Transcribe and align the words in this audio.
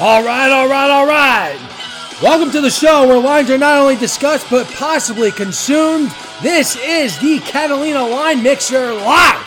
All 0.00 0.24
right, 0.24 0.50
all 0.50 0.68
right, 0.68 0.90
all 0.90 1.06
right. 1.06 1.56
Welcome 2.20 2.50
to 2.50 2.60
the 2.60 2.68
show 2.68 3.06
where 3.06 3.16
lines 3.16 3.48
are 3.48 3.58
not 3.58 3.78
only 3.78 3.94
discussed 3.94 4.50
but 4.50 4.66
possibly 4.72 5.30
consumed. 5.30 6.12
This 6.42 6.74
is 6.74 7.16
the 7.20 7.38
Catalina 7.38 8.04
Line 8.04 8.42
Mixer 8.42 8.92
live. 8.92 9.46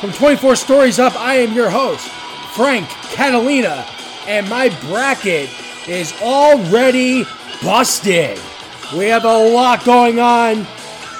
From 0.00 0.10
24 0.10 0.56
Stories 0.56 0.98
Up, 0.98 1.14
I 1.14 1.36
am 1.36 1.52
your 1.52 1.70
host, 1.70 2.08
Frank 2.56 2.88
Catalina, 3.12 3.86
and 4.26 4.48
my 4.48 4.68
bracket 4.88 5.48
is 5.86 6.12
already 6.20 7.24
busted. 7.62 8.40
We 8.96 9.06
have 9.06 9.24
a 9.24 9.48
lot 9.48 9.84
going 9.84 10.18
on. 10.18 10.66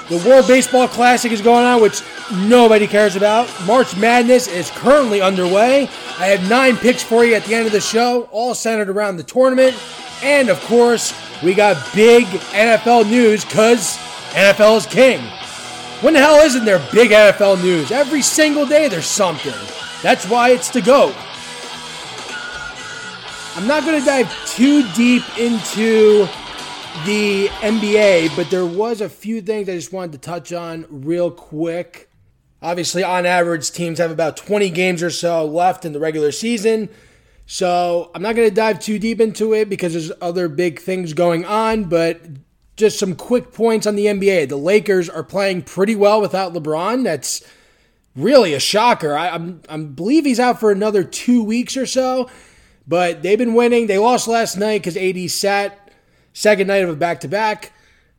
The 0.09 0.21
World 0.27 0.49
Baseball 0.49 0.89
Classic 0.89 1.31
is 1.31 1.39
going 1.41 1.63
on, 1.63 1.81
which 1.81 2.01
nobody 2.31 2.87
cares 2.87 3.15
about. 3.15 3.49
March 3.65 3.95
Madness 3.97 4.47
is 4.47 4.69
currently 4.71 5.21
underway. 5.21 5.89
I 6.19 6.27
have 6.27 6.49
nine 6.49 6.77
picks 6.77 7.03
for 7.03 7.25
you 7.25 7.35
at 7.35 7.43
the 7.45 7.55
end 7.55 7.65
of 7.65 7.71
the 7.71 7.81
show, 7.81 8.29
all 8.31 8.55
centered 8.55 8.89
around 8.89 9.17
the 9.17 9.23
tournament. 9.23 9.75
And 10.23 10.49
of 10.49 10.59
course, 10.61 11.13
we 11.43 11.53
got 11.53 11.75
big 11.93 12.25
NFL 12.25 13.09
news 13.09 13.43
because 13.43 13.97
NFL 14.31 14.77
is 14.77 14.85
king. 14.85 15.19
When 16.01 16.13
the 16.13 16.19
hell 16.19 16.37
isn't 16.37 16.65
there 16.65 16.79
big 16.91 17.11
NFL 17.11 17.61
news? 17.61 17.91
Every 17.91 18.21
single 18.21 18.65
day 18.65 18.87
there's 18.87 19.05
something. 19.05 19.53
That's 20.01 20.27
why 20.27 20.49
it's 20.49 20.69
the 20.69 20.81
GOAT. 20.81 21.15
I'm 23.55 23.67
not 23.67 23.83
going 23.85 23.99
to 23.99 24.05
dive 24.05 24.47
too 24.47 24.87
deep 24.93 25.23
into 25.37 26.27
the 27.05 27.47
NBA, 27.61 28.35
but 28.35 28.49
there 28.49 28.65
was 28.65 29.01
a 29.01 29.09
few 29.09 29.41
things 29.41 29.69
I 29.69 29.75
just 29.75 29.93
wanted 29.93 30.13
to 30.13 30.17
touch 30.17 30.53
on 30.53 30.85
real 30.89 31.29
quick. 31.29 32.09
Obviously, 32.63 33.03
on 33.03 33.25
average, 33.25 33.71
teams 33.71 33.99
have 33.99 34.09
about 34.09 34.37
20 34.37 34.69
games 34.69 35.03
or 35.03 35.09
so 35.09 35.45
left 35.45 35.83
in 35.83 35.91
the 35.91 35.99
regular 35.99 36.31
season. 36.31 36.87
So 37.45 38.09
I'm 38.15 38.21
not 38.21 38.37
going 38.37 38.47
to 38.47 38.55
dive 38.55 38.79
too 38.79 38.97
deep 38.97 39.19
into 39.19 39.53
it 39.53 39.69
because 39.69 39.91
there's 39.91 40.13
other 40.21 40.47
big 40.47 40.79
things 40.79 41.11
going 41.11 41.43
on, 41.43 41.83
but 41.83 42.21
just 42.77 42.97
some 42.97 43.15
quick 43.15 43.51
points 43.51 43.85
on 43.85 43.95
the 43.95 44.05
NBA. 44.05 44.47
The 44.47 44.55
Lakers 44.55 45.09
are 45.09 45.23
playing 45.23 45.63
pretty 45.63 45.95
well 45.95 46.21
without 46.21 46.53
LeBron. 46.53 47.03
That's 47.03 47.45
really 48.15 48.53
a 48.53 48.61
shocker. 48.61 49.13
I, 49.15 49.29
I'm, 49.29 49.61
I 49.67 49.77
believe 49.77 50.23
he's 50.23 50.39
out 50.39 50.61
for 50.61 50.71
another 50.71 51.03
two 51.03 51.43
weeks 51.43 51.75
or 51.75 51.85
so, 51.85 52.29
but 52.87 53.23
they've 53.23 53.37
been 53.37 53.55
winning. 53.55 53.87
They 53.87 53.97
lost 53.97 54.27
last 54.27 54.55
night 54.55 54.81
because 54.81 54.95
AD 54.95 55.29
sat 55.29 55.91
second 56.31 56.67
night 56.67 56.83
of 56.83 56.89
a 56.89 56.95
back 56.95 57.19
to 57.21 57.27
back. 57.27 57.73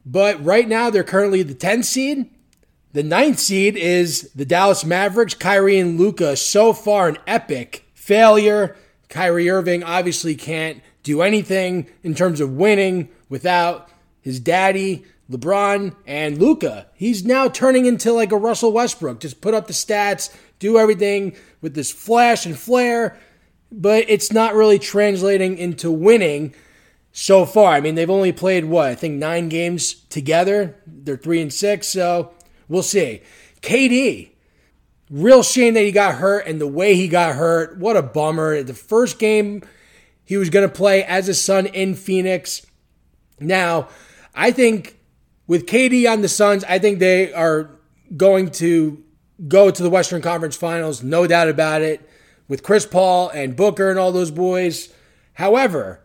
But 0.04 0.44
right 0.44 0.68
now, 0.68 0.90
they're 0.90 1.02
currently 1.02 1.42
the 1.42 1.54
10th 1.54 1.84
seed. 1.84 2.30
The 2.94 3.02
ninth 3.02 3.40
seed 3.40 3.76
is 3.76 4.30
the 4.36 4.44
Dallas 4.44 4.84
Mavericks. 4.84 5.34
Kyrie 5.34 5.80
and 5.80 5.98
Luka, 5.98 6.36
so 6.36 6.72
far 6.72 7.08
an 7.08 7.18
epic 7.26 7.84
failure. 7.92 8.76
Kyrie 9.08 9.50
Irving 9.50 9.82
obviously 9.82 10.36
can't 10.36 10.80
do 11.02 11.20
anything 11.20 11.88
in 12.04 12.14
terms 12.14 12.40
of 12.40 12.52
winning 12.52 13.08
without 13.28 13.90
his 14.20 14.38
daddy, 14.38 15.04
LeBron, 15.28 15.96
and 16.06 16.38
Luka. 16.38 16.86
He's 16.94 17.24
now 17.24 17.48
turning 17.48 17.84
into 17.84 18.12
like 18.12 18.30
a 18.30 18.36
Russell 18.36 18.70
Westbrook. 18.70 19.18
Just 19.18 19.40
put 19.40 19.54
up 19.54 19.66
the 19.66 19.72
stats, 19.72 20.32
do 20.60 20.78
everything 20.78 21.34
with 21.60 21.74
this 21.74 21.90
flash 21.90 22.46
and 22.46 22.56
flare, 22.56 23.18
but 23.72 24.04
it's 24.06 24.30
not 24.30 24.54
really 24.54 24.78
translating 24.78 25.58
into 25.58 25.90
winning 25.90 26.54
so 27.10 27.44
far. 27.44 27.72
I 27.72 27.80
mean, 27.80 27.96
they've 27.96 28.08
only 28.08 28.30
played 28.30 28.66
what 28.66 28.86
I 28.86 28.94
think 28.94 29.16
nine 29.16 29.48
games 29.48 29.94
together. 29.94 30.76
They're 30.86 31.16
three 31.16 31.42
and 31.42 31.52
six, 31.52 31.88
so 31.88 32.32
We'll 32.68 32.82
see. 32.82 33.22
KD, 33.60 34.30
real 35.10 35.42
shame 35.42 35.74
that 35.74 35.82
he 35.82 35.92
got 35.92 36.16
hurt 36.16 36.46
and 36.46 36.60
the 36.60 36.66
way 36.66 36.94
he 36.94 37.08
got 37.08 37.36
hurt. 37.36 37.78
What 37.78 37.96
a 37.96 38.02
bummer. 38.02 38.62
The 38.62 38.74
first 38.74 39.18
game 39.18 39.62
he 40.24 40.36
was 40.36 40.50
going 40.50 40.68
to 40.68 40.74
play 40.74 41.04
as 41.04 41.28
a 41.28 41.34
Sun 41.34 41.66
in 41.66 41.94
Phoenix. 41.94 42.66
Now, 43.38 43.88
I 44.34 44.50
think 44.50 44.98
with 45.46 45.66
KD 45.66 46.10
on 46.10 46.22
the 46.22 46.28
Suns, 46.28 46.64
I 46.64 46.78
think 46.78 46.98
they 46.98 47.32
are 47.32 47.70
going 48.16 48.50
to 48.52 49.02
go 49.48 49.70
to 49.70 49.82
the 49.82 49.90
Western 49.90 50.22
Conference 50.22 50.56
Finals, 50.56 51.02
no 51.02 51.26
doubt 51.26 51.48
about 51.48 51.82
it, 51.82 52.08
with 52.48 52.62
Chris 52.62 52.86
Paul 52.86 53.28
and 53.30 53.56
Booker 53.56 53.90
and 53.90 53.98
all 53.98 54.12
those 54.12 54.30
boys. 54.30 54.92
However, 55.34 56.03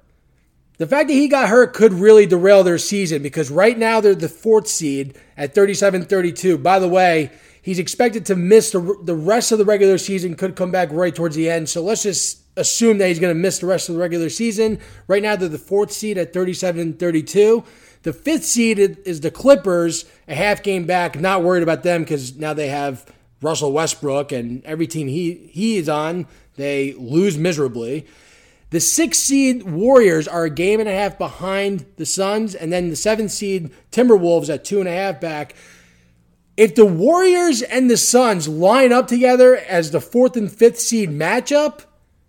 the 0.80 0.88
fact 0.88 1.10
that 1.10 1.14
he 1.14 1.28
got 1.28 1.50
hurt 1.50 1.74
could 1.74 1.92
really 1.92 2.26
derail 2.26 2.64
their 2.64 2.78
season 2.78 3.22
because 3.22 3.52
right 3.52 3.78
now 3.78 4.00
they're 4.00 4.16
the 4.16 4.30
fourth 4.30 4.68
seed 4.68 5.18
at 5.38 5.54
37 5.54 6.06
32. 6.06 6.58
By 6.58 6.80
the 6.80 6.88
way, 6.88 7.32
he's 7.62 7.80
expected 7.80 8.26
to 8.28 8.36
miss 8.36 8.72
the, 8.72 8.98
the 9.04 9.14
rest 9.14 9.52
of 9.52 9.58
the 9.58 9.66
regular 9.66 9.98
season, 9.98 10.36
could 10.36 10.56
come 10.56 10.72
back 10.72 10.90
right 10.92 11.14
towards 11.14 11.36
the 11.36 11.50
end. 11.50 11.68
So 11.68 11.84
let's 11.84 12.04
just 12.04 12.44
assume 12.56 12.98
that 12.98 13.10
he's 13.10 13.20
going 13.20 13.36
to 13.36 13.40
miss 13.40 13.60
the 13.60 13.68
rest 13.68 13.90
of 13.90 13.96
the 13.96 14.02
regular 14.02 14.30
season. 14.30 14.80
Right 15.08 15.22
now 15.22 15.36
they're 15.36 15.50
the 15.50 15.58
fourth 15.58 15.92
seed 15.92 16.18
at 16.18 16.34
37 16.34 16.94
32. 16.94 17.64
The 18.04 18.14
fifth 18.14 18.46
seed 18.46 18.80
is 18.80 19.20
the 19.20 19.32
Clippers, 19.32 20.06
a 20.30 20.36
half 20.36 20.64
game 20.64 20.86
back. 20.86 21.20
Not 21.20 21.44
worried 21.44 21.64
about 21.64 21.84
them 21.84 22.04
because 22.04 22.38
now 22.38 22.54
they 22.54 22.70
have 22.70 23.06
Russell 23.42 23.74
Westbrook 23.74 24.32
and 24.32 24.64
every 24.64 24.88
team 24.88 25.10
he, 25.10 25.50
he 25.52 25.76
is 25.76 25.90
on, 25.90 26.26
they 26.56 26.94
lose 26.94 27.38
miserably. 27.38 28.08
The 28.72 28.80
six 28.80 29.18
seed 29.18 29.64
Warriors 29.64 30.28
are 30.28 30.44
a 30.44 30.50
game 30.50 30.80
and 30.80 30.88
a 30.88 30.94
half 30.94 31.18
behind 31.18 31.86
the 31.98 32.06
Suns, 32.06 32.54
and 32.54 32.72
then 32.72 32.90
the 32.90 32.96
seven 32.96 33.28
seed 33.28 33.72
Timberwolves 33.92 34.54
at 34.54 34.64
two 34.64 34.80
and 34.80 34.88
a 34.88 34.94
half 34.94 35.20
back. 35.20 35.56
If 36.56 36.76
the 36.76 36.86
Warriors 36.86 37.62
and 37.62 37.90
the 37.90 37.98
Suns 37.98 38.48
line 38.48 38.92
up 38.92 39.08
together 39.08 39.56
as 39.56 39.92
the 39.92 40.02
fourth 40.02 40.36
and 40.36 40.52
fifth 40.52 40.80
seed 40.80 41.10
matchup, 41.10 41.86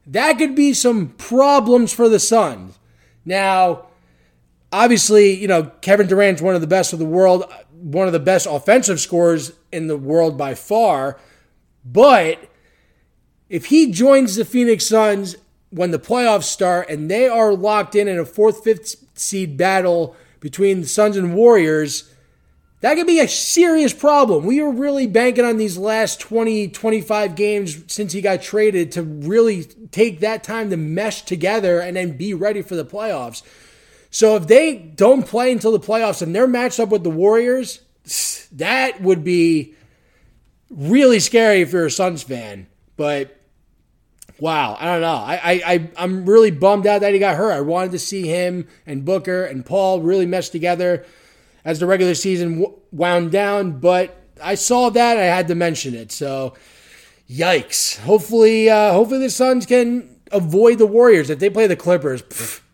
that 0.07 0.39
could 0.39 0.55
be 0.55 0.73
some 0.73 1.09
problems 1.19 1.93
for 1.93 2.09
the 2.09 2.21
Suns. 2.21 2.79
Now, 3.25 3.87
obviously, 4.73 5.35
you 5.35 5.49
know, 5.49 5.65
Kevin 5.83 6.07
Durant's 6.07 6.41
one 6.41 6.55
of 6.55 6.61
the 6.63 6.67
best 6.67 6.93
of 6.93 6.99
the 6.99 7.05
world, 7.05 7.53
one 7.73 8.07
of 8.07 8.13
the 8.13 8.19
best 8.21 8.47
offensive 8.49 9.01
scorers 9.01 9.53
in 9.73 9.89
the 9.89 9.97
world 9.97 10.39
by 10.39 10.55
far. 10.55 11.19
But 11.85 12.49
if 13.49 13.67
he 13.67 13.91
joins 13.91 14.37
the 14.37 14.45
Phoenix 14.45 14.87
Suns 14.87 15.37
when 15.71 15.91
the 15.91 15.99
playoffs 15.99 16.45
start 16.45 16.89
and 16.91 17.11
they 17.11 17.29
are 17.29 17.55
locked 17.55 17.95
in 17.95 18.09
in 18.09 18.19
a 18.19 18.25
fourth, 18.25 18.65
fifth 18.65 18.97
seed 19.15 19.57
battle 19.57 20.17
between 20.41 20.83
the 20.83 20.87
Suns 20.87 21.17
and 21.17 21.35
Warriors, 21.35 22.13
that 22.81 22.95
could 22.95 23.07
be 23.07 23.21
a 23.21 23.29
serious 23.29 23.93
problem. 23.93 24.47
We 24.47 24.63
were 24.63 24.71
really 24.71 25.07
banking 25.07 25.45
on 25.45 25.59
these 25.59 25.77
last 25.77 26.19
20, 26.21 26.69
25 26.69 27.35
games 27.35 27.85
since 27.93 28.13
he 28.13 28.23
got 28.23 28.43
traded 28.43 28.93
to 28.93 29.03
really 29.03 29.65
take 29.65 30.21
that 30.21 30.43
time 30.43 30.71
to 30.71 30.77
mesh 30.77 31.23
together 31.23 31.81
and 31.81 31.97
then 31.97 32.17
be 32.17 32.33
ready 32.33 32.63
for 32.63 32.75
the 32.75 32.85
playoffs. 32.85 33.43
So 34.11 34.35
if 34.37 34.47
they 34.47 34.77
don't 34.77 35.27
play 35.27 35.53
until 35.53 35.73
the 35.73 35.79
playoffs 35.79 36.23
and 36.23 36.35
they're 36.35 36.47
matched 36.47 36.81
up 36.81 36.89
with 36.89 37.05
the 37.05 37.11
Warriors, 37.11 37.81
that 38.53 39.01
would 39.01 39.23
be 39.23 39.75
really 40.71 41.21
scary 41.21 41.61
if 41.61 41.73
you're 41.73 41.87
a 41.87 41.91
Suns 41.91 42.23
fan. 42.23 42.67
But 42.97 43.40
wow, 44.41 44.77
I 44.79 44.87
don't 44.87 45.01
know. 45.01 45.15
I, 45.15 45.63
I, 45.65 45.91
I'm 45.97 46.27
really 46.27 46.51
bummed 46.51 46.87
out 46.87 47.03
that 47.03 47.13
he 47.13 47.19
got 47.19 47.37
hurt. 47.37 47.53
I 47.53 47.61
wanted 47.61 47.93
to 47.93 47.99
see 47.99 48.27
him 48.27 48.67
and 48.87 49.05
Booker 49.05 49.45
and 49.45 49.65
Paul 49.65 50.01
really 50.01 50.27
mesh 50.27 50.49
together 50.49 51.05
as 51.65 51.79
the 51.79 51.87
regular 51.87 52.15
season 52.15 52.67
wound 52.91 53.31
down, 53.31 53.81
but 53.81 54.17
I 54.43 54.55
saw 54.55 54.91
that. 54.91 55.19
I 55.19 55.25
had 55.25 55.49
to 55.49 55.55
mention 55.55 55.95
it. 55.95 56.11
So, 56.11 56.55
yikes. 57.29 57.99
Hopefully, 58.01 58.71
uh, 58.71 58.93
hopefully 58.93 59.21
the 59.21 59.31
Suns 59.31 59.67
can 59.67 60.17
avoid 60.33 60.79
the 60.79 60.87
Warriors. 60.87 61.31
If 61.31 61.39
they 61.39 61.51
play 61.51 61.67
the 61.67 61.77
Clippers, 61.77 62.23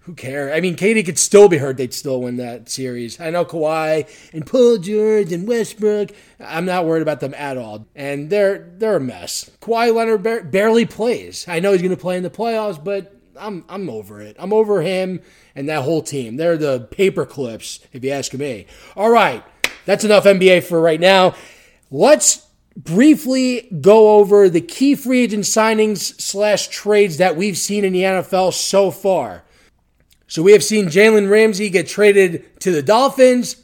who 0.06 0.14
cares? 0.14 0.52
I 0.54 0.60
mean, 0.60 0.76
KD 0.76 1.04
could 1.04 1.18
still 1.18 1.48
be 1.48 1.58
hurt. 1.58 1.78
They'd 1.78 1.92
still 1.92 2.20
win 2.20 2.36
that 2.36 2.68
series. 2.68 3.18
I 3.18 3.30
know 3.30 3.44
Kawhi 3.44 4.08
and 4.32 4.46
Paul 4.46 4.78
George 4.78 5.32
and 5.32 5.48
Westbrook. 5.48 6.10
I'm 6.38 6.64
not 6.64 6.86
worried 6.86 7.02
about 7.02 7.18
them 7.18 7.34
at 7.34 7.58
all. 7.58 7.88
And 7.96 8.30
they're 8.30 8.70
they're 8.78 8.96
a 8.96 9.00
mess. 9.00 9.50
Kawhi 9.60 9.92
Leonard 9.92 10.22
bar- 10.22 10.44
barely 10.44 10.86
plays. 10.86 11.44
I 11.48 11.58
know 11.58 11.72
he's 11.72 11.82
going 11.82 11.90
to 11.90 12.00
play 12.00 12.16
in 12.16 12.22
the 12.22 12.30
playoffs, 12.30 12.82
but 12.82 13.16
I'm 13.36 13.64
I'm 13.68 13.90
over 13.90 14.22
it. 14.22 14.36
I'm 14.38 14.52
over 14.52 14.80
him 14.80 15.22
and 15.56 15.68
that 15.68 15.82
whole 15.82 16.02
team. 16.02 16.36
They're 16.36 16.56
the 16.56 16.82
paper 16.82 17.26
clips, 17.26 17.80
if 17.92 18.04
you 18.04 18.12
ask 18.12 18.32
me. 18.32 18.66
All 18.94 19.10
right, 19.10 19.42
that's 19.86 20.04
enough 20.04 20.22
NBA 20.22 20.62
for 20.62 20.80
right 20.80 21.00
now. 21.00 21.34
Let's 21.90 22.46
briefly 22.76 23.68
go 23.80 24.18
over 24.18 24.48
the 24.48 24.60
key 24.60 24.94
free 24.94 25.24
agent 25.24 25.44
signings 25.44 26.20
slash 26.20 26.68
trades 26.68 27.16
that 27.16 27.34
we've 27.34 27.58
seen 27.58 27.84
in 27.84 27.92
the 27.92 28.02
NFL 28.02 28.52
so 28.52 28.92
far. 28.92 29.42
So 30.28 30.42
we 30.42 30.52
have 30.52 30.64
seen 30.64 30.86
Jalen 30.86 31.30
Ramsey 31.30 31.70
get 31.70 31.86
traded 31.86 32.60
to 32.60 32.72
the 32.72 32.82
Dolphins. 32.82 33.62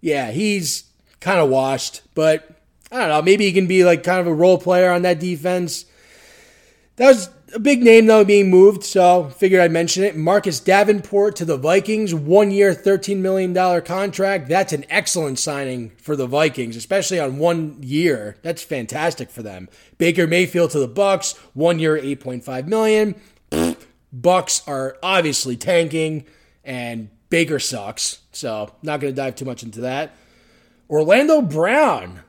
yeah, 0.00 0.30
he's 0.30 0.84
kind 1.20 1.40
of 1.40 1.48
washed, 1.48 2.02
but 2.14 2.48
I 2.92 2.98
don't 2.98 3.08
know. 3.08 3.22
Maybe 3.22 3.44
he 3.44 3.52
can 3.52 3.66
be 3.66 3.84
like 3.84 4.02
kind 4.02 4.20
of 4.20 4.26
a 4.26 4.34
role 4.34 4.58
player 4.58 4.90
on 4.90 5.02
that 5.02 5.20
defense. 5.20 5.84
That 6.96 7.08
was 7.08 7.30
a 7.54 7.58
big 7.58 7.82
name 7.82 8.06
though 8.06 8.24
being 8.24 8.50
moved, 8.50 8.84
so 8.84 9.30
figured 9.30 9.60
I'd 9.60 9.70
mention 9.70 10.04
it. 10.04 10.16
Marcus 10.16 10.60
Davenport 10.60 11.36
to 11.36 11.44
the 11.44 11.56
Vikings, 11.56 12.14
one 12.14 12.50
year, 12.50 12.74
$13 12.74 13.18
million 13.18 13.54
contract. 13.82 14.48
That's 14.48 14.72
an 14.72 14.84
excellent 14.90 15.38
signing 15.38 15.90
for 15.96 16.16
the 16.16 16.26
Vikings, 16.26 16.76
especially 16.76 17.20
on 17.20 17.38
one 17.38 17.78
year. 17.80 18.36
That's 18.42 18.62
fantastic 18.62 19.30
for 19.30 19.42
them. 19.42 19.68
Baker 19.96 20.26
Mayfield 20.26 20.72
to 20.72 20.78
the 20.78 20.88
Bucks, 20.88 21.36
one 21.54 21.78
year, 21.78 21.96
$8.5 21.96 22.66
million. 22.66 23.14
Bucks 24.12 24.62
are 24.66 24.96
obviously 25.02 25.56
tanking, 25.56 26.24
and 26.64 27.10
Baker 27.30 27.58
sucks. 27.58 28.20
So, 28.32 28.72
not 28.82 29.00
going 29.00 29.12
to 29.12 29.16
dive 29.16 29.36
too 29.36 29.44
much 29.44 29.62
into 29.62 29.80
that. 29.82 30.14
Orlando 30.88 31.42
Brown 31.42 32.20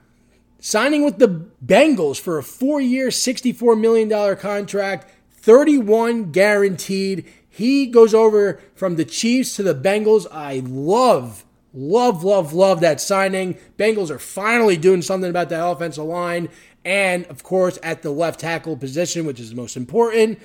signing 0.60 1.04
with 1.04 1.18
the 1.18 1.46
Bengals 1.66 2.20
for 2.20 2.38
a 2.38 2.44
four 2.44 2.82
year, 2.82 3.08
$64 3.08 3.80
million 3.80 4.36
contract, 4.38 5.12
31 5.32 6.32
guaranteed. 6.32 7.26
He 7.48 7.88
goes 7.88 8.14
over 8.14 8.62
from 8.76 8.96
the 8.96 9.06
Chiefs 9.06 9.56
to 9.56 9.64
the 9.64 9.76
Bengals. 9.76 10.28
I 10.32 10.62
love, 10.66 11.46
love, 11.74 12.24
love, 12.24 12.54
love 12.54 12.82
that 12.82 13.02
signing. 13.02 13.58
Bengals 13.78 14.10
are 14.10 14.20
finally 14.20 14.78
doing 14.78 15.02
something 15.02 15.30
about 15.30 15.50
that 15.50 15.66
offensive 15.66 16.06
line. 16.06 16.50
And 16.86 17.26
of 17.28 17.44
course, 17.44 17.80
at 17.84 18.02
the 18.02 18.12
left 18.12 18.40
tackle 18.40 18.78
position, 18.78 19.26
which 19.26 19.40
is 19.40 19.50
the 19.50 19.56
most 19.56 19.76
important, 19.76 20.40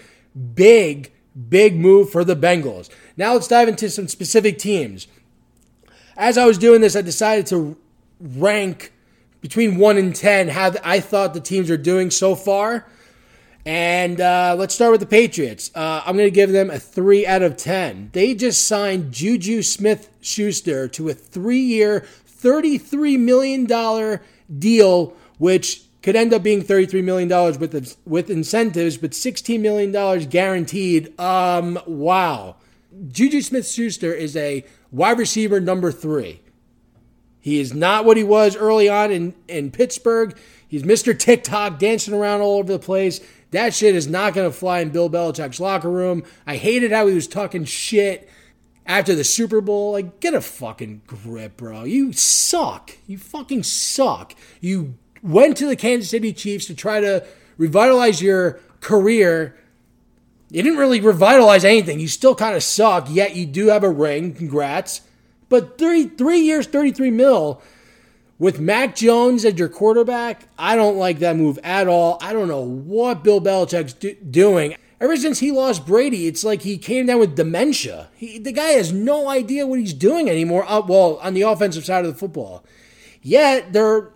big, 0.54 1.12
big 1.48 1.76
move 1.76 2.10
for 2.10 2.25
the 2.25 2.36
Bengals. 2.36 2.88
Now 3.16 3.34
let's 3.34 3.48
dive 3.48 3.69
into 3.69 3.90
some 3.90 4.08
specific 4.08 4.58
teams. 4.58 5.06
As 6.16 6.38
I 6.38 6.46
was 6.46 6.58
doing 6.58 6.81
this, 6.81 6.94
I 6.94 7.02
decided 7.02 7.46
to 7.46 7.76
rank 8.20 8.92
between 9.40 9.76
1 9.76 9.98
and 9.98 10.14
10 10.14 10.48
how 10.48 10.72
I 10.82 11.00
thought 11.00 11.34
the 11.34 11.40
teams 11.40 11.70
are 11.70 11.76
doing 11.76 12.10
so 12.10 12.34
far. 12.34 12.86
And 13.66 14.20
uh, 14.20 14.54
let's 14.58 14.75
start 14.75 14.92
with 14.92 15.00
the 15.00 15.06
Patriots. 15.06 15.70
Uh, 15.75 16.02
I'm 16.04 16.16
going 16.16 16.26
to 16.26 16.34
give 16.34 16.52
them 16.52 16.70
a 16.70 16.78
3 16.78 17.26
out 17.26 17.42
of 17.42 17.56
10. 17.56 18.10
They 18.12 18.34
just 18.34 18.66
signed 18.66 19.12
Juju 19.12 19.62
Smith 19.62 20.10
Schuster 20.20 20.86
to 20.88 21.08
a 21.08 21.14
three 21.14 21.60
year, 21.60 22.06
$33 22.28 23.19
million 23.19 24.20
deal, 24.58 25.16
which 25.38 25.83
could 26.05 26.17
end 26.17 26.35
up 26.35 26.43
being 26.43 26.62
$33 26.62 27.03
million 27.03 27.31
with, 27.59 27.97
with 28.05 28.29
incentives, 28.29 28.99
but 28.99 29.12
$16 29.12 29.59
million 29.59 30.29
guaranteed. 30.29 31.19
Um, 31.19 31.81
wow. 31.87 32.56
Juju 33.09 33.41
Smith 33.41 33.67
Schuster 33.67 34.12
is 34.12 34.37
a 34.37 34.67
wide 34.93 35.19
receiver 35.19 35.61
number 35.61 35.91
three. 35.91 36.43
He 37.41 37.59
is 37.59 37.73
not 37.73 38.05
what 38.05 38.19
he 38.19 38.23
was 38.23 38.55
early 38.55 38.87
on 38.87 39.12
in, 39.12 39.35
in 39.49 39.71
Pittsburgh. 39.71 40.37
He's 40.69 40.83
Mr. 40.83 41.19
TikTok 41.19 41.79
dancing 41.79 42.12
around 42.12 42.43
all 42.43 42.59
over 42.59 42.71
the 42.71 42.79
place. 42.79 43.21
That 43.53 43.73
shit 43.73 43.95
is 43.95 44.06
not 44.06 44.35
going 44.35 44.51
to 44.51 44.55
fly 44.55 44.81
in 44.81 44.91
Bill 44.91 45.09
Belichick's 45.09 45.59
locker 45.59 45.91
room. 45.91 46.23
I 46.47 46.56
hated 46.56 46.93
how 46.93 47.06
he 47.06 47.15
was 47.15 47.27
talking 47.27 47.65
shit 47.65 48.29
after 48.85 49.15
the 49.15 49.25
Super 49.25 49.62
Bowl. 49.62 49.93
Like, 49.93 50.21
get 50.21 50.35
a 50.35 50.43
fucking 50.43 51.01
grip, 51.06 51.56
bro. 51.56 51.85
You 51.85 52.12
suck. 52.12 52.91
You 53.06 53.17
fucking 53.17 53.62
suck. 53.62 54.35
You 54.61 54.99
went 55.25 55.56
to 55.56 55.67
the 55.67 55.75
Kansas 55.75 56.11
City 56.11 56.32
Chiefs 56.32 56.67
to 56.67 56.75
try 56.75 57.00
to 57.00 57.26
revitalize 57.56 58.23
your 58.23 58.61
career. 58.81 59.56
You 60.50 60.62
didn't 60.62 60.79
really 60.79 61.00
revitalize 61.00 61.65
anything. 61.65 61.99
You 61.99 62.06
still 62.06 62.35
kind 62.35 62.55
of 62.55 62.62
suck, 62.62 63.09
yet 63.11 63.35
you 63.35 63.47
do 63.47 63.69
have 63.69 63.82
a 63.82 63.91
ring. 63.91 64.35
Congrats. 64.35 65.00
But 65.49 65.79
three 65.79 66.05
three 66.05 66.41
years, 66.41 66.67
33 66.67 67.11
mil 67.11 67.62
with 68.38 68.61
Mac 68.61 68.97
Jones 68.97 69.44
as 69.44 69.59
your 69.59 69.69
quarterback, 69.69 70.49
I 70.59 70.76
don't 70.76 70.97
like 70.97 71.21
that 71.21 71.37
move 71.37 71.59
at 71.62 71.88
all. 71.88 72.19
I 72.20 72.32
don't 72.32 72.49
know 72.49 72.61
what 72.61 73.23
Bill 73.23 73.41
Belichick's 73.41 73.93
do- 73.94 74.15
doing. 74.17 74.77
Ever 75.00 75.17
since 75.17 75.38
he 75.38 75.53
lost 75.53 75.87
Brady, 75.87 76.27
it's 76.27 76.44
like 76.44 76.62
he 76.62 76.79
came 76.79 77.06
down 77.06 77.19
with 77.20 77.37
dementia. 77.37 78.09
He, 78.15 78.38
the 78.38 78.53
guy 78.53 78.70
has 78.70 78.93
no 78.93 79.29
idea 79.29 79.67
what 79.67 79.79
he's 79.79 79.93
doing 79.93 80.31
anymore. 80.31 80.65
Uh, 80.69 80.81
well, 80.81 81.19
on 81.23 81.35
the 81.35 81.43
offensive 81.43 81.85
side 81.85 82.05
of 82.05 82.12
the 82.12 82.19
football, 82.19 82.65
yet 83.23 83.73
they're 83.73 84.11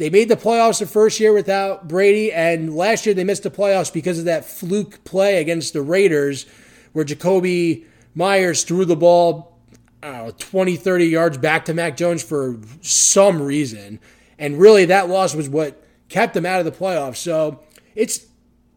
they 0.00 0.08
made 0.08 0.30
the 0.30 0.36
playoffs 0.36 0.78
the 0.78 0.86
first 0.86 1.20
year 1.20 1.34
without 1.34 1.86
Brady, 1.86 2.32
and 2.32 2.74
last 2.74 3.04
year 3.04 3.14
they 3.14 3.22
missed 3.22 3.42
the 3.42 3.50
playoffs 3.50 3.92
because 3.92 4.18
of 4.18 4.24
that 4.24 4.46
fluke 4.46 5.04
play 5.04 5.42
against 5.42 5.74
the 5.74 5.82
Raiders, 5.82 6.46
where 6.94 7.04
Jakobi 7.04 7.84
Meyers 8.14 8.64
threw 8.64 8.86
the 8.86 8.96
ball 8.96 9.58
know, 10.02 10.32
20, 10.38 10.76
30 10.76 11.04
yards 11.04 11.36
back 11.36 11.66
to 11.66 11.74
Mac 11.74 11.98
Jones 11.98 12.22
for 12.22 12.58
some 12.80 13.42
reason. 13.42 14.00
And 14.38 14.58
really, 14.58 14.86
that 14.86 15.10
loss 15.10 15.34
was 15.34 15.50
what 15.50 15.84
kept 16.08 16.32
them 16.32 16.46
out 16.46 16.60
of 16.60 16.64
the 16.64 16.72
playoffs. 16.72 17.16
So 17.16 17.60
it's 17.94 18.26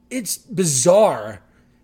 it's 0.09 0.39
bizarre 0.39 1.41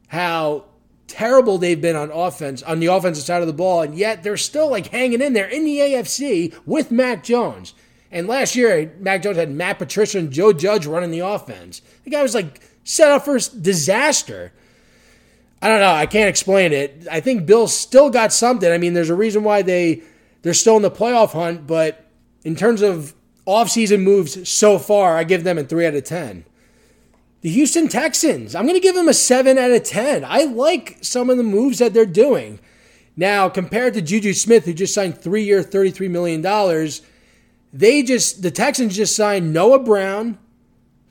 how 0.08 0.66
terrible 1.08 1.58
they've 1.58 1.80
been 1.80 1.96
on 1.96 2.12
offense 2.12 2.62
on 2.64 2.82
the 2.82 2.88
offensive 2.88 3.24
side 3.24 3.40
of 3.40 3.48
the 3.48 3.54
ball, 3.54 3.84
and 3.84 3.96
yet 3.96 4.22
they're 4.22 4.36
still 4.36 4.70
like 4.70 4.88
hanging 4.88 5.22
in 5.22 5.32
there 5.32 5.48
in 5.48 5.64
the 5.64 5.78
AFC 5.78 6.54
with 6.66 6.92
Mac 6.92 7.24
Jones. 7.24 7.74
And 8.12 8.28
last 8.28 8.56
year, 8.56 8.92
Mac 9.00 9.22
Jones 9.22 9.38
had 9.38 9.52
Matt 9.52 9.78
Patricia 9.78 10.18
and 10.18 10.32
Joe 10.32 10.52
Judge 10.52 10.86
running 10.86 11.12
the 11.12 11.20
offense. 11.20 11.82
The 12.04 12.10
guy 12.10 12.22
was 12.22 12.34
like 12.34 12.62
set 12.84 13.12
up 13.12 13.26
for 13.26 13.38
disaster. 13.38 14.52
I 15.62 15.68
don't 15.68 15.80
know. 15.80 15.92
I 15.92 16.06
can't 16.06 16.30
explain 16.30 16.72
it. 16.74 17.08
I 17.12 17.20
think 17.20 17.46
Bill's 17.46 17.76
still 17.76 18.10
got 18.10 18.34
something. 18.34 18.72
I 18.72 18.78
mean, 18.78 18.94
there's 18.94 19.10
a 19.10 19.16
reason 19.16 19.44
why 19.44 19.62
they 19.62 20.02
they're 20.42 20.54
still 20.54 20.78
in 20.78 20.82
the 20.82 20.92
playoff 20.92 21.34
hunt, 21.34 21.68
but 21.68 22.06
in 22.44 22.56
terms 22.56 22.82
of 22.82 23.14
offseason 23.46 24.04
moves 24.04 24.48
so 24.48 24.80
far, 24.80 25.18
I 25.18 25.24
give 25.24 25.44
them 25.44 25.58
a 25.58 25.64
3 25.64 25.88
out 25.88 25.96
of 25.96 26.04
10. 26.06 26.46
The 27.42 27.50
Houston 27.50 27.88
Texans, 27.88 28.56
I'm 28.56 28.66
going 28.66 28.76
to 28.76 28.82
give 28.82 28.96
them 28.96 29.08
a 29.08 29.14
7 29.14 29.58
out 29.58 29.72
of 29.72 29.84
10. 29.84 30.24
I 30.26 30.44
like 30.44 30.98
some 31.02 31.30
of 31.30 31.38
the 31.38 31.44
moves 31.44 31.80
that 31.80 31.94
they're 31.94 32.06
doing. 32.06 32.60
Now, 33.18 33.50
compared 33.50 33.94
to 33.96 34.02
Juju 34.02 34.34
Smith, 34.34 34.66
who 34.66 34.74
just 34.74 34.94
signed 34.94 35.18
three 35.18 35.44
year, 35.44 35.62
$33 35.62 36.10
million, 36.10 36.42
they 37.72 38.04
just, 38.04 38.42
the 38.42 38.52
Texans 38.52 38.96
just 38.96 39.16
signed 39.16 39.54
Noah 39.54 39.80
Brown 39.80 40.38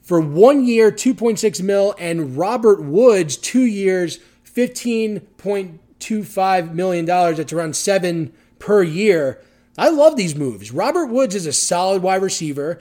for 0.03 0.21
one 0.21 0.65
year, 0.65 0.91
2.6 0.91 1.63
mil, 1.63 1.95
and 1.99 2.37
Robert 2.37 2.83
Woods, 2.83 3.37
two 3.37 3.65
years, 3.65 4.19
$15.25 4.45 6.73
million. 6.73 7.07
That's 7.07 7.53
around 7.53 7.77
seven 7.77 8.33
per 8.59 8.83
year. 8.83 9.41
I 9.77 9.91
love 9.91 10.17
these 10.17 10.35
moves. 10.35 10.73
Robert 10.73 11.07
Woods 11.07 11.35
is 11.35 11.47
a 11.47 11.53
solid 11.53 12.03
wide 12.03 12.23
receiver. 12.23 12.81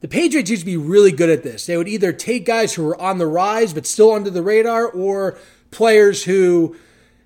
The 0.00 0.08
Patriots 0.08 0.50
used 0.50 0.62
to 0.62 0.66
be 0.66 0.76
really 0.76 1.12
good 1.12 1.30
at 1.30 1.42
this. 1.42 1.64
They 1.64 1.78
would 1.78 1.88
either 1.88 2.12
take 2.12 2.44
guys 2.44 2.74
who 2.74 2.84
were 2.84 3.00
on 3.00 3.16
the 3.16 3.26
rise 3.26 3.72
but 3.72 3.86
still 3.86 4.12
under 4.12 4.28
the 4.28 4.42
radar 4.42 4.86
or 4.86 5.38
players 5.70 6.24
who 6.24 6.76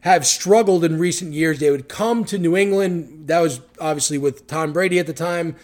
have 0.02 0.24
struggled 0.24 0.84
in 0.84 0.98
recent 0.98 1.32
years. 1.32 1.58
They 1.58 1.72
would 1.72 1.88
come 1.88 2.24
to 2.26 2.38
New 2.38 2.56
England. 2.56 3.26
That 3.26 3.40
was 3.40 3.60
obviously 3.80 4.18
with 4.18 4.46
Tom 4.46 4.72
Brady 4.72 5.00
at 5.00 5.08
the 5.08 5.12
time. 5.12 5.56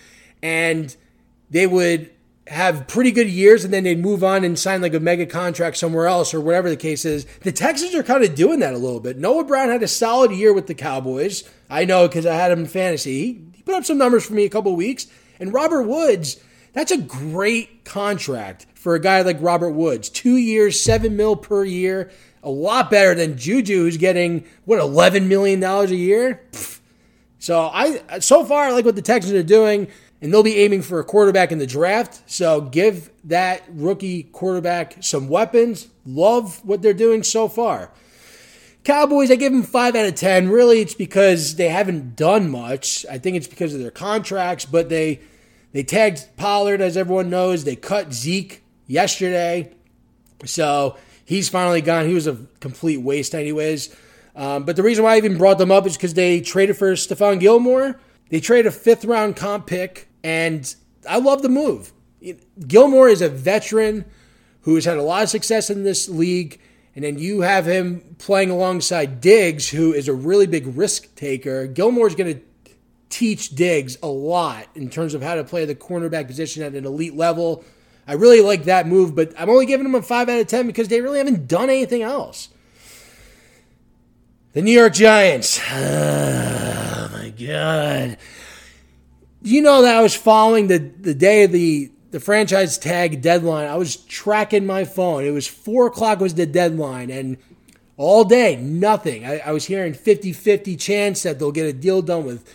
And 0.44 0.94
they 1.48 1.66
would 1.66 2.10
have 2.46 2.86
pretty 2.86 3.10
good 3.10 3.28
years 3.28 3.64
and 3.64 3.72
then 3.72 3.84
they'd 3.84 3.98
move 3.98 4.22
on 4.22 4.44
and 4.44 4.58
sign 4.58 4.82
like 4.82 4.92
a 4.92 5.00
mega 5.00 5.24
contract 5.24 5.78
somewhere 5.78 6.06
else 6.06 6.34
or 6.34 6.40
whatever 6.40 6.68
the 6.68 6.76
case 6.76 7.06
is. 7.06 7.24
The 7.40 7.52
Texans 7.52 7.94
are 7.94 8.02
kind 8.02 8.22
of 8.22 8.34
doing 8.34 8.60
that 8.60 8.74
a 8.74 8.78
little 8.78 9.00
bit. 9.00 9.16
Noah 9.16 9.44
Brown 9.44 9.70
had 9.70 9.82
a 9.82 9.88
solid 9.88 10.30
year 10.30 10.52
with 10.52 10.66
the 10.66 10.74
Cowboys. 10.74 11.44
I 11.70 11.86
know 11.86 12.06
because 12.06 12.26
I 12.26 12.34
had 12.34 12.52
him 12.52 12.60
in 12.60 12.66
fantasy. 12.66 13.42
He 13.54 13.62
put 13.62 13.74
up 13.74 13.84
some 13.84 13.96
numbers 13.96 14.26
for 14.26 14.34
me 14.34 14.44
a 14.44 14.50
couple 14.50 14.76
weeks. 14.76 15.06
And 15.40 15.54
Robert 15.54 15.84
Woods, 15.84 16.38
that's 16.74 16.92
a 16.92 16.98
great 16.98 17.84
contract 17.84 18.66
for 18.74 18.94
a 18.94 19.00
guy 19.00 19.22
like 19.22 19.38
Robert 19.40 19.70
Woods. 19.70 20.10
Two 20.10 20.36
years, 20.36 20.78
seven 20.78 21.16
mil 21.16 21.36
per 21.36 21.64
year. 21.64 22.10
A 22.42 22.50
lot 22.50 22.90
better 22.90 23.14
than 23.14 23.38
Juju, 23.38 23.84
who's 23.84 23.96
getting, 23.96 24.44
what, 24.66 24.78
$11 24.78 25.28
million 25.28 25.64
a 25.64 25.86
year? 25.86 26.42
So 27.38 27.70
I 27.72 28.20
so 28.20 28.44
far 28.44 28.64
I 28.64 28.70
like 28.70 28.86
what 28.86 28.96
the 28.96 29.02
Texans 29.02 29.34
are 29.34 29.42
doing 29.42 29.88
and 30.25 30.33
they'll 30.33 30.43
be 30.43 30.57
aiming 30.57 30.81
for 30.81 30.99
a 30.99 31.04
quarterback 31.04 31.52
in 31.52 31.59
the 31.59 31.66
draft. 31.66 32.23
So 32.25 32.62
give 32.62 33.11
that 33.25 33.62
rookie 33.69 34.23
quarterback 34.23 34.97
some 35.04 35.28
weapons. 35.28 35.88
Love 36.07 36.64
what 36.64 36.81
they're 36.81 36.95
doing 36.95 37.23
so 37.23 37.47
far. 37.47 37.90
Cowboys, 38.85 39.31
I 39.31 39.35
give 39.35 39.52
them 39.52 39.62
5 39.62 39.95
out 39.95 40.07
of 40.07 40.14
10. 40.14 40.49
Really, 40.49 40.81
it's 40.81 40.95
because 40.95 41.57
they 41.57 41.69
haven't 41.69 42.16
done 42.16 42.49
much. 42.49 43.04
I 43.11 43.19
think 43.19 43.37
it's 43.37 43.47
because 43.47 43.75
of 43.75 43.81
their 43.81 43.90
contracts, 43.90 44.64
but 44.64 44.88
they 44.88 45.21
they 45.73 45.83
tagged 45.83 46.35
Pollard, 46.38 46.81
as 46.81 46.97
everyone 46.97 47.28
knows. 47.28 47.64
They 47.64 47.76
cut 47.76 48.14
Zeke 48.14 48.62
yesterday. 48.87 49.73
So 50.47 50.97
he's 51.26 51.50
finally 51.50 51.83
gone. 51.83 52.07
He 52.07 52.14
was 52.14 52.26
a 52.26 52.38
complete 52.61 53.02
waste, 53.02 53.35
anyways. 53.35 53.95
Um, 54.35 54.64
but 54.64 54.76
the 54.76 54.83
reason 54.83 55.04
why 55.04 55.14
I 55.14 55.16
even 55.19 55.37
brought 55.37 55.59
them 55.59 55.71
up 55.71 55.87
is 55.87 55.99
because 55.99 56.14
they 56.14 56.40
traded 56.40 56.78
for 56.78 56.93
Stephon 56.95 57.40
Gilmore. 57.40 58.00
They 58.31 58.40
traded 58.40 58.66
a 58.66 58.71
fifth 58.71 59.04
round 59.04 59.37
comp 59.37 59.66
pick 59.66 60.09
and 60.25 60.75
I 61.09 61.19
love 61.19 61.43
the 61.43 61.50
move. 61.50 61.93
Gilmore 62.66 63.09
is 63.09 63.21
a 63.21 63.28
veteran 63.28 64.07
who 64.62 64.75
has 64.75 64.87
had 64.87 64.97
a 64.97 65.02
lot 65.02 65.23
of 65.23 65.28
success 65.28 65.69
in 65.69 65.85
this 65.85 66.09
league. 66.09 66.59
And 66.97 67.04
then 67.04 67.19
you 67.19 67.43
have 67.43 67.66
him 67.66 68.16
playing 68.19 68.49
alongside 68.50 69.21
Diggs, 69.21 69.69
who 69.69 69.93
is 69.93 70.09
a 70.09 70.14
really 70.14 70.47
big 70.47 70.66
risk 70.76 71.14
taker. 71.14 71.66
Gilmore 71.66 72.07
is 72.07 72.14
going 72.14 72.35
to 72.35 72.40
teach 73.11 73.50
Diggs 73.50 73.99
a 74.02 74.07
lot 74.07 74.66
in 74.75 74.88
terms 74.88 75.12
of 75.12 75.23
how 75.23 75.35
to 75.35 75.45
play 75.45 75.66
the 75.66 75.75
cornerback 75.75 76.26
position 76.26 76.62
at 76.62 76.75
an 76.75 76.87
elite 76.87 77.14
level. 77.14 77.62
I 78.07 78.14
really 78.14 78.40
like 78.40 78.64
that 78.64 78.87
move, 78.87 79.14
but 79.14 79.35
I'm 79.38 79.50
only 79.50 79.66
giving 79.66 79.85
them 79.85 79.95
a 79.95 80.02
5 80.02 80.28
out 80.28 80.40
of 80.40 80.47
10 80.47 80.66
because 80.66 80.88
they 80.88 81.02
really 81.02 81.19
haven't 81.19 81.47
done 81.47 81.69
anything 81.69 82.02
else. 82.02 82.49
The 84.52 84.62
New 84.62 84.73
York 84.73 84.95
Giants. 84.95 85.61
Oh, 86.97 87.11
my 87.12 87.31
God 87.31 88.16
you 89.44 89.60
know 89.60 89.82
that 89.82 89.94
I 89.94 90.02
was 90.02 90.14
following 90.14 90.68
the, 90.68 90.78
the 90.78 91.14
day 91.14 91.44
of 91.44 91.52
the, 91.52 91.90
the 92.10 92.18
franchise 92.18 92.78
tag 92.78 93.20
deadline. 93.20 93.68
I 93.68 93.76
was 93.76 93.96
tracking 93.96 94.64
my 94.64 94.84
phone. 94.84 95.24
It 95.24 95.32
was 95.32 95.46
four 95.46 95.86
o'clock 95.86 96.20
was 96.20 96.34
the 96.34 96.46
deadline, 96.46 97.10
and 97.10 97.36
all 97.96 98.24
day, 98.24 98.56
nothing. 98.56 99.24
I, 99.24 99.38
I 99.40 99.52
was 99.52 99.66
hearing 99.66 99.92
50 99.92 100.32
50 100.32 100.76
chance 100.76 101.22
that 101.22 101.38
they'll 101.38 101.52
get 101.52 101.66
a 101.66 101.72
deal 101.72 102.02
done 102.02 102.24
with, 102.24 102.52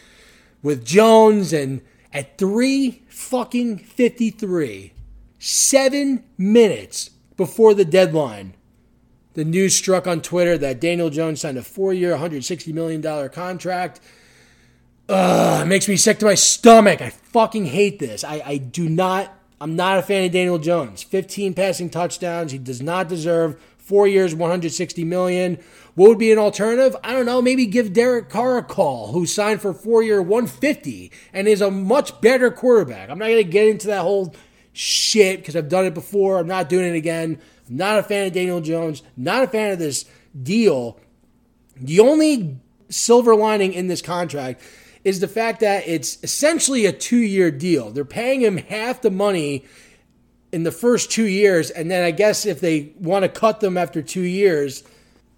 with 0.63 0.83
Jones. 0.83 1.53
And 1.53 1.81
at 2.11 2.37
3 2.37 3.03
fucking 3.07 3.77
53, 3.77 4.93
seven 5.37 6.23
minutes 6.37 7.11
before 7.37 7.73
the 7.73 7.85
deadline, 7.85 8.55
the 9.35 9.45
news 9.45 9.75
struck 9.75 10.07
on 10.07 10.21
Twitter 10.21 10.57
that 10.57 10.81
Daniel 10.81 11.09
Jones 11.09 11.41
signed 11.41 11.57
a 11.57 11.63
four 11.63 11.93
year, 11.93 12.17
$160 12.17 12.73
million 12.73 13.29
contract. 13.29 14.01
Ugh, 15.09 15.63
it 15.63 15.65
makes 15.65 15.87
me 15.87 15.97
sick 15.97 16.19
to 16.19 16.25
my 16.25 16.35
stomach. 16.35 17.01
I 17.01 17.09
fucking 17.09 17.65
hate 17.65 17.97
this. 17.97 18.23
I, 18.23 18.43
I 18.45 18.57
do 18.57 18.87
not, 18.87 19.33
I'm 19.59 19.75
not 19.75 19.97
a 19.97 20.03
fan 20.03 20.23
of 20.25 20.31
Daniel 20.31 20.59
Jones. 20.59 21.01
15 21.01 21.55
passing 21.55 21.89
touchdowns. 21.89 22.51
He 22.51 22.59
does 22.59 22.79
not 22.79 23.09
deserve 23.09 23.59
four 23.79 24.07
years, 24.07 24.35
160 24.35 25.03
million. 25.05 25.57
What 25.95 26.09
would 26.09 26.19
be 26.19 26.31
an 26.31 26.37
alternative? 26.37 26.95
I 27.03 27.13
don't 27.13 27.25
know. 27.25 27.41
Maybe 27.41 27.65
give 27.65 27.91
Derek 27.91 28.29
Carr 28.29 28.59
a 28.59 28.63
call, 28.63 29.11
who 29.11 29.25
signed 29.25 29.61
for 29.61 29.73
four 29.73 30.03
year, 30.03 30.21
150, 30.21 31.11
and 31.33 31.47
is 31.47 31.61
a 31.61 31.71
much 31.71 32.21
better 32.21 32.51
quarterback. 32.51 33.09
I'm 33.09 33.17
not 33.17 33.29
going 33.29 33.43
to 33.43 33.43
get 33.43 33.67
into 33.67 33.87
that 33.87 34.01
whole 34.01 34.35
shit 34.73 35.39
because 35.39 35.55
I've 35.55 35.69
done 35.69 35.85
it 35.85 35.95
before. 35.95 36.37
I'm 36.37 36.47
not 36.47 36.69
doing 36.69 36.85
it 36.85 36.95
again. 36.95 37.41
I'm 37.67 37.77
not 37.77 37.97
a 37.97 38.03
fan 38.03 38.27
of 38.27 38.33
Daniel 38.33 38.61
Jones. 38.61 39.01
Not 39.17 39.43
a 39.43 39.47
fan 39.47 39.71
of 39.71 39.79
this 39.79 40.05
deal. 40.39 40.99
The 41.75 41.99
only 41.99 42.57
silver 42.89 43.35
lining 43.35 43.73
in 43.73 43.87
this 43.87 44.03
contract 44.03 44.61
is 45.03 45.19
the 45.19 45.27
fact 45.27 45.61
that 45.61 45.87
it's 45.87 46.21
essentially 46.23 46.85
a 46.85 46.91
two 46.91 47.17
year 47.17 47.51
deal. 47.51 47.91
They're 47.91 48.05
paying 48.05 48.41
him 48.41 48.57
half 48.57 49.01
the 49.01 49.11
money 49.11 49.65
in 50.51 50.63
the 50.63 50.71
first 50.71 51.11
two 51.11 51.27
years, 51.27 51.69
and 51.69 51.89
then 51.89 52.03
I 52.03 52.11
guess 52.11 52.45
if 52.45 52.59
they 52.59 52.93
want 52.99 53.23
to 53.23 53.29
cut 53.29 53.59
them 53.59 53.77
after 53.77 54.01
two 54.01 54.21
years, 54.21 54.83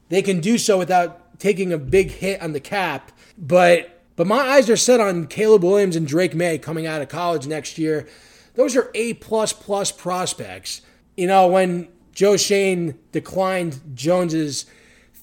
they 0.10 0.22
can 0.22 0.40
do 0.40 0.58
so 0.58 0.78
without 0.78 1.40
taking 1.40 1.74
a 1.74 1.78
big 1.78 2.12
hit 2.12 2.42
on 2.42 2.54
the 2.54 2.60
cap. 2.60 3.12
But 3.38 4.02
but 4.16 4.28
my 4.28 4.40
eyes 4.40 4.70
are 4.70 4.78
set 4.78 5.00
on 5.00 5.28
Caleb 5.28 5.64
Williams 5.64 5.96
and 5.96 6.08
Drake 6.08 6.36
Maye 6.36 6.58
coming 6.58 6.86
out 6.86 7.02
of 7.02 7.10
college 7.10 7.48
next 7.48 7.78
year. 7.78 8.08
Those 8.56 8.76
are 8.76 8.92
A 8.94 9.14
plus 9.16 9.54
plus 9.54 9.92
prospects. 9.92 10.82
You 11.18 11.28
know, 11.28 11.48
when 11.48 11.88
Joe 12.14 12.38
Schoen 12.38 13.00
declined 13.12 13.80
Jones's 13.94 14.66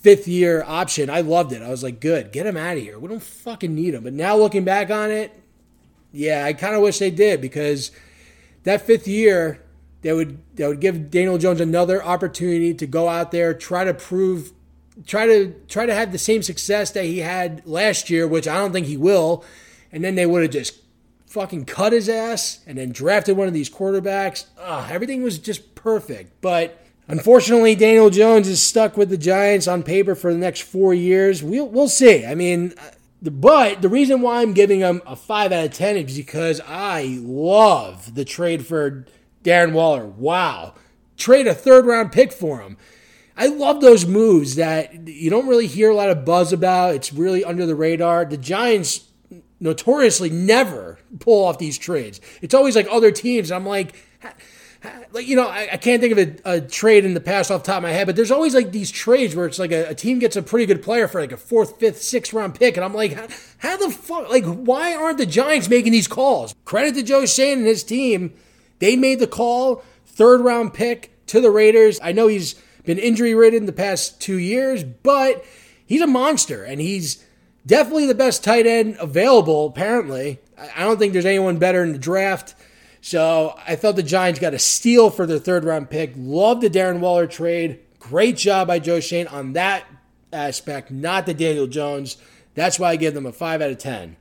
fifth 0.00 0.28
year 0.28 0.64
option, 0.66 1.10
I 1.10 1.20
loved 1.20 1.52
it. 1.52 1.62
I 1.62 1.70
was 1.70 1.82
like, 1.82 2.00
good, 2.00 2.32
get 2.32 2.46
him 2.46 2.56
out 2.56 2.76
of 2.76 2.82
here. 2.82 2.98
We 2.98 3.08
don't 3.08 3.22
fucking 3.22 3.74
need 3.74 3.94
him. 3.94 4.04
But 4.04 4.12
now 4.12 4.36
looking 4.36 4.64
back 4.64 4.90
on 4.90 5.10
it, 5.10 5.38
yeah, 6.12 6.44
I 6.44 6.52
kind 6.52 6.74
of 6.74 6.82
wish 6.82 6.98
they 6.98 7.10
did 7.10 7.40
because 7.40 7.90
that 8.64 8.82
fifth 8.82 9.06
year, 9.06 9.64
they 10.02 10.12
would 10.12 10.38
they 10.54 10.66
would 10.66 10.80
give 10.80 11.10
Daniel 11.10 11.38
Jones 11.38 11.60
another 11.60 12.02
opportunity 12.02 12.72
to 12.74 12.86
go 12.86 13.08
out 13.08 13.32
there, 13.32 13.52
try 13.52 13.84
to 13.84 13.92
prove, 13.92 14.52
try 15.06 15.26
to 15.26 15.54
try 15.68 15.86
to 15.86 15.94
have 15.94 16.12
the 16.12 16.18
same 16.18 16.42
success 16.42 16.90
that 16.92 17.04
he 17.04 17.18
had 17.18 17.66
last 17.66 18.08
year, 18.08 18.26
which 18.26 18.46
I 18.46 18.58
don't 18.58 18.72
think 18.72 18.86
he 18.86 18.96
will. 18.96 19.44
And 19.90 20.04
then 20.04 20.14
they 20.14 20.26
would 20.26 20.42
have 20.42 20.50
just 20.50 20.80
fucking 21.26 21.64
cut 21.64 21.92
his 21.92 22.08
ass 22.08 22.60
and 22.66 22.78
then 22.78 22.92
drafted 22.92 23.36
one 23.36 23.48
of 23.48 23.54
these 23.54 23.70
quarterbacks. 23.70 24.46
Ugh, 24.58 24.90
everything 24.90 25.22
was 25.22 25.38
just 25.38 25.74
perfect, 25.74 26.40
but 26.40 26.82
Unfortunately, 27.08 27.74
Daniel 27.74 28.10
Jones 28.10 28.46
is 28.46 28.60
stuck 28.60 28.98
with 28.98 29.08
the 29.08 29.16
Giants 29.16 29.66
on 29.66 29.82
paper 29.82 30.14
for 30.14 30.30
the 30.32 30.38
next 30.38 30.60
four 30.60 30.92
years. 30.92 31.42
We'll, 31.42 31.66
we'll 31.66 31.88
see. 31.88 32.26
I 32.26 32.34
mean, 32.34 32.74
uh, 32.78 32.90
but 33.30 33.80
the 33.80 33.88
reason 33.88 34.20
why 34.20 34.42
I'm 34.42 34.52
giving 34.52 34.80
him 34.80 35.00
a 35.06 35.16
5 35.16 35.50
out 35.50 35.64
of 35.64 35.72
10 35.72 35.96
is 35.96 36.16
because 36.16 36.60
I 36.66 37.18
love 37.22 38.14
the 38.14 38.26
trade 38.26 38.66
for 38.66 39.06
Darren 39.42 39.72
Waller. 39.72 40.04
Wow. 40.04 40.74
Trade 41.16 41.46
a 41.46 41.54
third 41.54 41.86
round 41.86 42.12
pick 42.12 42.30
for 42.30 42.60
him. 42.60 42.76
I 43.36 43.46
love 43.46 43.80
those 43.80 44.04
moves 44.04 44.56
that 44.56 45.08
you 45.08 45.30
don't 45.30 45.48
really 45.48 45.66
hear 45.66 45.90
a 45.90 45.94
lot 45.94 46.10
of 46.10 46.24
buzz 46.24 46.52
about. 46.52 46.94
It's 46.94 47.12
really 47.12 47.44
under 47.44 47.64
the 47.64 47.74
radar. 47.74 48.24
The 48.24 48.36
Giants 48.36 49.08
notoriously 49.60 50.28
never 50.28 50.98
pull 51.20 51.44
off 51.44 51.58
these 51.58 51.78
trades. 51.78 52.20
It's 52.42 52.54
always 52.54 52.76
like 52.76 52.86
other 52.90 53.10
teams. 53.10 53.50
I'm 53.50 53.66
like, 53.66 53.96
like 55.12 55.26
you 55.26 55.36
know, 55.36 55.48
I, 55.48 55.68
I 55.72 55.76
can't 55.76 56.00
think 56.00 56.12
of 56.12 56.18
a, 56.18 56.56
a, 56.56 56.60
trade 56.60 57.04
in 57.04 57.14
the 57.14 57.20
past 57.20 57.50
off 57.50 57.62
the 57.62 57.66
top 57.66 57.78
of 57.78 57.82
my 57.82 57.90
head, 57.90 58.06
but 58.06 58.16
there's 58.16 58.30
always 58.30 58.54
like 58.54 58.70
these 58.70 58.90
trades 58.90 59.34
where 59.34 59.46
it's 59.46 59.58
like 59.58 59.72
a, 59.72 59.88
a 59.88 59.94
team 59.94 60.18
gets 60.18 60.36
a 60.36 60.42
pretty 60.42 60.66
good 60.66 60.82
player 60.82 61.08
for 61.08 61.20
like 61.20 61.32
a 61.32 61.36
fourth, 61.36 61.78
fifth, 61.78 62.02
sixth 62.02 62.32
round 62.32 62.54
pick, 62.54 62.76
and 62.76 62.84
I'm 62.84 62.94
like, 62.94 63.12
how, 63.14 63.26
how, 63.58 63.76
the 63.76 63.90
fuck? 63.90 64.28
Like, 64.30 64.44
why 64.44 64.94
aren't 64.94 65.18
the 65.18 65.26
Giants 65.26 65.68
making 65.68 65.92
these 65.92 66.08
calls? 66.08 66.54
Credit 66.64 66.94
to 66.94 67.02
Joe 67.02 67.26
Schoen 67.26 67.58
and 67.58 67.66
his 67.66 67.82
team, 67.82 68.34
they 68.78 68.94
made 68.94 69.18
the 69.18 69.26
call, 69.26 69.82
third 70.06 70.40
round 70.40 70.74
pick 70.74 71.12
to 71.26 71.40
the 71.40 71.50
Raiders. 71.50 71.98
I 72.02 72.12
know 72.12 72.28
he's 72.28 72.54
been 72.84 72.98
injury 72.98 73.34
ridden 73.34 73.66
the 73.66 73.72
past 73.72 74.20
two 74.20 74.38
years, 74.38 74.84
but 74.84 75.44
he's 75.84 76.02
a 76.02 76.06
monster, 76.06 76.62
and 76.62 76.80
he's 76.80 77.24
definitely 77.66 78.06
the 78.06 78.14
best 78.14 78.44
tight 78.44 78.66
end 78.66 78.96
available. 79.00 79.66
Apparently, 79.66 80.38
I 80.76 80.84
don't 80.84 80.98
think 80.98 81.12
there's 81.12 81.26
anyone 81.26 81.58
better 81.58 81.82
in 81.82 81.92
the 81.92 81.98
draft. 81.98 82.54
So 83.00 83.58
I 83.66 83.76
thought 83.76 83.96
the 83.96 84.02
Giants 84.02 84.40
got 84.40 84.54
a 84.54 84.58
steal 84.58 85.10
for 85.10 85.26
their 85.26 85.38
third 85.38 85.64
round 85.64 85.90
pick. 85.90 86.12
Love 86.16 86.60
the 86.60 86.70
Darren 86.70 87.00
Waller 87.00 87.26
trade. 87.26 87.80
Great 87.98 88.36
job 88.36 88.68
by 88.68 88.78
Joe 88.78 89.00
Schoen 89.00 89.26
on 89.28 89.52
that 89.52 89.84
aspect, 90.32 90.90
not 90.90 91.26
the 91.26 91.34
Daniel 91.34 91.66
Jones. 91.66 92.16
That's 92.54 92.78
why 92.78 92.90
I 92.90 92.96
give 92.96 93.14
them 93.14 93.26
a 93.26 93.32
5 93.32 93.62
out 93.62 93.70
of 93.70 93.78
10. 93.78 94.16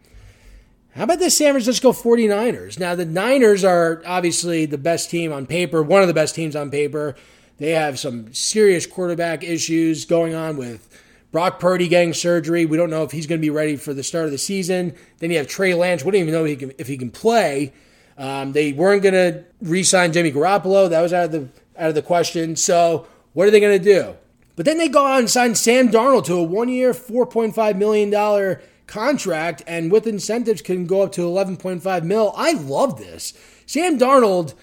How 0.95 1.03
about 1.03 1.19
the 1.19 1.29
San 1.29 1.53
Francisco 1.53 1.91
49ers? 1.91 2.79
Now, 2.79 2.95
the 2.95 3.05
Niners 3.05 3.63
are 3.63 4.01
obviously 4.05 4.65
the 4.65 4.79
best 4.79 5.11
team 5.11 5.31
on 5.31 5.45
paper, 5.45 5.83
one 5.83 6.01
of 6.01 6.07
the 6.07 6.13
best 6.13 6.33
teams 6.33 6.55
on 6.55 6.71
paper. 6.71 7.15
They 7.57 7.71
have 7.71 7.99
some 7.99 8.33
serious 8.33 8.85
quarterback 8.85 9.43
issues 9.43 10.05
going 10.05 10.33
on 10.33 10.57
with 10.57 10.89
Brock 11.31 11.59
Purdy 11.59 11.87
getting 11.87 12.13
surgery. 12.13 12.65
We 12.65 12.77
don't 12.77 12.89
know 12.89 13.03
if 13.03 13.11
he's 13.11 13.27
going 13.27 13.39
to 13.39 13.45
be 13.45 13.51
ready 13.51 13.75
for 13.75 13.93
the 13.93 14.03
start 14.03 14.25
of 14.25 14.31
the 14.31 14.37
season. 14.37 14.95
Then 15.19 15.29
you 15.29 15.37
have 15.37 15.47
Trey 15.47 15.73
Lance. 15.73 16.03
We 16.03 16.11
don't 16.11 16.21
even 16.21 16.33
know 16.33 16.45
if 16.45 16.49
he 16.49 16.55
can, 16.55 16.73
if 16.77 16.87
he 16.87 16.97
can 16.97 17.11
play. 17.11 17.73
Um, 18.17 18.51
they 18.51 18.73
weren't 18.73 19.03
going 19.03 19.13
to 19.13 19.43
re-sign 19.61 20.11
Jimmy 20.11 20.31
Garoppolo. 20.31 20.89
That 20.89 21.01
was 21.01 21.13
out 21.13 21.25
of 21.25 21.31
the 21.31 21.49
out 21.77 21.89
of 21.89 21.95
the 21.95 22.01
question. 22.01 22.55
So 22.55 23.07
what 23.33 23.47
are 23.47 23.51
they 23.51 23.59
going 23.59 23.77
to 23.77 23.83
do? 23.83 24.15
But 24.55 24.65
then 24.65 24.79
they 24.79 24.89
go 24.89 25.05
out 25.05 25.19
and 25.19 25.29
sign 25.29 25.53
Sam 25.53 25.89
Darnold 25.89 26.25
to 26.25 26.33
a 26.33 26.43
one-year, 26.43 26.93
four 26.93 27.27
point 27.27 27.53
five 27.53 27.77
million 27.77 28.09
dollar 28.09 28.61
contract, 28.87 29.61
and 29.67 29.91
with 29.91 30.07
incentives 30.07 30.61
can 30.61 30.87
go 30.87 31.03
up 31.03 31.11
to 31.11 31.23
eleven 31.23 31.57
point 31.57 31.83
five 31.83 32.03
mil. 32.03 32.33
I 32.35 32.53
love 32.53 32.97
this. 32.97 33.33
Sam 33.65 33.99
Darnold. 33.99 34.55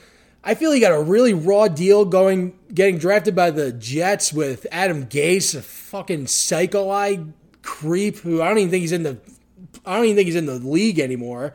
I 0.46 0.54
feel 0.54 0.73
he 0.73 0.80
got 0.80 0.92
a 0.92 1.00
really 1.00 1.32
raw 1.32 1.68
deal 1.68 2.04
going, 2.04 2.58
getting 2.75 2.99
drafted 2.99 3.34
by 3.34 3.50
the 3.50 3.73
Jets 3.73 4.30
with 4.30 4.66
Adam 4.70 5.06
Gase, 5.06 5.54
a 5.54 5.62
fucking 5.62 6.26
psycho 6.26 6.90
eye 6.90 7.25
creep 7.62 8.18
who 8.18 8.42
I 8.42 8.49
don't 8.49 8.58
even 8.58 8.70
think 8.70 8.82
he's 8.82 8.92
in 8.92 9.04
the, 9.04 9.16
I 9.87 9.96
don't 9.96 10.04
even 10.04 10.16
think 10.16 10.26
he's 10.26 10.37
in 10.37 10.44
the 10.44 10.58
league 10.58 10.99
anymore. 10.99 11.54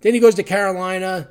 Then 0.00 0.14
he 0.14 0.20
goes 0.20 0.34
to 0.36 0.42
Carolina, 0.42 1.28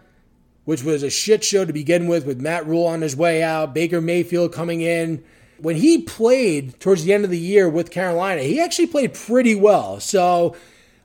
which 0.65 0.83
was 0.83 1.03
a 1.03 1.09
shit 1.09 1.43
show 1.43 1.63
to 1.63 1.73
begin 1.73 2.07
with, 2.07 2.25
with 2.25 2.41
Matt 2.41 2.67
Rhule 2.67 2.85
on 2.85 3.01
his 3.01 3.15
way 3.15 3.41
out, 3.41 3.73
Baker 3.73 4.01
Mayfield 4.01 4.53
coming 4.53 4.81
in. 4.81 5.23
When 5.59 5.77
he 5.77 6.01
played 6.01 6.79
towards 6.79 7.03
the 7.03 7.13
end 7.13 7.23
of 7.23 7.31
the 7.31 7.39
year 7.39 7.69
with 7.69 7.89
Carolina, 7.89 8.41
he 8.41 8.59
actually 8.59 8.87
played 8.87 9.13
pretty 9.13 9.55
well. 9.55 9.99
So 9.99 10.55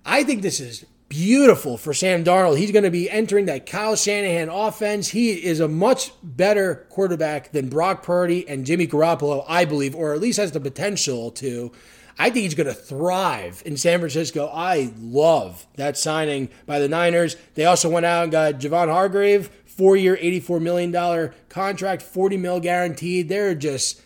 I 0.04 0.24
think 0.24 0.42
this 0.42 0.60
is 0.60 0.84
beautiful 1.08 1.76
for 1.76 1.94
Sam 1.94 2.24
Darnold. 2.24 2.58
He's 2.58 2.72
going 2.72 2.84
to 2.84 2.90
be 2.90 3.08
entering 3.08 3.46
that 3.46 3.66
Kyle 3.66 3.96
Shanahan 3.96 4.48
offense. 4.48 5.08
He 5.08 5.32
is 5.32 5.60
a 5.60 5.68
much 5.68 6.12
better 6.22 6.86
quarterback 6.90 7.52
than 7.52 7.68
Brock 7.68 8.02
Purdy 8.02 8.48
and 8.48 8.66
Jimmy 8.66 8.86
Garoppolo, 8.86 9.44
I 9.46 9.64
believe, 9.64 9.94
or 9.94 10.12
at 10.12 10.20
least 10.20 10.38
has 10.38 10.52
the 10.52 10.60
potential 10.60 11.30
to. 11.32 11.70
I 12.18 12.30
think 12.30 12.44
he's 12.44 12.54
going 12.54 12.66
to 12.66 12.74
thrive 12.74 13.62
in 13.64 13.76
San 13.76 13.98
Francisco. 13.98 14.50
I 14.52 14.92
love 14.98 15.66
that 15.76 15.96
signing 15.96 16.50
by 16.66 16.78
the 16.78 16.88
Niners. 16.88 17.36
They 17.54 17.64
also 17.64 17.88
went 17.88 18.06
out 18.06 18.24
and 18.24 18.32
got 18.32 18.54
Javon 18.54 18.88
Hargrave, 18.88 19.48
four 19.64 19.96
year, 19.96 20.16
$84 20.16 20.60
million 20.60 21.32
contract, 21.48 22.02
40 22.02 22.36
mil 22.36 22.60
guaranteed. 22.60 23.28
They're 23.28 23.54
just, 23.54 24.00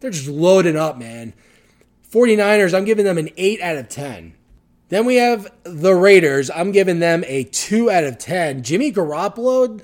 they're 0.00 0.10
just 0.10 0.28
loaded 0.28 0.76
up, 0.76 0.98
man. 0.98 1.34
49ers, 2.10 2.76
I'm 2.76 2.84
giving 2.84 3.04
them 3.04 3.18
an 3.18 3.28
8 3.36 3.60
out 3.60 3.76
of 3.76 3.88
10. 3.88 4.34
Then 4.88 5.06
we 5.06 5.16
have 5.16 5.50
the 5.62 5.94
Raiders. 5.94 6.50
I'm 6.50 6.72
giving 6.72 6.98
them 6.98 7.22
a 7.26 7.44
2 7.44 7.90
out 7.90 8.04
of 8.04 8.18
10. 8.18 8.64
Jimmy 8.64 8.90
Garoppolo, 8.90 9.80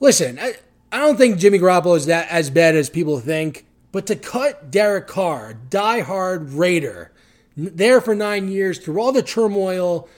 listen, 0.00 0.38
I, 0.38 0.54
I 0.92 0.98
don't 0.98 1.16
think 1.16 1.38
Jimmy 1.38 1.58
Garoppolo 1.58 1.96
is 1.96 2.06
that 2.06 2.28
as 2.28 2.50
bad 2.50 2.76
as 2.76 2.90
people 2.90 3.18
think. 3.20 3.64
But 3.90 4.06
to 4.06 4.16
cut 4.16 4.70
Derek 4.70 5.06
Carr, 5.06 5.54
die-hard 5.54 6.50
Raider, 6.52 7.12
there 7.56 8.00
for 8.00 8.14
nine 8.14 8.48
years 8.48 8.78
through 8.78 9.00
all 9.00 9.12
the 9.12 9.22
turmoil, 9.22 10.08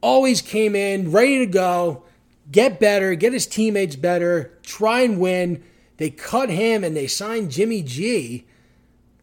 always 0.00 0.42
came 0.42 0.76
in 0.76 1.10
ready 1.10 1.38
to 1.38 1.46
go, 1.46 2.04
get 2.50 2.78
better, 2.78 3.14
get 3.14 3.32
his 3.32 3.46
teammates 3.46 3.96
better, 3.96 4.58
try 4.62 5.00
and 5.00 5.18
win. 5.18 5.62
They 5.96 6.10
cut 6.10 6.50
him 6.50 6.84
and 6.84 6.96
they 6.96 7.06
signed 7.06 7.50
Jimmy 7.50 7.82
G. 7.82 8.46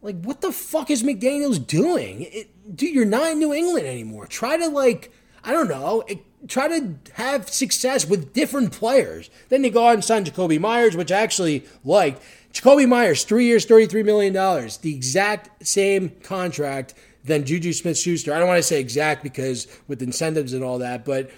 Like, 0.02 0.20
what 0.22 0.40
the 0.40 0.52
fuck 0.52 0.90
is 0.90 1.02
McDaniels 1.02 1.64
doing? 1.64 2.22
It, 2.22 2.76
dude, 2.76 2.94
you're 2.94 3.04
not 3.04 3.32
in 3.32 3.38
New 3.38 3.52
England 3.52 3.86
anymore. 3.86 4.26
Try 4.26 4.56
to, 4.56 4.68
like, 4.68 5.12
I 5.44 5.52
don't 5.52 5.68
know, 5.68 6.02
it, 6.08 6.20
try 6.48 6.68
to 6.68 6.94
have 7.14 7.50
success 7.50 8.06
with 8.06 8.32
different 8.32 8.72
players. 8.72 9.30
Then 9.50 9.62
they 9.62 9.70
go 9.70 9.86
out 9.86 9.94
and 9.94 10.04
sign 10.04 10.24
Jakobi 10.24 10.58
Meyers, 10.58 10.96
which 10.96 11.12
I 11.12 11.20
actually 11.20 11.64
liked. 11.84 12.22
Jakobi 12.52 12.88
Meyers, 12.88 13.24
three 13.24 13.46
years, 13.46 13.64
$33 13.66 14.04
million, 14.04 14.32
the 14.32 14.94
exact 14.94 15.66
same 15.66 16.10
contract 16.22 16.94
than 17.24 17.44
Juju 17.44 17.72
Smith 17.72 17.98
Schuster. 17.98 18.34
I 18.34 18.38
don't 18.38 18.48
want 18.48 18.58
to 18.58 18.62
say 18.62 18.80
exact 18.80 19.22
because 19.22 19.66
with 19.86 20.02
incentives 20.02 20.52
and 20.52 20.64
all 20.64 20.78
that, 20.78 21.04
but 21.04 21.30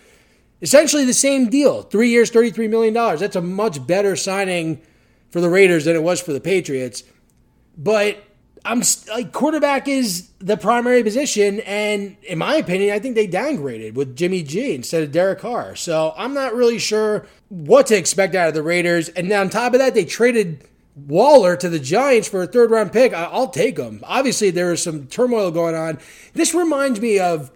essentially 0.63 1.05
the 1.05 1.13
same 1.13 1.51
deal. 1.51 1.83
Three 1.83 2.09
years, 2.09 2.31
$33 2.31 2.71
million. 2.71 2.95
That's 2.95 3.37
a 3.37 3.43
much 3.43 3.87
better 3.87 4.17
signing 4.17 4.81
for 5.31 5.41
the 5.41 5.49
Raiders 5.49 5.85
than 5.85 5.97
it 5.97 6.03
was 6.03 6.21
for 6.21 6.33
the 6.33 6.41
Patriots. 6.41 7.03
But 7.77 8.23
I'm 8.65 8.83
like 9.09 9.33
quarterback 9.33 9.89
is 9.89 10.29
the 10.39 10.57
primary 10.57 11.03
position, 11.03 11.61
and 11.61 12.17
in 12.23 12.39
my 12.39 12.57
opinion, 12.57 12.95
I 12.95 13.01
think 13.01 13.17
they 13.17 13.27
downgraded 13.27 13.95
with 13.95 14.15
Jimmy 14.15 14.45
G 14.45 14.75
instead 14.75 15.03
of 15.03 15.11
Derek 15.11 15.41
Carr. 15.41 15.75
So 15.75 16.15
I'm 16.17 16.33
not 16.33 16.55
really 16.55 16.79
sure 16.79 17.27
what 17.49 17.87
to 17.89 17.97
expect 17.97 18.37
out 18.37 18.49
of 18.49 18.55
the 18.55 18.63
Raiders. 18.63 19.09
And 19.09 19.33
on 19.33 19.51
top 19.51 19.73
of 19.73 19.81
that, 19.81 19.95
they 19.95 20.05
traded 20.05 20.65
Waller 20.95 21.57
to 21.57 21.69
the 21.69 21.79
Giants 21.79 22.29
for 22.29 22.43
a 22.43 22.47
third 22.47 22.71
round 22.71 22.93
pick. 22.93 23.13
I'll 23.15 23.49
take 23.49 23.79
him. 23.79 24.01
Obviously, 24.05 24.51
there 24.51 24.73
is 24.73 24.83
some 24.83 25.07
turmoil 25.07 25.51
going 25.51 25.75
on. 25.75 25.99
This 26.35 26.55
reminds 26.55 27.01
me 27.01 27.19
of 27.19 27.51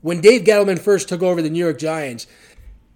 when 0.00 0.20
Dave 0.20 0.42
Gettleman 0.42 0.78
first 0.78 1.08
took 1.08 1.22
over 1.22 1.40
the 1.42 1.50
New 1.50 1.58
York 1.58 1.78
Giants. 1.78 2.26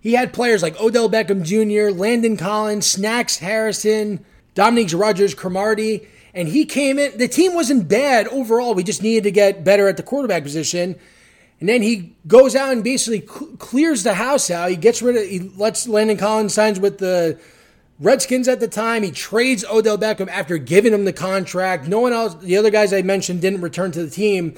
He 0.00 0.14
had 0.14 0.32
players 0.32 0.62
like 0.62 0.80
Odell 0.80 1.08
Beckham 1.08 1.44
Jr., 1.44 1.96
Landon 1.96 2.36
Collins, 2.36 2.86
Snacks 2.86 3.38
Harrison, 3.38 4.24
Dominique 4.54 4.92
Rodgers-Cromartie 4.92 6.08
and 6.34 6.48
he 6.48 6.64
came 6.64 6.98
in. 6.98 7.16
The 7.18 7.28
team 7.28 7.54
wasn't 7.54 7.88
bad 7.88 8.26
overall. 8.28 8.74
We 8.74 8.82
just 8.82 9.02
needed 9.02 9.24
to 9.24 9.30
get 9.30 9.64
better 9.64 9.88
at 9.88 9.96
the 9.96 10.02
quarterback 10.02 10.42
position. 10.42 10.96
And 11.60 11.68
then 11.68 11.82
he 11.82 12.16
goes 12.26 12.56
out 12.56 12.72
and 12.72 12.82
basically 12.82 13.26
cl- 13.26 13.56
clears 13.56 14.02
the 14.02 14.14
house 14.14 14.50
out. 14.50 14.70
He 14.70 14.76
gets 14.76 15.02
rid 15.02 15.16
of, 15.16 15.28
he 15.28 15.40
lets 15.40 15.86
Landon 15.86 16.16
Collins 16.16 16.54
signs 16.54 16.80
with 16.80 16.98
the 16.98 17.38
Redskins 18.02 18.48
at 18.48 18.60
the 18.60 18.68
time. 18.68 19.02
He 19.02 19.10
trades 19.10 19.64
Odell 19.64 19.96
Beckham 19.96 20.28
after 20.28 20.58
giving 20.58 20.92
him 20.92 21.04
the 21.04 21.12
contract. 21.12 21.86
No 21.86 22.00
one 22.00 22.12
else, 22.12 22.34
the 22.34 22.56
other 22.56 22.70
guys 22.70 22.92
I 22.92 23.02
mentioned, 23.02 23.40
didn't 23.40 23.60
return 23.60 23.92
to 23.92 24.04
the 24.04 24.10
team. 24.10 24.56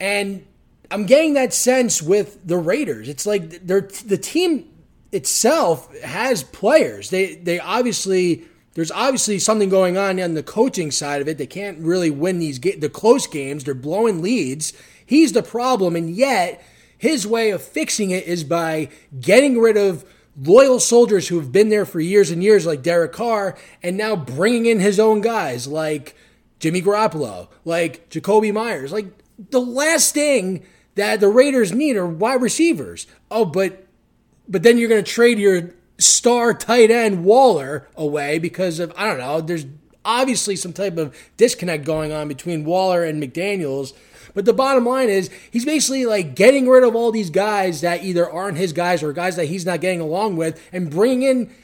And 0.00 0.46
I'm 0.90 1.04
getting 1.04 1.34
that 1.34 1.52
sense 1.52 2.00
with 2.00 2.46
the 2.46 2.56
Raiders. 2.56 3.08
It's 3.08 3.26
like 3.26 3.66
they're, 3.66 3.82
the 3.82 4.16
team 4.16 4.68
itself 5.12 5.94
has 6.00 6.42
players. 6.42 7.10
They 7.10 7.34
they 7.36 7.60
obviously 7.60 8.44
there's 8.74 8.90
obviously 8.90 9.38
something 9.38 9.68
going 9.68 9.98
on 9.98 10.20
on 10.20 10.34
the 10.34 10.42
coaching 10.42 10.90
side 10.90 11.20
of 11.20 11.28
it. 11.28 11.38
They 11.38 11.46
can't 11.46 11.78
really 11.78 12.10
win 12.10 12.38
these 12.38 12.58
ga- 12.58 12.76
the 12.76 12.88
close 12.88 13.26
games. 13.26 13.64
They're 13.64 13.74
blowing 13.74 14.22
leads. 14.22 14.72
He's 15.04 15.32
the 15.32 15.42
problem, 15.42 15.96
and 15.96 16.10
yet 16.10 16.62
his 16.96 17.26
way 17.26 17.50
of 17.50 17.62
fixing 17.62 18.10
it 18.10 18.24
is 18.24 18.44
by 18.44 18.88
getting 19.20 19.58
rid 19.58 19.76
of 19.76 20.04
loyal 20.40 20.80
soldiers 20.80 21.28
who 21.28 21.38
have 21.38 21.52
been 21.52 21.68
there 21.68 21.84
for 21.84 22.00
years 22.00 22.30
and 22.30 22.42
years, 22.42 22.66
like 22.66 22.82
Derek 22.82 23.12
Carr, 23.12 23.56
and 23.82 23.96
now 23.96 24.16
bringing 24.16 24.66
in 24.66 24.80
his 24.80 25.00
own 25.00 25.20
guys 25.20 25.66
like 25.66 26.14
Jimmy 26.58 26.82
Garoppolo, 26.82 27.48
like 27.64 28.08
Jakobi 28.10 28.52
Meyers. 28.52 28.92
Like 28.92 29.06
the 29.50 29.60
last 29.60 30.14
thing 30.14 30.64
that 30.94 31.20
the 31.20 31.28
Raiders 31.28 31.72
need 31.72 31.96
are 31.96 32.06
wide 32.06 32.42
receivers. 32.42 33.06
Oh, 33.30 33.44
but 33.44 33.86
but 34.48 34.62
then 34.62 34.78
you're 34.78 34.88
going 34.88 35.04
to 35.04 35.10
trade 35.10 35.38
your 35.38 35.74
star 35.98 36.54
tight 36.54 36.90
end 36.90 37.24
Waller 37.24 37.86
away 37.96 38.38
because 38.38 38.80
of, 38.80 38.92
I 38.96 39.06
don't 39.06 39.18
know, 39.18 39.40
there's 39.40 39.66
obviously 40.08 40.56
some 40.56 40.72
type 40.72 40.96
of 40.96 41.14
disconnect 41.36 41.84
going 41.84 42.10
on 42.10 42.26
between 42.26 42.64
Waller 42.64 43.04
and 43.04 43.22
McDaniels. 43.22 43.92
But 44.34 44.46
the 44.46 44.52
bottom 44.52 44.86
line 44.86 45.10
is, 45.10 45.30
he's 45.50 45.64
basically 45.64 46.06
like 46.06 46.34
getting 46.34 46.68
rid 46.68 46.82
of 46.82 46.96
all 46.96 47.12
these 47.12 47.30
guys 47.30 47.82
that 47.82 48.02
either 48.02 48.28
aren't 48.28 48.56
his 48.56 48.72
guys 48.72 49.02
or 49.02 49.12
guys 49.12 49.36
that 49.36 49.46
he's 49.46 49.66
not 49.66 49.80
getting 49.80 50.00
along 50.00 50.36
with 50.36 50.60
and 50.72 50.90
bringing 50.90 51.22
in 51.22 51.54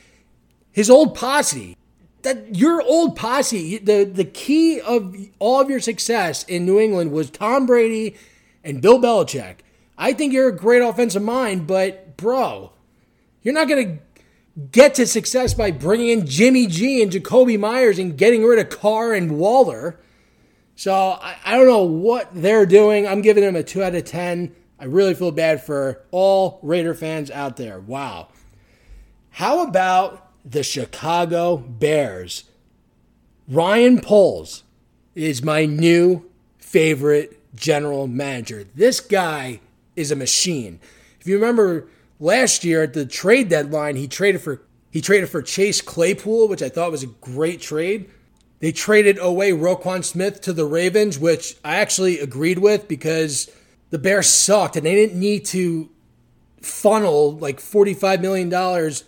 his 0.70 0.90
old 0.90 1.14
posse. 1.14 1.76
That 2.22 2.56
your 2.56 2.82
old 2.82 3.16
posse, 3.16 3.78
the, 3.78 4.04
the 4.04 4.24
key 4.24 4.80
of 4.80 5.16
all 5.38 5.60
of 5.60 5.70
your 5.70 5.80
success 5.80 6.44
in 6.44 6.66
New 6.66 6.78
England 6.78 7.12
was 7.12 7.30
Tom 7.30 7.66
Brady 7.66 8.16
and 8.62 8.80
Bill 8.80 8.98
Belichick. 8.98 9.56
I 9.96 10.12
think 10.12 10.32
you're 10.32 10.48
a 10.48 10.56
great 10.56 10.82
offensive 10.82 11.22
mind, 11.22 11.66
but 11.66 12.16
bro, 12.16 12.72
you're 13.42 13.54
not 13.54 13.68
going 13.68 13.86
to 13.86 14.03
get 14.70 14.94
to 14.94 15.06
success 15.06 15.54
by 15.54 15.70
bringing 15.70 16.08
in 16.08 16.26
Jimmy 16.26 16.66
G 16.66 17.02
and 17.02 17.10
Jakobi 17.10 17.58
Meyers 17.58 17.98
and 17.98 18.16
getting 18.16 18.44
rid 18.44 18.58
of 18.58 18.70
Carr 18.70 19.12
and 19.12 19.38
Waller. 19.38 19.98
So 20.76 20.94
I, 20.94 21.36
I 21.44 21.56
don't 21.56 21.66
know 21.66 21.84
what 21.84 22.30
they're 22.32 22.66
doing. 22.66 23.06
I'm 23.06 23.22
giving 23.22 23.44
them 23.44 23.56
a 23.56 23.62
2 23.62 23.82
out 23.82 23.94
of 23.94 24.04
10. 24.04 24.54
I 24.78 24.84
really 24.84 25.14
feel 25.14 25.30
bad 25.30 25.62
for 25.62 26.02
all 26.10 26.58
Raider 26.62 26.94
fans 26.94 27.30
out 27.30 27.56
there. 27.56 27.80
Wow. 27.80 28.28
How 29.30 29.66
about 29.66 30.30
the 30.44 30.62
Chicago 30.62 31.56
Bears? 31.56 32.44
Ryan 33.48 34.00
Poles 34.00 34.62
is 35.14 35.42
my 35.42 35.64
new 35.64 36.28
favorite 36.58 37.40
general 37.54 38.06
manager. 38.06 38.64
This 38.74 39.00
guy 39.00 39.60
is 39.96 40.10
a 40.10 40.16
machine. 40.16 40.80
If 41.20 41.26
you 41.26 41.34
remember 41.34 41.88
last 42.24 42.64
year 42.64 42.82
at 42.82 42.94
the 42.94 43.04
trade 43.04 43.50
deadline, 43.50 43.96
he 43.96 44.08
traded 44.08 44.40
for 44.40 44.62
he 44.90 45.00
traded 45.00 45.28
for 45.28 45.42
Chase 45.42 45.80
Claypool, 45.82 46.48
which 46.48 46.62
I 46.62 46.68
thought 46.68 46.92
was 46.92 47.02
a 47.02 47.08
great 47.08 47.60
trade. 47.60 48.08
They 48.60 48.70
traded 48.70 49.18
away 49.18 49.50
Roquan 49.50 50.04
Smith 50.04 50.40
to 50.42 50.52
the 50.52 50.64
Ravens, 50.64 51.18
which 51.18 51.56
I 51.64 51.76
actually 51.76 52.20
agreed 52.20 52.60
with 52.60 52.86
because 52.86 53.50
the 53.90 53.98
Bears 53.98 54.28
sucked 54.28 54.76
and 54.76 54.86
they 54.86 54.94
didn't 54.94 55.18
need 55.18 55.44
to 55.46 55.90
funnel 56.62 57.36
like 57.36 57.58
$45 57.58 58.20
million 58.20 58.48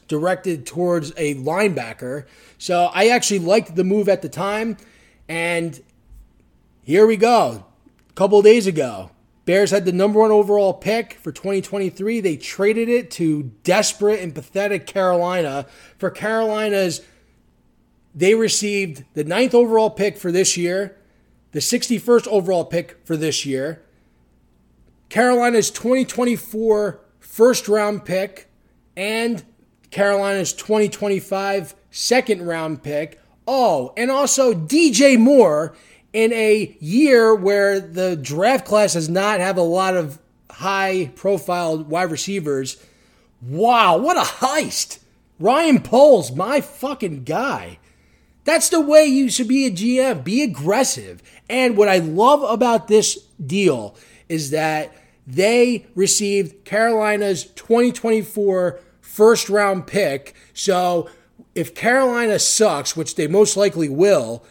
directed 0.08 0.66
towards 0.66 1.12
a 1.16 1.36
linebacker. 1.36 2.26
So 2.58 2.90
I 2.92 3.08
actually 3.08 3.38
liked 3.38 3.76
the 3.76 3.84
move 3.84 4.08
at 4.08 4.22
the 4.22 4.28
time. 4.28 4.76
And 5.28 5.80
here 6.82 7.06
we 7.06 7.16
go. 7.16 7.64
A 8.10 8.12
couple 8.14 8.42
days 8.42 8.66
ago, 8.66 9.12
Bears 9.46 9.70
had 9.70 9.84
the 9.84 9.92
number 9.92 10.18
one 10.18 10.32
overall 10.32 10.74
pick 10.74 11.14
for 11.14 11.30
2023. 11.30 12.20
They 12.20 12.36
traded 12.36 12.88
it 12.88 13.12
to 13.12 13.44
desperate 13.62 14.20
and 14.20 14.34
pathetic 14.34 14.86
Carolina. 14.86 15.66
For 15.96 16.10
Carolina's, 16.10 17.00
they 18.12 18.34
received 18.34 19.04
the 19.14 19.22
ninth 19.22 19.54
overall 19.54 19.88
pick 19.88 20.18
for 20.18 20.32
this 20.32 20.56
year, 20.56 20.98
the 21.52 21.60
61st 21.60 22.26
overall 22.26 22.64
pick 22.64 22.98
for 23.04 23.16
this 23.16 23.46
year, 23.46 23.82
Carolina's 25.08 25.70
2024 25.70 27.00
first 27.20 27.68
round 27.68 28.04
pick, 28.04 28.50
and 28.96 29.44
Carolina's 29.92 30.52
2025 30.52 31.76
second 31.92 32.44
round 32.44 32.82
pick. 32.82 33.20
Oh, 33.46 33.92
and 33.96 34.10
also 34.10 34.52
DJ 34.52 35.16
Moore 35.16 35.76
in 36.16 36.32
a 36.32 36.74
year 36.80 37.34
where 37.34 37.78
the 37.78 38.16
draft 38.16 38.64
class 38.64 38.94
does 38.94 39.10
not 39.10 39.38
have 39.38 39.58
a 39.58 39.62
lot 39.62 39.94
of 39.94 40.18
high 40.50 41.12
profile 41.14 41.84
wide 41.84 42.10
receivers. 42.10 42.82
Wow, 43.42 43.98
what 43.98 44.16
a 44.16 44.20
heist! 44.20 45.00
Ryan 45.38 45.82
Poles, 45.82 46.32
my 46.32 46.62
fucking 46.62 47.24
guy. 47.24 47.78
That's 48.44 48.70
the 48.70 48.80
way 48.80 49.04
you 49.04 49.28
should 49.28 49.46
be 49.46 49.66
a 49.66 49.70
GM. 49.70 50.24
Be 50.24 50.42
aggressive. 50.42 51.22
And 51.50 51.76
what 51.76 51.90
I 51.90 51.98
love 51.98 52.42
about 52.42 52.88
this 52.88 53.16
deal 53.44 53.94
is 54.26 54.52
that 54.52 54.96
they 55.26 55.84
received 55.94 56.64
Carolina's 56.64 57.44
2024 57.44 58.80
first 59.02 59.50
round 59.50 59.86
pick. 59.86 60.34
So 60.54 61.10
if 61.54 61.74
Carolina 61.74 62.38
sucks, 62.38 62.96
which 62.96 63.16
they 63.16 63.26
most 63.26 63.54
likely 63.54 63.90
will, 63.90 64.46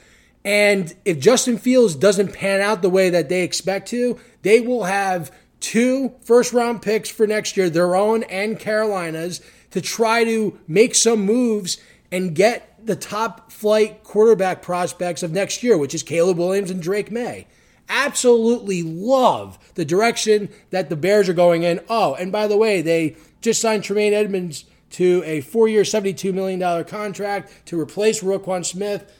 and 0.45 0.95
if 1.03 1.19
Justin 1.19 1.57
Fields 1.57 1.95
doesn't 1.95 2.33
pan 2.33 2.61
out 2.61 2.83
the 2.83 2.89
way 2.89 3.09
that 3.09 3.29
they 3.29 3.41
expect 3.41 3.89
to, 3.89 4.19
they 4.43 4.61
will 4.61 4.83
have 4.83 5.31
two 5.59 6.13
first 6.21 6.53
round 6.53 6.83
picks 6.83 7.09
for 7.09 7.25
next 7.25 7.57
year, 7.57 7.67
their 7.67 7.95
own 7.95 8.21
and 8.23 8.59
Carolina's, 8.59 9.41
to 9.71 9.81
try 9.81 10.23
to 10.23 10.57
make 10.67 10.93
some 10.93 11.21
moves 11.21 11.77
and 12.11 12.35
get 12.35 12.79
the 12.85 12.95
top 12.95 13.51
flight 13.51 14.03
quarterback 14.03 14.61
prospects 14.61 15.23
of 15.23 15.31
next 15.31 15.63
year, 15.63 15.75
which 15.77 15.95
is 15.95 16.03
Caleb 16.03 16.37
Williams 16.37 16.69
and 16.69 16.81
Drake 16.81 17.11
Maye. 17.11 17.47
Absolutely 17.89 18.83
love 18.83 19.57
the 19.73 19.85
direction 19.85 20.49
that 20.69 20.89
the 20.89 20.95
Bears 20.95 21.27
are 21.27 21.33
going 21.33 21.63
in. 21.63 21.79
Oh, 21.89 22.13
and 22.13 22.31
by 22.31 22.47
the 22.47 22.57
way, 22.57 22.83
they 22.83 23.15
just 23.41 23.59
signed 23.59 23.83
Tremaine 23.83 24.13
Edmunds 24.13 24.65
to 24.91 25.23
a 25.25 25.41
four 25.41 25.67
year, 25.67 25.81
$72 25.81 26.31
million 26.33 26.83
contract 26.85 27.51
to 27.65 27.79
replace 27.79 28.21
Roquan 28.21 28.63
Smith. 28.63 29.11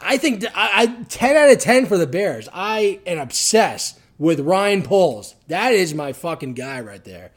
I 0.00 0.18
think 0.18 0.44
I, 0.54 0.70
I 0.82 0.86
10 1.08 1.36
out 1.36 1.50
of 1.50 1.58
10 1.58 1.86
for 1.86 1.98
the 1.98 2.06
Bears. 2.06 2.48
I 2.52 3.00
am 3.06 3.18
obsessed 3.18 3.98
with 4.18 4.40
Ryan 4.40 4.82
Poles. 4.82 5.34
That 5.48 5.72
is 5.72 5.94
my 5.94 6.12
fucking 6.12 6.54
guy 6.54 6.80
right 6.80 7.04
there. 7.04 7.32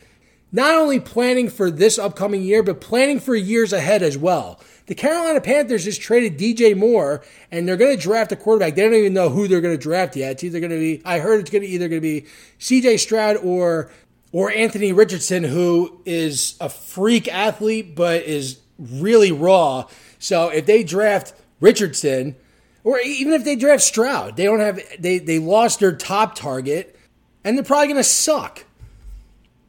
Not 0.51 0.75
only 0.75 0.99
planning 0.99 1.49
for 1.49 1.69
this 1.69 1.99
upcoming 1.99 2.41
year, 2.41 2.63
but 2.63 2.81
planning 2.81 3.19
for 3.19 3.35
years 3.35 3.71
ahead 3.71 4.01
as 4.01 4.17
well. 4.17 4.59
The 4.87 4.95
Carolina 4.95 5.41
Panthers 5.41 5.83
just 5.83 6.01
traded 6.01 6.39
DJ 6.39 6.75
Moore, 6.75 7.23
and 7.51 7.67
they're 7.67 7.77
going 7.77 7.95
to 7.95 8.01
draft 8.01 8.31
a 8.31 8.35
quarterback. 8.35 8.73
They 8.73 8.81
don't 8.81 8.95
even 8.95 9.13
know 9.13 9.29
who 9.29 9.47
they're 9.47 9.61
going 9.61 9.77
to 9.77 9.81
draft 9.81 10.15
yet. 10.15 10.31
It's 10.31 10.43
either 10.43 10.59
going 10.59 10.71
to 10.71 10.79
be 10.79 11.01
I 11.05 11.19
heard 11.19 11.41
it's 11.41 11.51
going 11.51 11.61
to 11.61 11.67
either 11.67 11.87
going 11.87 12.01
to 12.01 12.07
be 12.07 12.25
C.J. 12.57 12.97
Stroud 12.97 13.37
or 13.37 13.91
or 14.31 14.51
Anthony 14.51 14.91
Richardson, 14.91 15.43
who 15.43 16.01
is 16.05 16.55
a 16.59 16.69
freak 16.69 17.27
athlete 17.27 17.95
but 17.95 18.23
is 18.23 18.59
really 18.79 19.31
raw. 19.31 19.85
So 20.17 20.49
if 20.49 20.65
they 20.65 20.83
draft 20.83 21.33
Richardson, 21.59 22.35
or 22.83 22.99
even 22.99 23.33
if 23.33 23.43
they 23.43 23.55
draft 23.55 23.83
Stroud, 23.83 24.35
they 24.37 24.45
don't 24.45 24.59
have 24.59 24.79
they 24.99 25.19
they 25.19 25.39
lost 25.39 25.79
their 25.79 25.95
top 25.95 26.35
target, 26.35 26.97
and 27.43 27.57
they're 27.57 27.63
probably 27.63 27.87
going 27.87 27.97
to 27.97 28.03
suck. 28.03 28.65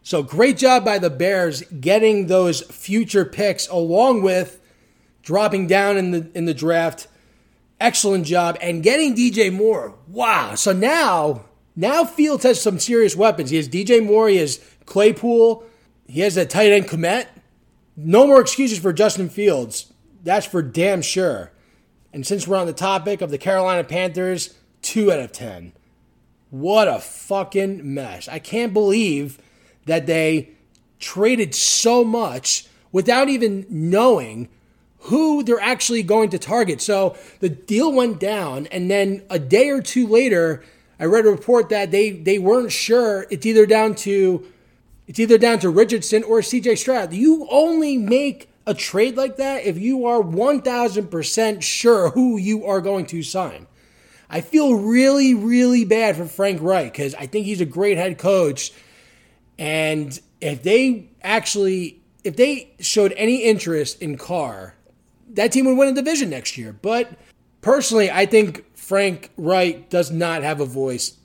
So 0.03 0.23
great 0.23 0.57
job 0.57 0.85
by 0.85 0.99
the 0.99 1.11
Bears 1.11 1.62
getting 1.62 2.27
those 2.27 2.62
future 2.62 3.25
picks 3.25 3.68
along 3.68 4.23
with 4.23 4.61
dropping 5.23 5.66
down 5.66 5.96
in 5.96 6.11
the 6.11 6.31
in 6.35 6.46
the 6.46 6.55
draft. 6.55 7.07
Excellent 7.79 8.27
job 8.27 8.59
and 8.61 8.83
getting 8.83 9.14
DJ 9.14 9.53
Moore. 9.53 9.94
Wow. 10.09 10.55
So 10.55 10.73
now 10.73 11.44
now 11.77 12.05
Fields 12.05 12.44
has 12.44 12.61
some 12.61 12.79
serious 12.79 13.16
weapons. 13.16 13.51
He 13.51 13.57
has 13.57 13.68
DJ 13.68 14.05
Moore, 14.05 14.29
he 14.29 14.37
has 14.37 14.61
Claypool, 14.87 15.64
he 16.07 16.20
has 16.20 16.37
a 16.37 16.44
tight 16.44 16.73
end 16.73 16.87
Kmet. 16.87 17.27
No 17.96 18.27
more 18.27 18.40
excuses 18.40 18.79
for 18.79 18.92
Justin 18.92 19.29
Fields. 19.29 19.92
That's 20.23 20.46
for 20.46 20.62
damn 20.62 21.03
sure. 21.03 21.53
And 22.12 22.27
since 22.27 22.46
we're 22.46 22.57
on 22.57 22.66
the 22.66 22.73
topic 22.73 23.20
of 23.20 23.31
the 23.31 23.38
Carolina 23.38 23.85
Panthers, 23.85 24.55
2 24.83 25.12
out 25.12 25.20
of 25.20 25.33
10. 25.33 25.73
What 26.51 26.88
a 26.88 26.99
fucking 26.99 27.94
mess. 27.94 28.27
I 28.27 28.38
can't 28.38 28.73
believe 28.73 29.38
that 29.87 30.07
they 30.07 30.51
traded 30.99 31.55
so 31.55 32.05
much 32.05 32.66
without 32.92 33.29
even 33.29 33.66
knowing 33.68 34.49
who 35.05 35.42
they're 35.42 35.61
actually 35.61 36.03
going 36.03 36.31
to 36.31 36.38
target. 36.38 36.83
So 36.83 37.16
the 37.38 37.49
deal 37.49 37.92
went 37.92 38.20
down, 38.20 38.66
and 38.66 38.90
then 38.90 39.23
a 39.31 39.38
day 39.38 39.70
or 39.70 39.81
two 39.81 40.07
later, 40.07 40.62
I 40.99 41.05
read 41.05 41.25
a 41.25 41.31
report 41.31 41.70
that 41.70 41.90
they 41.90 42.11
they 42.11 42.38
weren't 42.38 42.73
sure. 42.73 43.27
It's 43.31 43.46
either 43.46 43.64
down 43.64 43.94
to 43.96 44.44
it's 45.07 45.18
either 45.18 45.38
down 45.38 45.59
to 45.61 45.70
Richardson 45.70 46.23
or 46.25 46.40
CJ 46.40 46.77
Stroud. 46.77 47.12
You 47.14 47.46
only 47.51 47.96
make 47.96 48.50
a 48.71 48.75
trade 48.75 49.17
like 49.17 49.37
that 49.37 49.65
if 49.65 49.79
you 49.79 50.07
are 50.07 50.23
1000% 50.23 51.63
sure 51.63 52.11
who 52.11 52.39
you 52.39 52.65
are 52.65 52.81
going 52.81 53.05
to 53.07 53.23
sign. 53.23 53.67
I 54.31 54.41
feel 54.41 54.77
really, 54.77 55.35
really 55.35 55.85
bad 55.85 56.17
for 56.17 56.25
Frank 56.25 56.63
Reich 56.63 56.93
because 56.93 57.15
I 57.17 57.27
think 57.27 57.47
he's 57.47 57.61
a 57.61 57.67
great 57.67 57.99
head 57.99 58.17
coach. 58.17 58.73
And 59.59 60.19
if 60.41 60.63
they 60.63 61.11
actually, 61.21 62.01
if 62.23 62.37
they 62.37 62.73
showed 62.79 63.13
any 63.17 63.43
interest 63.43 64.01
in 64.01 64.17
Carr, 64.17 64.75
that 65.31 65.51
team 65.51 65.67
would 65.67 65.77
win 65.77 65.89
a 65.89 65.93
division 65.93 66.31
next 66.31 66.57
year. 66.57 66.73
But 66.73 67.11
personally, 67.61 68.09
I 68.09 68.25
think 68.25 68.65
Frank 68.77 69.31
Reich 69.37 69.91
does 69.91 70.13
not 70.13 70.45
have 70.45 70.61
a 70.61 70.65
voice 70.65 71.17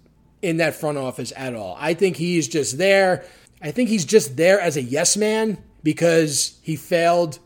in 0.42 0.58
that 0.58 0.74
front 0.74 0.98
office 0.98 1.32
at 1.38 1.54
all. 1.54 1.78
I 1.80 1.94
think 1.94 2.18
he's 2.18 2.48
just 2.48 2.80
there. 2.80 3.24
I 3.62 3.70
think 3.70 3.90
he's 3.90 4.06
just 4.06 4.36
there 4.36 4.60
as 4.60 4.78
a 4.78 4.82
yes 4.82 5.16
man 5.16 5.60
because 5.86 6.58
he 6.63 6.76
failed 6.76 7.38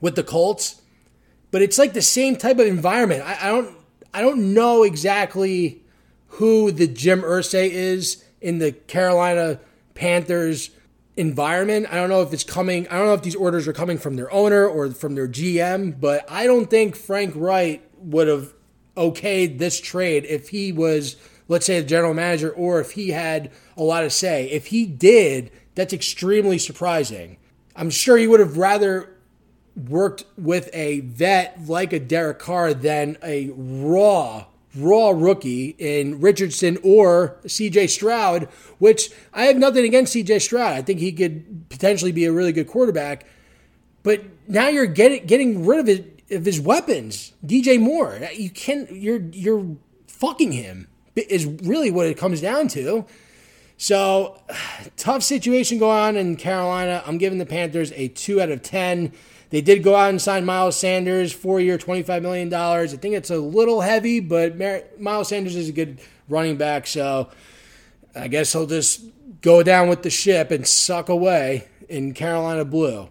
with 0.00 0.14
the 0.14 0.22
Colts. 0.22 0.80
But 1.50 1.60
it's 1.60 1.78
like 1.78 1.92
the 1.92 2.00
same 2.00 2.36
type 2.36 2.58
of 2.58 2.66
environment. 2.66 3.22
I, 3.22 3.38
I 3.42 3.48
don't 3.48 3.76
I 4.14 4.22
don't 4.22 4.54
know 4.54 4.84
exactly 4.84 5.82
who 6.28 6.70
the 6.70 6.86
Jim 6.86 7.20
Irsay 7.20 7.68
is 7.68 8.24
in 8.40 8.58
the 8.58 8.72
Carolina 8.72 9.60
Panthers 9.94 10.70
environment. 11.16 11.88
I 11.90 11.96
don't 11.96 12.08
know 12.08 12.22
if 12.22 12.32
it's 12.32 12.44
coming, 12.44 12.86
I 12.88 12.98
don't 12.98 13.06
know 13.06 13.14
if 13.14 13.22
these 13.22 13.34
orders 13.34 13.66
are 13.66 13.72
coming 13.72 13.98
from 13.98 14.16
their 14.16 14.32
owner 14.32 14.66
or 14.66 14.90
from 14.90 15.14
their 15.14 15.28
GM, 15.28 15.98
but 15.98 16.30
I 16.30 16.46
don't 16.46 16.70
think 16.70 16.94
Frank 16.94 17.32
Reich 17.34 17.82
would 17.98 18.28
have 18.28 18.52
okayed 18.96 19.58
this 19.58 19.80
trade 19.80 20.24
if 20.26 20.50
he 20.50 20.72
was, 20.72 21.16
let's 21.48 21.66
say, 21.66 21.80
the 21.80 21.86
general 21.86 22.14
manager 22.14 22.50
or 22.50 22.80
if 22.80 22.92
he 22.92 23.10
had 23.10 23.50
a 23.76 23.82
lot 23.82 24.02
to 24.02 24.10
say. 24.10 24.50
If 24.50 24.66
he 24.66 24.86
did, 24.86 25.50
that's 25.74 25.92
extremely 25.92 26.58
surprising. 26.58 27.38
I'm 27.76 27.90
sure 27.90 28.16
he 28.16 28.26
would 28.26 28.40
have 28.40 28.56
rather 28.56 29.12
worked 29.76 30.24
with 30.38 30.70
a 30.72 31.00
vet 31.00 31.68
like 31.68 31.92
a 31.92 32.00
Derek 32.00 32.38
Carr 32.38 32.72
than 32.72 33.18
a 33.22 33.50
raw, 33.54 34.46
raw 34.74 35.10
rookie 35.10 35.76
in 35.78 36.20
Richardson 36.20 36.78
or 36.82 37.36
CJ 37.44 37.90
Stroud, 37.90 38.44
which 38.78 39.10
I 39.34 39.44
have 39.44 39.56
nothing 39.56 39.84
against 39.84 40.14
CJ 40.14 40.40
Stroud. 40.40 40.72
I 40.72 40.82
think 40.82 41.00
he 41.00 41.12
could 41.12 41.68
potentially 41.68 42.12
be 42.12 42.24
a 42.24 42.32
really 42.32 42.52
good 42.52 42.66
quarterback. 42.66 43.26
But 44.02 44.24
now 44.48 44.68
you're 44.68 44.86
getting 44.86 45.26
getting 45.26 45.66
rid 45.66 45.80
of 45.80 45.86
his, 45.86 46.00
of 46.30 46.44
his 46.44 46.60
weapons. 46.60 47.32
DJ 47.44 47.78
Moore. 47.78 48.18
You 48.34 48.50
can 48.50 48.88
you're 48.90 49.20
you're 49.32 49.76
fucking 50.06 50.52
him 50.52 50.88
is 51.16 51.46
really 51.46 51.90
what 51.90 52.06
it 52.06 52.16
comes 52.16 52.40
down 52.40 52.68
to. 52.68 53.04
So, 53.76 54.40
tough 54.96 55.22
situation 55.22 55.78
going 55.78 55.98
on 55.98 56.16
in 56.16 56.36
Carolina. 56.36 57.02
I'm 57.06 57.18
giving 57.18 57.38
the 57.38 57.46
Panthers 57.46 57.92
a 57.92 58.08
2 58.08 58.40
out 58.40 58.50
of 58.50 58.62
10. 58.62 59.12
They 59.50 59.60
did 59.60 59.82
go 59.82 59.94
out 59.94 60.10
and 60.10 60.20
sign 60.20 60.44
Miles 60.44 60.76
Sanders, 60.76 61.32
four 61.32 61.60
year, 61.60 61.78
$25 61.78 62.22
million. 62.22 62.52
I 62.52 62.86
think 62.88 63.14
it's 63.14 63.30
a 63.30 63.38
little 63.38 63.80
heavy, 63.80 64.20
but 64.20 64.58
Miles 65.00 65.28
Sanders 65.28 65.54
is 65.54 65.68
a 65.68 65.72
good 65.72 66.00
running 66.28 66.56
back. 66.56 66.86
So, 66.86 67.30
I 68.14 68.28
guess 68.28 68.52
he'll 68.52 68.66
just 68.66 69.02
go 69.42 69.62
down 69.62 69.88
with 69.88 70.02
the 70.02 70.10
ship 70.10 70.50
and 70.50 70.66
suck 70.66 71.08
away 71.08 71.68
in 71.88 72.14
Carolina 72.14 72.64
Blue. 72.64 73.08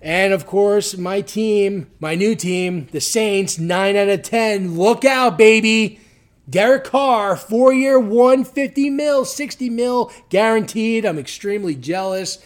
And 0.00 0.32
of 0.32 0.46
course, 0.46 0.96
my 0.96 1.20
team, 1.20 1.90
my 1.98 2.14
new 2.14 2.34
team, 2.36 2.88
the 2.92 3.00
Saints, 3.00 3.58
9 3.58 3.96
out 3.96 4.08
of 4.08 4.22
10. 4.22 4.78
Look 4.78 5.04
out, 5.04 5.36
baby. 5.36 6.00
Derek 6.48 6.84
Carr, 6.84 7.36
four 7.36 7.72
year, 7.72 7.98
150 7.98 8.90
mil, 8.90 9.24
60 9.24 9.70
mil 9.70 10.12
guaranteed. 10.30 11.04
I'm 11.04 11.18
extremely 11.18 11.74
jealous. 11.74 12.38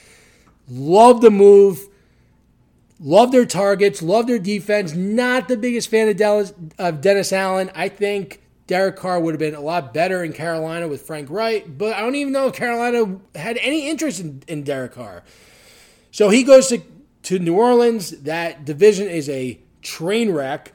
Love 0.68 1.20
the 1.20 1.30
move. 1.30 1.88
Love 3.00 3.32
their 3.32 3.44
targets. 3.44 4.02
Love 4.02 4.26
their 4.26 4.38
defense. 4.38 4.94
Not 4.94 5.48
the 5.48 5.56
biggest 5.56 5.88
fan 5.88 6.08
of 6.08 6.16
Dennis, 6.16 6.52
of 6.78 7.00
Dennis 7.00 7.32
Allen. 7.32 7.70
I 7.74 7.88
think 7.88 8.40
Derek 8.66 8.96
Carr 8.96 9.20
would 9.20 9.34
have 9.34 9.40
been 9.40 9.54
a 9.54 9.60
lot 9.60 9.92
better 9.92 10.22
in 10.24 10.32
Carolina 10.32 10.88
with 10.88 11.02
Frank 11.02 11.28
Reich, 11.30 11.66
but 11.76 11.94
I 11.94 12.00
don't 12.00 12.14
even 12.14 12.32
know 12.32 12.46
if 12.46 12.54
Carolina 12.54 13.18
had 13.34 13.58
any 13.58 13.88
interest 13.88 14.20
in, 14.20 14.42
in 14.46 14.62
Derek 14.62 14.92
Carr. 14.92 15.24
So 16.10 16.28
he 16.28 16.42
goes 16.42 16.68
to, 16.68 16.80
to 17.24 17.38
New 17.38 17.56
Orleans. 17.56 18.10
That 18.22 18.64
division 18.64 19.08
is 19.08 19.28
a 19.28 19.58
train 19.82 20.30
wreck. 20.30 20.72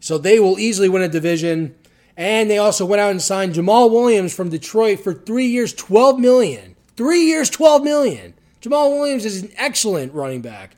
So 0.00 0.18
they 0.18 0.38
will 0.38 0.58
easily 0.58 0.88
win 0.88 1.02
a 1.02 1.08
division. 1.08 1.74
And 2.22 2.48
they 2.48 2.58
also 2.58 2.86
went 2.86 3.00
out 3.00 3.10
and 3.10 3.20
signed 3.20 3.54
Jamaal 3.54 3.90
Williams 3.90 4.32
from 4.32 4.48
Detroit 4.48 5.00
for 5.00 5.12
three 5.12 5.46
years, 5.46 5.72
twelve 5.74 6.20
million. 6.20 6.76
Three 6.96 7.24
years, 7.24 7.50
twelve 7.50 7.82
million. 7.82 8.34
Jamaal 8.60 8.96
Williams 8.96 9.24
is 9.24 9.42
an 9.42 9.50
excellent 9.56 10.14
running 10.14 10.40
back. 10.40 10.76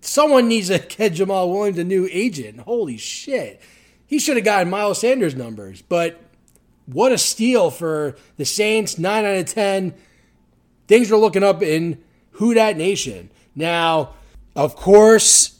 Someone 0.00 0.46
needs 0.46 0.68
to 0.68 0.78
get 0.96 1.14
Jamaal 1.14 1.52
Williams 1.52 1.78
a 1.78 1.82
new 1.82 2.08
agent. 2.12 2.60
Holy 2.60 2.96
shit. 2.96 3.60
He 4.06 4.20
should 4.20 4.36
have 4.36 4.44
gotten 4.44 4.70
Miles 4.70 5.00
Sanders 5.00 5.34
numbers. 5.34 5.82
But 5.82 6.20
what 6.86 7.10
a 7.10 7.18
steal 7.18 7.72
for 7.72 8.14
the 8.36 8.44
Saints. 8.44 8.96
9 8.96 9.24
out 9.24 9.38
of 9.38 9.46
10. 9.46 9.92
Things 10.86 11.10
are 11.10 11.16
looking 11.16 11.42
up 11.42 11.62
in 11.62 12.00
Who 12.34 12.54
Dat 12.54 12.76
Nation. 12.76 13.28
Now, 13.56 14.14
of 14.54 14.76
course, 14.76 15.57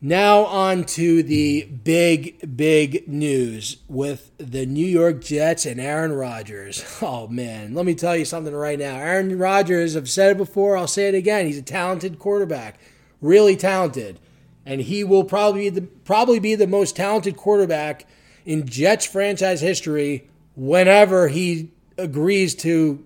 now, 0.00 0.44
on 0.44 0.84
to 0.84 1.22
the 1.22 1.64
big, 1.64 2.56
big 2.56 3.08
news 3.08 3.78
with 3.88 4.30
the 4.36 4.66
New 4.66 4.84
York 4.84 5.22
Jets 5.24 5.64
and 5.64 5.80
Aaron 5.80 6.12
Rodgers. 6.12 6.84
Oh, 7.06 7.28
man, 7.28 7.74
let 7.74 7.86
me 7.86 7.94
tell 7.94 8.16
you 8.16 8.24
something 8.24 8.54
right 8.54 8.78
now. 8.78 8.96
Aaron 8.96 9.38
Rodgers, 9.38 9.96
I've 9.96 10.10
said 10.10 10.32
it 10.32 10.36
before, 10.36 10.76
I'll 10.76 10.86
say 10.86 11.08
it 11.08 11.14
again. 11.14 11.46
He's 11.46 11.58
a 11.58 11.62
talented 11.62 12.18
quarterback, 12.18 12.80
really 13.20 13.54
talented. 13.56 14.18
And 14.64 14.80
he 14.80 15.04
will 15.04 15.24
probably 15.24 15.70
be 15.70 15.80
the, 15.80 15.82
probably 15.82 16.40
be 16.40 16.54
the 16.56 16.66
most 16.66 16.96
talented 16.96 17.36
quarterback 17.36 18.06
in 18.44 18.66
Jets 18.66 19.06
franchise 19.06 19.60
history 19.60 20.28
whenever 20.56 21.28
he 21.28 21.70
agrees 21.96 22.54
to 22.56 23.05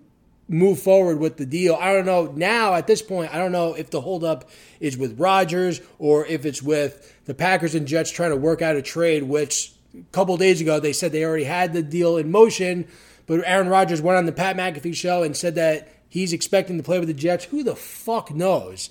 move 0.50 0.80
forward 0.80 1.20
with 1.20 1.36
the 1.36 1.46
deal. 1.46 1.76
I 1.76 1.92
don't 1.92 2.04
know 2.04 2.32
now 2.34 2.74
at 2.74 2.88
this 2.88 3.00
point. 3.00 3.32
I 3.32 3.38
don't 3.38 3.52
know 3.52 3.74
if 3.74 3.90
the 3.90 4.00
holdup 4.00 4.50
is 4.80 4.98
with 4.98 5.18
Rodgers 5.18 5.80
or 5.98 6.26
if 6.26 6.44
it's 6.44 6.60
with 6.62 7.14
the 7.24 7.34
Packers 7.34 7.76
and 7.76 7.86
Jets 7.86 8.10
trying 8.10 8.30
to 8.30 8.36
work 8.36 8.60
out 8.60 8.74
a 8.74 8.82
trade. 8.82 9.22
Which 9.22 9.72
a 9.94 10.02
couple 10.12 10.36
days 10.36 10.60
ago 10.60 10.80
they 10.80 10.92
said 10.92 11.12
they 11.12 11.24
already 11.24 11.44
had 11.44 11.72
the 11.72 11.82
deal 11.82 12.16
in 12.16 12.32
motion, 12.32 12.88
but 13.26 13.42
Aaron 13.46 13.68
Rodgers 13.68 14.02
went 14.02 14.18
on 14.18 14.26
the 14.26 14.32
Pat 14.32 14.56
McAfee 14.56 14.94
show 14.94 15.22
and 15.22 15.36
said 15.36 15.54
that 15.54 15.88
he's 16.08 16.32
expecting 16.32 16.76
to 16.76 16.82
play 16.82 16.98
with 16.98 17.08
the 17.08 17.14
Jets. 17.14 17.44
Who 17.46 17.62
the 17.62 17.76
fuck 17.76 18.34
knows? 18.34 18.90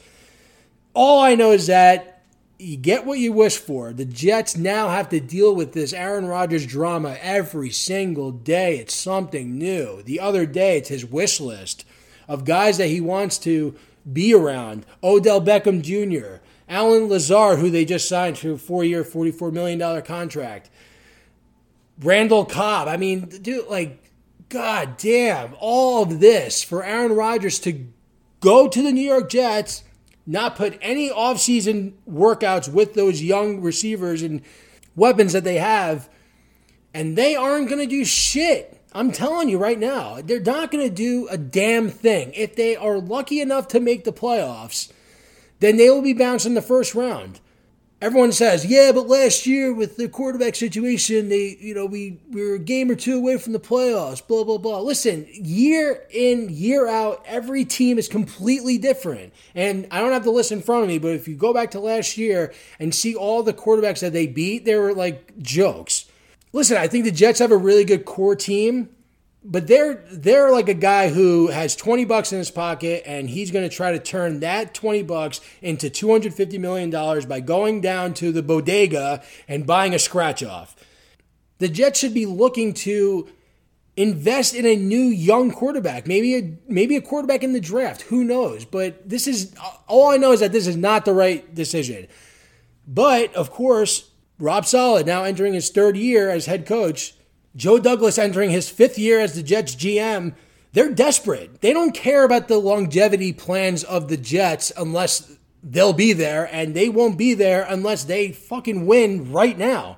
All 0.94 1.22
I 1.22 1.36
know 1.36 1.52
is 1.52 1.68
that 1.68 2.19
you 2.60 2.76
get 2.76 3.06
what 3.06 3.20
you 3.20 3.32
wish 3.32 3.58
for. 3.58 3.94
The 3.94 4.04
Jets 4.06 4.58
now 4.58 4.90
have 4.90 5.08
to 5.10 5.22
deal 5.22 5.56
with 5.56 5.72
this 5.72 5.94
Aaron 5.94 6.26
Rodgers 6.26 6.66
drama 6.66 7.18
every 7.22 7.72
single 7.72 8.32
day. 8.32 8.78
It's 8.78 8.94
something 8.94 9.58
new. 9.58 10.04
The 10.04 10.20
other 10.20 10.46
day, 10.46 10.78
it's 10.78 10.90
his 10.90 11.06
wish 11.06 11.40
list 11.40 11.86
of 12.28 12.44
guys 12.44 12.78
that 12.78 12.88
he 12.88 13.00
wants 13.00 13.38
to 13.40 13.76
be 14.12 14.34
around. 14.34 14.86
Odell 15.02 15.42
Beckham 15.42 15.82
Jr., 15.82 16.44
Allen 16.68 17.08
Lazard, 17.08 17.60
who 17.60 17.70
they 17.70 17.86
just 17.86 18.10
signed 18.10 18.36
to 18.38 18.54
a 18.54 18.58
four 18.58 18.84
year, 18.84 19.04
$44 19.04 19.54
million 19.54 20.02
contract. 20.02 20.70
Randall 22.02 22.46
Cobb. 22.46 22.88
I 22.90 22.98
mean, 22.98 23.22
dude, 23.22 23.68
like, 23.68 24.12
god 24.50 24.98
damn, 24.98 25.56
all 25.60 26.04
of 26.04 26.20
this 26.20 26.62
for 26.62 26.84
Aaron 26.84 27.14
Rodgers 27.14 27.58
to 27.60 27.86
go 28.42 28.68
to 28.68 28.82
the 28.84 28.92
New 28.92 29.02
York 29.02 29.30
Jets 29.30 29.84
not 30.30 30.56
put 30.56 30.78
any 30.80 31.10
offseason 31.10 31.94
workouts 32.08 32.72
with 32.72 32.94
those 32.94 33.24
young 33.24 33.62
receivers 33.62 34.22
and 34.22 34.44
weapons 34.96 35.34
that 35.34 35.44
they 35.44 35.58
have, 35.58 36.08
and 36.94 37.18
they 37.18 37.36
aren't 37.36 37.68
going 37.68 37.82
to 37.82 37.88
do 37.88 38.06
shit. 38.06 38.80
I'm 38.94 39.12
telling 39.12 39.50
you 39.50 39.58
right 39.58 39.80
now, 39.80 40.22
they're 40.22 40.40
not 40.40 40.70
going 40.70 40.88
to 40.88 40.94
do 40.94 41.28
a 41.30 41.38
damn 41.38 41.90
thing. 41.90 42.32
If 42.36 42.56
they 42.56 42.76
are 42.76 43.00
lucky 43.00 43.42
enough 43.42 43.68
to 43.70 43.80
make 43.80 44.04
the 44.04 44.14
playoffs, 44.14 44.92
then 45.62 45.78
they 45.78 45.90
will 45.90 46.04
be 46.04 46.14
bounced 46.14 46.46
in 46.46 46.54
the 46.54 46.62
first 46.62 46.94
round 46.94 47.40
everyone 48.02 48.32
says, 48.32 48.66
yeah, 48.66 48.92
but 48.94 49.08
last 49.08 49.46
year 49.46 49.74
with 49.74 49.98
the 49.98 50.08
quarterback 50.08 50.56
situation, 50.56 51.30
they, 51.30 51.58
you 51.60 51.74
know, 51.74 51.86
we, 51.86 52.20
we 52.30 52.42
were 52.42 52.56
a 52.56 52.60
game 52.60 52.90
or 52.90 52.96
two 52.96 53.18
away 53.18 53.38
from 53.38 53.54
the 53.54 53.60
playoffs, 53.60 54.26
blah, 54.26 54.44
blah, 54.44 54.58
blah. 54.58 54.80
Listen, 54.80 55.28
year 55.32 56.04
in, 56.12 56.48
year 56.50 56.88
out, 56.88 57.24
every 57.26 57.66
team 57.66 57.98
is 57.98 58.08
completely 58.08 58.78
different. 58.78 59.34
And 59.54 59.88
I 59.92 60.00
don't 60.00 60.14
have 60.14 60.24
the 60.24 60.32
list 60.32 60.52
in 60.52 60.62
front 60.62 60.84
of 60.84 60.90
me, 60.90 61.00
but 61.00 61.12
if 61.12 61.28
you 61.28 61.36
go 61.36 61.54
back 61.54 61.72
to 61.72 61.80
last 61.80 62.18
year 62.18 62.54
and 62.80 62.96
see 62.96 63.16
all 63.16 63.44
the 63.44 63.54
quarterbacks 63.54 64.00
that 64.00 64.14
they 64.14 64.28
beat, 64.28 64.66
they 64.66 64.76
were 64.76 64.94
like 64.94 65.38
jokes. 65.40 66.06
Listen, 66.54 66.78
I 66.78 66.88
think 66.88 67.06
the 67.06 67.12
Jets 67.12 67.40
have 67.40 67.52
a 67.52 67.58
really 67.58 67.86
good 67.86 68.06
core 68.06 68.36
team 68.36 68.90
but 69.44 69.68
they're 69.68 70.06
they're 70.12 70.52
like 70.52 70.68
a 70.68 70.74
guy 70.74 71.10
who 71.10 71.48
has 71.48 71.76
20 71.76 72.06
bucks 72.06 72.32
in 72.32 72.38
his 72.38 72.52
pocket 72.52 73.04
and 73.06 73.30
he's 73.30 73.52
going 73.52 73.68
to 73.68 73.74
try 73.74 73.92
to 73.92 74.00
turn 74.00 74.42
that 74.42 74.74
20 74.74 75.04
bucks 75.04 75.40
into 75.62 75.90
250 75.90 76.58
million 76.58 76.90
dollars 76.90 77.26
by 77.26 77.40
going 77.40 77.80
down 77.82 78.14
to 78.16 78.32
the 78.32 78.44
bodega 78.44 79.24
and 79.48 79.66
buying 79.66 79.94
a 79.94 80.00
scratch 80.00 80.44
off. 80.44 80.76
The 81.60 81.70
Jets 81.70 82.00
should 82.00 82.14
be 82.14 82.26
looking 82.26 82.74
to 82.76 83.30
invest 83.96 84.56
in 84.56 84.66
a 84.66 84.76
new 84.76 85.04
young 85.04 85.52
quarterback, 85.52 86.08
maybe 86.08 86.36
a 86.36 86.58
maybe 86.68 86.96
a 86.96 87.02
quarterback 87.02 87.44
in 87.44 87.54
the 87.54 87.62
draft, 87.62 88.04
who 88.04 88.24
knows, 88.24 88.66
but 88.66 89.08
this 89.08 89.28
is 89.28 89.54
all 89.88 90.10
I 90.10 90.18
know 90.18 90.34
is 90.34 90.42
that 90.42 90.52
this 90.52 90.68
is 90.68 90.78
not 90.78 91.06
the 91.06 91.14
right 91.14 91.54
decision. 91.54 92.08
But 92.88 93.34
of 93.36 93.52
course, 93.52 94.10
Robert 94.38 94.68
Saleh 94.68 95.06
now 95.06 95.24
entering 95.24 95.54
his 95.54 95.70
third 95.70 95.96
year 95.96 96.30
as 96.30 96.46
head 96.46 96.66
coach 96.66 97.14
Joe 97.56 97.80
Douglas 97.80 98.18
entering 98.18 98.50
his 98.50 98.70
fifth 98.70 98.98
year 98.98 99.20
as 99.20 99.34
the 99.36 99.44
Jets 99.44 99.76
GM, 99.76 100.36
they're 100.74 100.92
desperate. 100.92 101.62
They 101.62 101.74
don't 101.74 101.94
care 101.94 102.24
about 102.24 102.48
the 102.48 102.58
longevity 102.58 103.34
plans 103.34 103.84
of 103.84 104.08
the 104.08 104.18
Jets 104.18 104.72
unless 104.78 105.38
they'll 105.64 105.94
be 105.94 106.14
there, 106.14 106.48
and 106.54 106.76
they 106.76 106.90
won't 106.90 107.18
be 107.18 107.34
there 107.34 107.66
unless 107.68 108.04
they 108.04 108.32
fucking 108.32 108.86
win 108.86 109.32
right 109.32 109.58
now. 109.58 109.98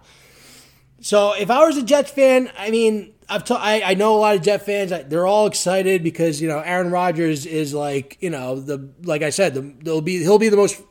So 1.02 1.34
if 1.34 1.50
I 1.50 1.66
was 1.66 1.78
a 1.78 1.84
Jets 1.84 2.12
fan, 2.12 2.52
I 2.58 2.72
mean, 2.72 3.14
I've 3.32 3.46
t- 3.46 3.56
I, 3.58 3.92
I 3.92 3.94
know 3.94 4.16
a 4.16 4.20
lot 4.20 4.36
of 4.36 4.42
Jet 4.42 4.66
fans. 4.66 4.92
They're 5.08 5.26
all 5.26 5.48
excited 5.48 6.04
because 6.04 6.42
you 6.42 6.50
know 6.50 6.60
Aaron 6.60 6.92
Rodgers 6.92 7.46
is 7.46 7.74
like 7.74 8.18
you 8.20 8.30
know 8.30 8.60
the 8.60 8.92
like 9.04 9.22
I 9.22 9.30
said, 9.30 9.54
the, 9.54 9.62
they'll 9.82 10.02
be 10.02 10.18
he'll 10.20 10.38
be 10.38 10.50
the 10.50 10.58
most 10.58 10.82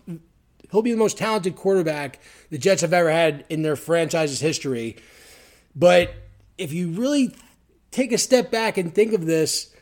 he'll 0.71 0.83
be 0.83 0.91
the 0.91 0.97
most 0.97 1.19
talented 1.19 1.55
quarterback 1.55 2.19
the 2.49 2.57
Jets 2.57 2.81
have 2.81 2.95
ever 2.95 3.11
had 3.11 3.45
in 3.51 3.61
their 3.61 3.77
franchise's 3.77 4.41
history. 4.41 4.97
But 5.77 6.15
if 6.61 6.73
you 6.73 6.91
really 6.91 7.35
take 7.91 8.13
a 8.13 8.19
step 8.19 8.51
back 8.51 8.77
and 8.77 8.95
think 8.95 9.13
of 9.13 9.27
this, 9.27 9.75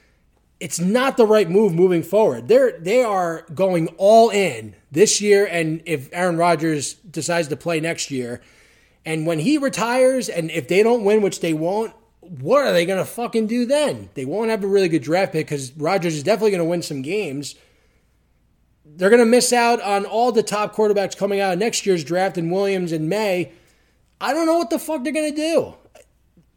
it's 0.60 0.80
not 0.80 1.16
the 1.16 1.26
right 1.26 1.50
move 1.50 1.74
moving 1.74 2.02
forward. 2.02 2.48
They're 2.48 2.78
they 2.78 3.02
are 3.02 3.44
going 3.54 3.88
all 3.98 4.30
in 4.30 4.74
this 4.90 5.20
year, 5.20 5.46
and 5.46 5.82
if 5.84 6.08
Aaron 6.12 6.36
Rodgers 6.36 6.94
decides 6.94 7.48
to 7.48 7.56
play 7.56 7.80
next 7.80 8.10
year, 8.10 8.40
and 9.04 9.26
when 9.26 9.40
he 9.40 9.58
retires, 9.58 10.28
and 10.28 10.50
if 10.50 10.68
they 10.68 10.82
don't 10.82 11.04
win, 11.04 11.20
which 11.22 11.40
they 11.40 11.52
won't, 11.52 11.92
what 12.20 12.66
are 12.66 12.72
they 12.72 12.86
to 12.98 13.04
fucking 13.04 13.46
do 13.46 13.66
then? 13.66 14.10
They 14.14 14.24
won't 14.24 14.50
have 14.50 14.64
a 14.64 14.66
really 14.66 14.88
good 14.88 15.02
draft 15.02 15.32
pick 15.32 15.46
because 15.46 15.72
Rodgers 15.76 16.14
is 16.14 16.22
definitely 16.22 16.52
to 16.64 16.70
win 16.70 16.82
some 16.82 17.02
games. 17.02 17.54
They're 18.84 19.10
to 19.20 19.26
miss 19.26 19.52
out 19.52 19.80
on 19.82 20.06
all 20.06 20.32
the 20.32 20.42
top 20.42 20.74
quarterbacks 20.74 21.16
coming 21.16 21.40
out 21.40 21.52
of 21.52 21.58
next 21.58 21.86
year's 21.86 22.02
draft 22.02 22.36
and 22.36 22.50
Williams 22.50 22.90
in 22.90 23.08
Maye. 23.08 23.52
I 24.20 24.32
don't 24.32 24.46
know 24.46 24.58
what 24.58 24.70
the 24.70 24.78
fuck 24.78 25.04
they're 25.04 25.12
to 25.30 25.36
do 25.36 25.74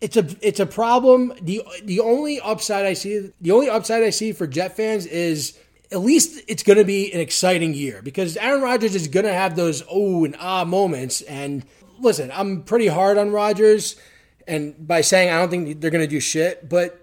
it's 0.02 0.18
a 0.18 0.28
it's 0.42 0.60
a 0.60 0.66
problem. 0.66 1.34
the 1.42 1.64
The 1.84 2.00
only 2.00 2.42
upside 2.42 2.86
I 2.86 2.94
see, 2.94 3.32
the 3.40 3.52
only 3.52 3.70
upside 3.70 4.04
I 4.04 4.10
see 4.10 4.34
for 4.34 4.48
Jet 4.48 4.76
fans 4.76 5.06
is 5.06 5.58
at 5.92 6.00
least 6.00 6.44
it's 6.48 6.64
going 6.64 6.78
to 6.78 6.86
be 6.86 7.14
an 7.14 7.20
exciting 7.20 7.74
year 7.74 8.02
because 8.02 8.36
Aaron 8.38 8.62
Rodgers 8.62 8.96
is 8.96 9.08
going 9.08 9.26
to 9.26 9.34
have 9.34 9.56
those 9.56 9.84
oh 9.90 10.26
and 10.26 10.36
ah 10.40 10.66
moments. 10.66 11.22
And 11.22 11.66
listen, 12.00 12.32
I'm 12.34 12.64
pretty 12.64 12.88
hard 12.88 13.18
on 13.18 13.32
Rodgers, 13.32 13.96
and 14.48 14.76
by 14.88 15.02
saying 15.02 15.30
I 15.30 15.38
don't 15.40 15.50
think 15.50 15.80
they're 15.80 15.92
going 15.92 16.04
to 16.04 16.10
do 16.10 16.20
shit, 16.20 16.68
but 16.68 16.98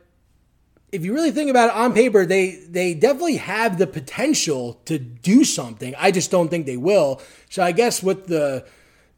if 0.91 1.05
you 1.05 1.13
really 1.13 1.31
think 1.31 1.51
about 1.51 1.69
it 1.69 1.77
on 1.77 1.93
paper, 1.93 2.25
they 2.27 2.65
they 2.69 2.95
definitely 2.95 3.37
have 3.37 3.79
the 3.79 3.87
potential 3.87 4.81
to 4.87 4.99
do 4.99 5.45
something. 5.45 5.95
I 5.99 6.11
just 6.11 6.31
don't 6.31 6.49
think 6.49 6.67
they 6.67 6.79
will. 6.79 7.21
So 7.51 7.63
I 7.63 7.73
guess 7.73 8.03
with 8.03 8.27
the 8.27 8.67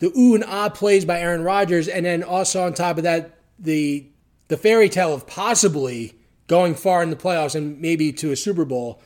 the 0.00 0.12
ooh 0.18 0.34
and 0.34 0.44
ah 0.46 0.68
plays 0.68 1.04
by 1.04 1.20
Aaron 1.20 1.44
Rodgers, 1.44 1.88
and 1.88 2.04
then 2.04 2.22
also 2.22 2.64
on 2.64 2.74
top 2.74 2.98
of 2.98 3.04
that, 3.04 3.39
the 3.60 4.06
the 4.48 4.56
fairy 4.56 4.88
tale 4.88 5.14
of 5.14 5.26
possibly 5.26 6.14
going 6.48 6.74
far 6.74 7.02
in 7.02 7.10
the 7.10 7.16
playoffs 7.16 7.54
and 7.54 7.80
maybe 7.80 8.12
to 8.12 8.32
a 8.32 8.36
Super 8.36 8.64
Bowl. 8.64 9.00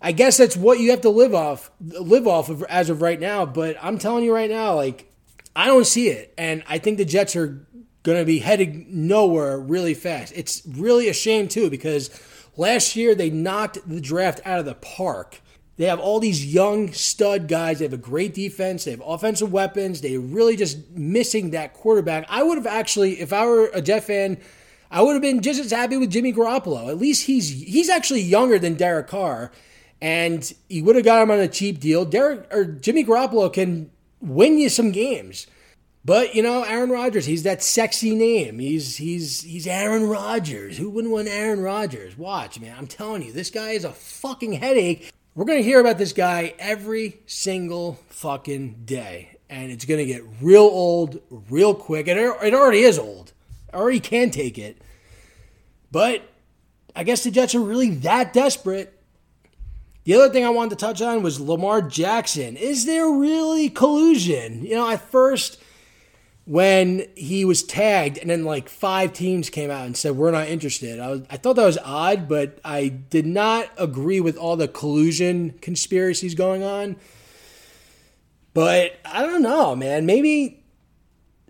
I 0.00 0.10
guess 0.10 0.36
that's 0.36 0.56
what 0.56 0.80
you 0.80 0.90
have 0.90 1.02
to 1.02 1.10
live 1.10 1.34
off 1.34 1.70
live 1.80 2.26
off 2.26 2.48
of 2.48 2.62
as 2.64 2.90
of 2.90 3.02
right 3.02 3.20
now. 3.20 3.46
But 3.46 3.76
I'm 3.80 3.98
telling 3.98 4.24
you 4.24 4.34
right 4.34 4.50
now, 4.50 4.74
like 4.74 5.10
I 5.54 5.66
don't 5.66 5.86
see 5.86 6.08
it, 6.08 6.34
and 6.36 6.64
I 6.66 6.78
think 6.78 6.98
the 6.98 7.04
Jets 7.04 7.36
are 7.36 7.66
going 8.02 8.18
to 8.18 8.24
be 8.24 8.40
headed 8.40 8.88
nowhere 8.88 9.58
really 9.58 9.94
fast. 9.94 10.32
It's 10.34 10.62
really 10.66 11.08
a 11.08 11.14
shame 11.14 11.46
too 11.46 11.70
because 11.70 12.10
last 12.56 12.96
year 12.96 13.14
they 13.14 13.30
knocked 13.30 13.88
the 13.88 14.00
draft 14.00 14.40
out 14.44 14.58
of 14.58 14.64
the 14.64 14.74
park 14.74 15.40
they 15.82 15.88
have 15.88 15.98
all 15.98 16.20
these 16.20 16.46
young 16.46 16.92
stud 16.92 17.48
guys. 17.48 17.80
They 17.80 17.84
have 17.84 17.92
a 17.92 17.96
great 17.96 18.34
defense. 18.34 18.84
They 18.84 18.92
have 18.92 19.02
offensive 19.04 19.50
weapons. 19.50 20.00
They're 20.00 20.20
really 20.20 20.54
just 20.54 20.88
missing 20.92 21.50
that 21.50 21.74
quarterback. 21.74 22.24
I 22.28 22.44
would 22.44 22.56
have 22.56 22.68
actually, 22.68 23.20
if 23.20 23.32
I 23.32 23.44
were 23.46 23.68
a 23.74 23.82
Jet 23.82 24.04
fan, 24.04 24.38
I 24.92 25.02
would 25.02 25.14
have 25.14 25.22
been 25.22 25.42
just 25.42 25.58
as 25.58 25.72
happy 25.72 25.96
with 25.96 26.12
Jimmy 26.12 26.32
Garoppolo. 26.32 26.88
At 26.88 26.98
least 26.98 27.26
he's 27.26 27.48
he's 27.48 27.88
actually 27.88 28.20
younger 28.20 28.60
than 28.60 28.74
Derek 28.74 29.08
Carr, 29.08 29.50
and 30.00 30.52
he 30.68 30.80
would 30.82 30.94
have 30.94 31.04
got 31.04 31.20
him 31.20 31.32
on 31.32 31.40
a 31.40 31.48
cheap 31.48 31.80
deal. 31.80 32.04
Derek 32.04 32.46
or 32.54 32.64
Jimmy 32.64 33.04
Garoppolo 33.04 33.52
can 33.52 33.90
win 34.20 34.58
you 34.58 34.68
some 34.68 34.92
games. 34.92 35.48
But 36.04 36.36
you 36.36 36.44
know, 36.44 36.62
Aaron 36.62 36.90
Rodgers, 36.90 37.26
he's 37.26 37.42
that 37.42 37.60
sexy 37.60 38.14
name. 38.14 38.60
He's 38.60 38.98
he's 38.98 39.42
he's 39.42 39.66
Aaron 39.66 40.08
Rodgers. 40.08 40.78
Who 40.78 40.90
wouldn't 40.90 41.12
want 41.12 41.26
Aaron 41.26 41.60
Rodgers? 41.60 42.16
Watch, 42.16 42.60
man. 42.60 42.76
I'm 42.78 42.86
telling 42.86 43.22
you, 43.22 43.32
this 43.32 43.50
guy 43.50 43.70
is 43.70 43.84
a 43.84 43.90
fucking 43.90 44.52
headache. 44.52 45.10
We're 45.34 45.46
going 45.46 45.60
to 45.60 45.64
hear 45.64 45.80
about 45.80 45.96
this 45.96 46.12
guy 46.12 46.52
every 46.58 47.20
single 47.26 47.98
fucking 48.10 48.82
day. 48.84 49.38
And 49.48 49.72
it's 49.72 49.86
going 49.86 49.98
to 49.98 50.04
get 50.04 50.22
real 50.42 50.60
old 50.60 51.20
real 51.30 51.74
quick. 51.74 52.06
And 52.06 52.18
it 52.18 52.54
already 52.54 52.80
is 52.80 52.98
old. 52.98 53.32
I 53.72 53.78
already 53.78 54.00
can 54.00 54.30
take 54.30 54.58
it. 54.58 54.76
But 55.90 56.22
I 56.94 57.04
guess 57.04 57.24
the 57.24 57.30
Jets 57.30 57.54
are 57.54 57.60
really 57.60 57.90
that 57.96 58.34
desperate. 58.34 58.98
The 60.04 60.14
other 60.14 60.30
thing 60.30 60.44
I 60.44 60.50
wanted 60.50 60.70
to 60.70 60.84
touch 60.84 61.00
on 61.00 61.22
was 61.22 61.40
Lamar 61.40 61.80
Jackson. 61.80 62.56
Is 62.56 62.84
there 62.84 63.08
really 63.08 63.70
collusion? 63.70 64.64
You 64.64 64.74
know, 64.74 64.90
at 64.90 65.00
first 65.00 65.58
when 66.44 67.06
he 67.14 67.44
was 67.44 67.62
tagged 67.62 68.18
and 68.18 68.28
then 68.28 68.44
like 68.44 68.68
five 68.68 69.12
teams 69.12 69.48
came 69.48 69.70
out 69.70 69.86
and 69.86 69.96
said 69.96 70.16
we're 70.16 70.32
not 70.32 70.48
interested. 70.48 70.98
I, 70.98 71.10
was, 71.10 71.22
I 71.30 71.36
thought 71.36 71.54
that 71.54 71.64
was 71.64 71.78
odd 71.78 72.28
but 72.28 72.58
i 72.64 72.88
did 72.88 73.26
not 73.26 73.68
agree 73.78 74.20
with 74.20 74.36
all 74.36 74.56
the 74.56 74.68
collusion 74.68 75.58
conspiracies 75.60 76.34
going 76.34 76.62
on. 76.62 76.96
But 78.54 78.98
i 79.04 79.22
don't 79.22 79.42
know 79.42 79.76
man. 79.76 80.04
Maybe 80.04 80.64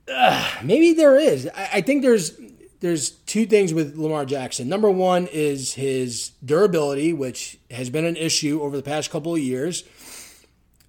uh, 0.09 0.50
maybe 0.62 0.92
there 0.92 1.16
is. 1.16 1.48
I, 1.55 1.68
I 1.74 1.81
think 1.81 2.02
there's 2.02 2.38
there's 2.81 3.11
two 3.11 3.46
things 3.46 3.72
with 3.72 3.96
lamar 3.96 4.26
jackson. 4.26 4.68
Number 4.68 4.90
one 4.90 5.26
is 5.28 5.72
his 5.72 6.33
durability 6.44 7.14
which 7.14 7.59
has 7.70 7.88
been 7.88 8.05
an 8.05 8.16
issue 8.16 8.61
over 8.61 8.76
the 8.76 8.83
past 8.83 9.11
couple 9.11 9.35
of 9.35 9.40
years. 9.40 9.85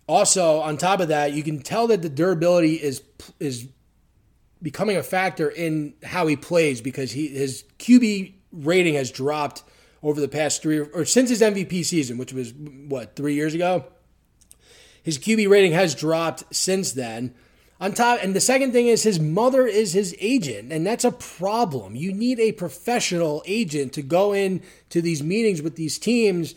Also 0.07 0.59
on 0.59 0.75
top 0.75 0.99
of 0.99 1.07
that 1.07 1.31
you 1.31 1.41
can 1.41 1.61
tell 1.61 1.87
that 1.87 2.01
the 2.01 2.09
durability 2.09 2.75
is 2.75 3.01
is 3.39 3.69
becoming 4.63 4.95
a 4.95 5.03
factor 5.03 5.49
in 5.49 5.93
how 6.03 6.25
he 6.25 6.35
plays 6.35 6.81
because 6.81 7.11
he 7.11 7.27
his 7.27 7.65
QB 7.77 8.33
rating 8.51 8.95
has 8.95 9.11
dropped 9.11 9.63
over 10.01 10.19
the 10.19 10.27
past 10.27 10.61
three 10.61 10.79
or 10.79 11.05
since 11.05 11.29
his 11.29 11.41
MVP 11.41 11.85
season, 11.85 12.17
which 12.17 12.33
was 12.33 12.53
what 12.53 13.15
three 13.15 13.35
years 13.35 13.53
ago. 13.53 13.85
His 15.03 15.19
QB 15.19 15.49
rating 15.49 15.73
has 15.73 15.93
dropped 15.93 16.55
since 16.55 16.93
then. 16.93 17.35
On 17.81 17.91
top, 17.91 18.19
and 18.23 18.33
the 18.33 18.39
second 18.39 18.71
thing 18.71 18.87
is 18.87 19.03
his 19.03 19.19
mother 19.19 19.67
is 19.67 19.91
his 19.91 20.15
agent, 20.21 20.71
and 20.71 20.87
that's 20.87 21.03
a 21.03 21.11
problem. 21.11 21.97
You 21.97 22.13
need 22.13 22.39
a 22.39 22.53
professional 22.53 23.43
agent 23.45 23.91
to 23.93 24.01
go 24.01 24.31
in 24.31 24.61
to 24.89 25.01
these 25.01 25.21
meetings 25.21 25.61
with 25.61 25.75
these 25.75 25.97
teams 25.97 26.55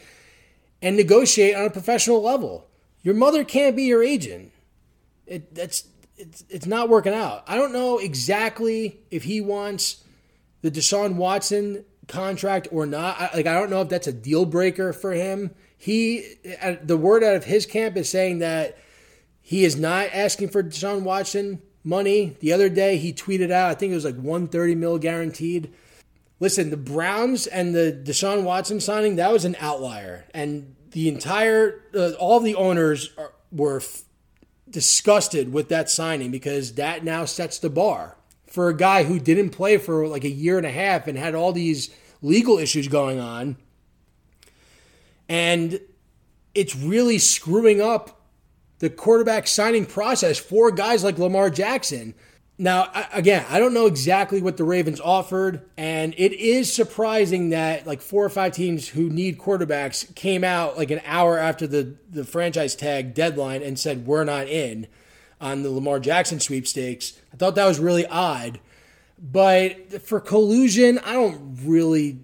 and 0.80 0.96
negotiate 0.96 1.56
on 1.56 1.64
a 1.64 1.70
professional 1.70 2.22
level. 2.22 2.68
Your 3.02 3.14
mother 3.14 3.42
can't 3.42 3.74
be 3.74 3.84
your 3.84 4.04
agent. 4.04 4.52
It, 5.26 5.52
that's 5.52 5.88
it's 6.16 6.44
it's 6.48 6.66
not 6.66 6.88
working 6.88 7.14
out. 7.14 7.44
I 7.46 7.56
don't 7.56 7.72
know 7.72 7.98
exactly 7.98 9.00
if 9.10 9.24
he 9.24 9.40
wants 9.40 10.04
the 10.62 10.70
Deshaun 10.70 11.16
Watson 11.16 11.84
contract 12.08 12.68
or 12.70 12.86
not. 12.86 13.20
I, 13.20 13.30
like 13.36 13.46
I 13.46 13.54
don't 13.54 13.70
know 13.70 13.82
if 13.82 13.88
that's 13.88 14.06
a 14.06 14.12
deal 14.12 14.44
breaker 14.44 14.92
for 14.92 15.12
him. 15.12 15.54
He, 15.78 16.36
the 16.82 16.96
word 16.96 17.22
out 17.22 17.36
of 17.36 17.44
his 17.44 17.66
camp 17.66 17.96
is 17.96 18.08
saying 18.08 18.38
that 18.38 18.78
he 19.42 19.64
is 19.64 19.76
not 19.76 20.08
asking 20.12 20.48
for 20.48 20.62
Deshaun 20.62 21.02
Watson 21.02 21.60
money. 21.84 22.36
The 22.40 22.52
other 22.52 22.68
day 22.68 22.96
he 22.96 23.12
tweeted 23.12 23.50
out, 23.50 23.70
I 23.70 23.74
think 23.74 23.92
it 23.92 23.94
was 23.94 24.04
like 24.04 24.16
130 24.16 24.74
mil 24.74 24.98
guaranteed. 24.98 25.72
Listen, 26.40 26.70
the 26.70 26.76
Browns 26.76 27.46
and 27.46 27.74
the 27.74 27.92
Deshaun 28.04 28.42
Watson 28.42 28.80
signing, 28.80 29.16
that 29.16 29.32
was 29.32 29.44
an 29.44 29.56
outlier. 29.60 30.24
And 30.34 30.74
the 30.90 31.08
entire, 31.08 31.82
uh, 31.94 32.12
all 32.18 32.40
the 32.40 32.54
owners 32.54 33.10
are, 33.16 33.32
were 33.52 33.80
disgusted 34.68 35.52
with 35.52 35.68
that 35.68 35.90
signing 35.90 36.30
because 36.30 36.74
that 36.74 37.04
now 37.04 37.24
sets 37.24 37.58
the 37.58 37.70
bar 37.70 38.16
for 38.46 38.68
a 38.68 38.76
guy 38.76 39.04
who 39.04 39.18
didn't 39.18 39.50
play 39.50 39.78
for 39.78 40.06
like 40.06 40.24
a 40.24 40.30
year 40.30 40.56
and 40.56 40.66
a 40.66 40.70
half 40.70 41.06
and 41.06 41.18
had 41.18 41.34
all 41.34 41.52
these 41.52 41.90
legal 42.22 42.58
issues 42.58 42.88
going 42.88 43.20
on. 43.20 43.56
And 45.28 45.80
it's 46.54 46.74
really 46.74 47.18
screwing 47.18 47.80
up 47.80 48.20
the 48.78 48.90
quarterback 48.90 49.46
signing 49.46 49.86
process 49.86 50.38
for 50.38 50.70
guys 50.70 51.02
like 51.02 51.18
Lamar 51.18 51.50
Jackson. 51.50 52.14
Now, 52.58 52.90
again, 53.12 53.44
I 53.50 53.58
don't 53.58 53.74
know 53.74 53.86
exactly 53.86 54.40
what 54.40 54.56
the 54.56 54.64
Ravens 54.64 54.98
offered, 54.98 55.60
and 55.76 56.14
it 56.16 56.32
is 56.32 56.72
surprising 56.72 57.50
that 57.50 57.86
like 57.86 58.00
four 58.00 58.24
or 58.24 58.30
five 58.30 58.52
teams 58.52 58.88
who 58.88 59.10
need 59.10 59.38
quarterbacks 59.38 60.14
came 60.14 60.42
out 60.42 60.78
like 60.78 60.90
an 60.90 61.02
hour 61.04 61.38
after 61.38 61.66
the, 61.66 61.96
the 62.08 62.24
franchise 62.24 62.74
tag 62.74 63.12
deadline 63.12 63.62
and 63.62 63.78
said, 63.78 64.06
We're 64.06 64.24
not 64.24 64.48
in 64.48 64.86
on 65.38 65.64
the 65.64 65.70
Lamar 65.70 66.00
Jackson 66.00 66.40
sweepstakes. 66.40 67.20
I 67.32 67.36
thought 67.36 67.56
that 67.56 67.66
was 67.66 67.78
really 67.78 68.06
odd. 68.06 68.58
But 69.18 70.02
for 70.02 70.18
collusion, 70.18 70.98
I 71.00 71.12
don't 71.12 71.58
really 71.62 72.20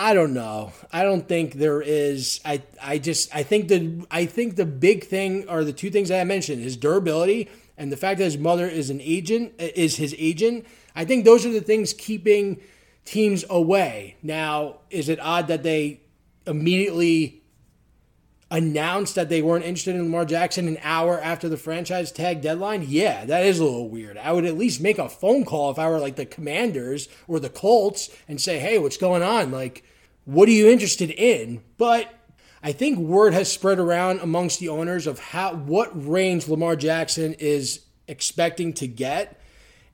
I 0.00 0.14
don't 0.14 0.32
know. 0.32 0.72
I 0.90 1.02
don't 1.02 1.28
think 1.28 1.52
there 1.52 1.82
is. 1.82 2.40
I 2.42 2.62
I 2.82 2.96
just 2.96 3.34
I 3.36 3.42
think 3.42 3.68
the 3.68 4.06
I 4.10 4.24
think 4.24 4.56
the 4.56 4.64
big 4.64 5.04
thing 5.04 5.46
are 5.46 5.62
the 5.62 5.74
two 5.74 5.90
things 5.90 6.08
that 6.08 6.18
I 6.18 6.24
mentioned: 6.24 6.64
is 6.64 6.78
durability 6.78 7.50
and 7.80 7.90
the 7.90 7.96
fact 7.96 8.18
that 8.18 8.24
his 8.24 8.36
mother 8.36 8.68
is 8.68 8.90
an 8.90 9.00
agent 9.00 9.54
is 9.58 9.96
his 9.96 10.14
agent. 10.18 10.66
I 10.94 11.06
think 11.06 11.24
those 11.24 11.46
are 11.46 11.50
the 11.50 11.62
things 11.62 11.94
keeping 11.94 12.60
teams 13.06 13.42
away. 13.48 14.16
Now, 14.22 14.80
is 14.90 15.08
it 15.08 15.18
odd 15.18 15.48
that 15.48 15.62
they 15.62 16.02
immediately 16.46 17.42
announced 18.50 19.14
that 19.14 19.30
they 19.30 19.40
weren't 19.40 19.64
interested 19.64 19.94
in 19.94 20.02
Lamar 20.02 20.26
Jackson 20.26 20.68
an 20.68 20.76
hour 20.82 21.18
after 21.22 21.48
the 21.48 21.56
franchise 21.56 22.12
tag 22.12 22.42
deadline? 22.42 22.84
Yeah, 22.86 23.24
that 23.24 23.46
is 23.46 23.58
a 23.58 23.64
little 23.64 23.88
weird. 23.88 24.18
I 24.18 24.32
would 24.32 24.44
at 24.44 24.58
least 24.58 24.82
make 24.82 24.98
a 24.98 25.08
phone 25.08 25.46
call 25.46 25.70
if 25.70 25.78
I 25.78 25.88
were 25.88 26.00
like 26.00 26.16
the 26.16 26.26
Commanders 26.26 27.08
or 27.26 27.40
the 27.40 27.48
Colts 27.48 28.10
and 28.28 28.38
say, 28.38 28.58
"Hey, 28.58 28.76
what's 28.76 28.98
going 28.98 29.22
on?" 29.22 29.50
Like 29.50 29.84
what 30.24 30.48
are 30.48 30.52
you 30.52 30.68
interested 30.68 31.10
in? 31.10 31.62
But 31.76 32.12
I 32.62 32.72
think 32.72 32.98
word 32.98 33.32
has 33.32 33.50
spread 33.50 33.78
around 33.78 34.20
amongst 34.20 34.60
the 34.60 34.68
owners 34.68 35.06
of 35.06 35.18
how 35.18 35.54
what 35.54 35.90
range 36.06 36.46
Lamar 36.46 36.76
Jackson 36.76 37.34
is 37.34 37.80
expecting 38.06 38.72
to 38.74 38.86
get. 38.86 39.40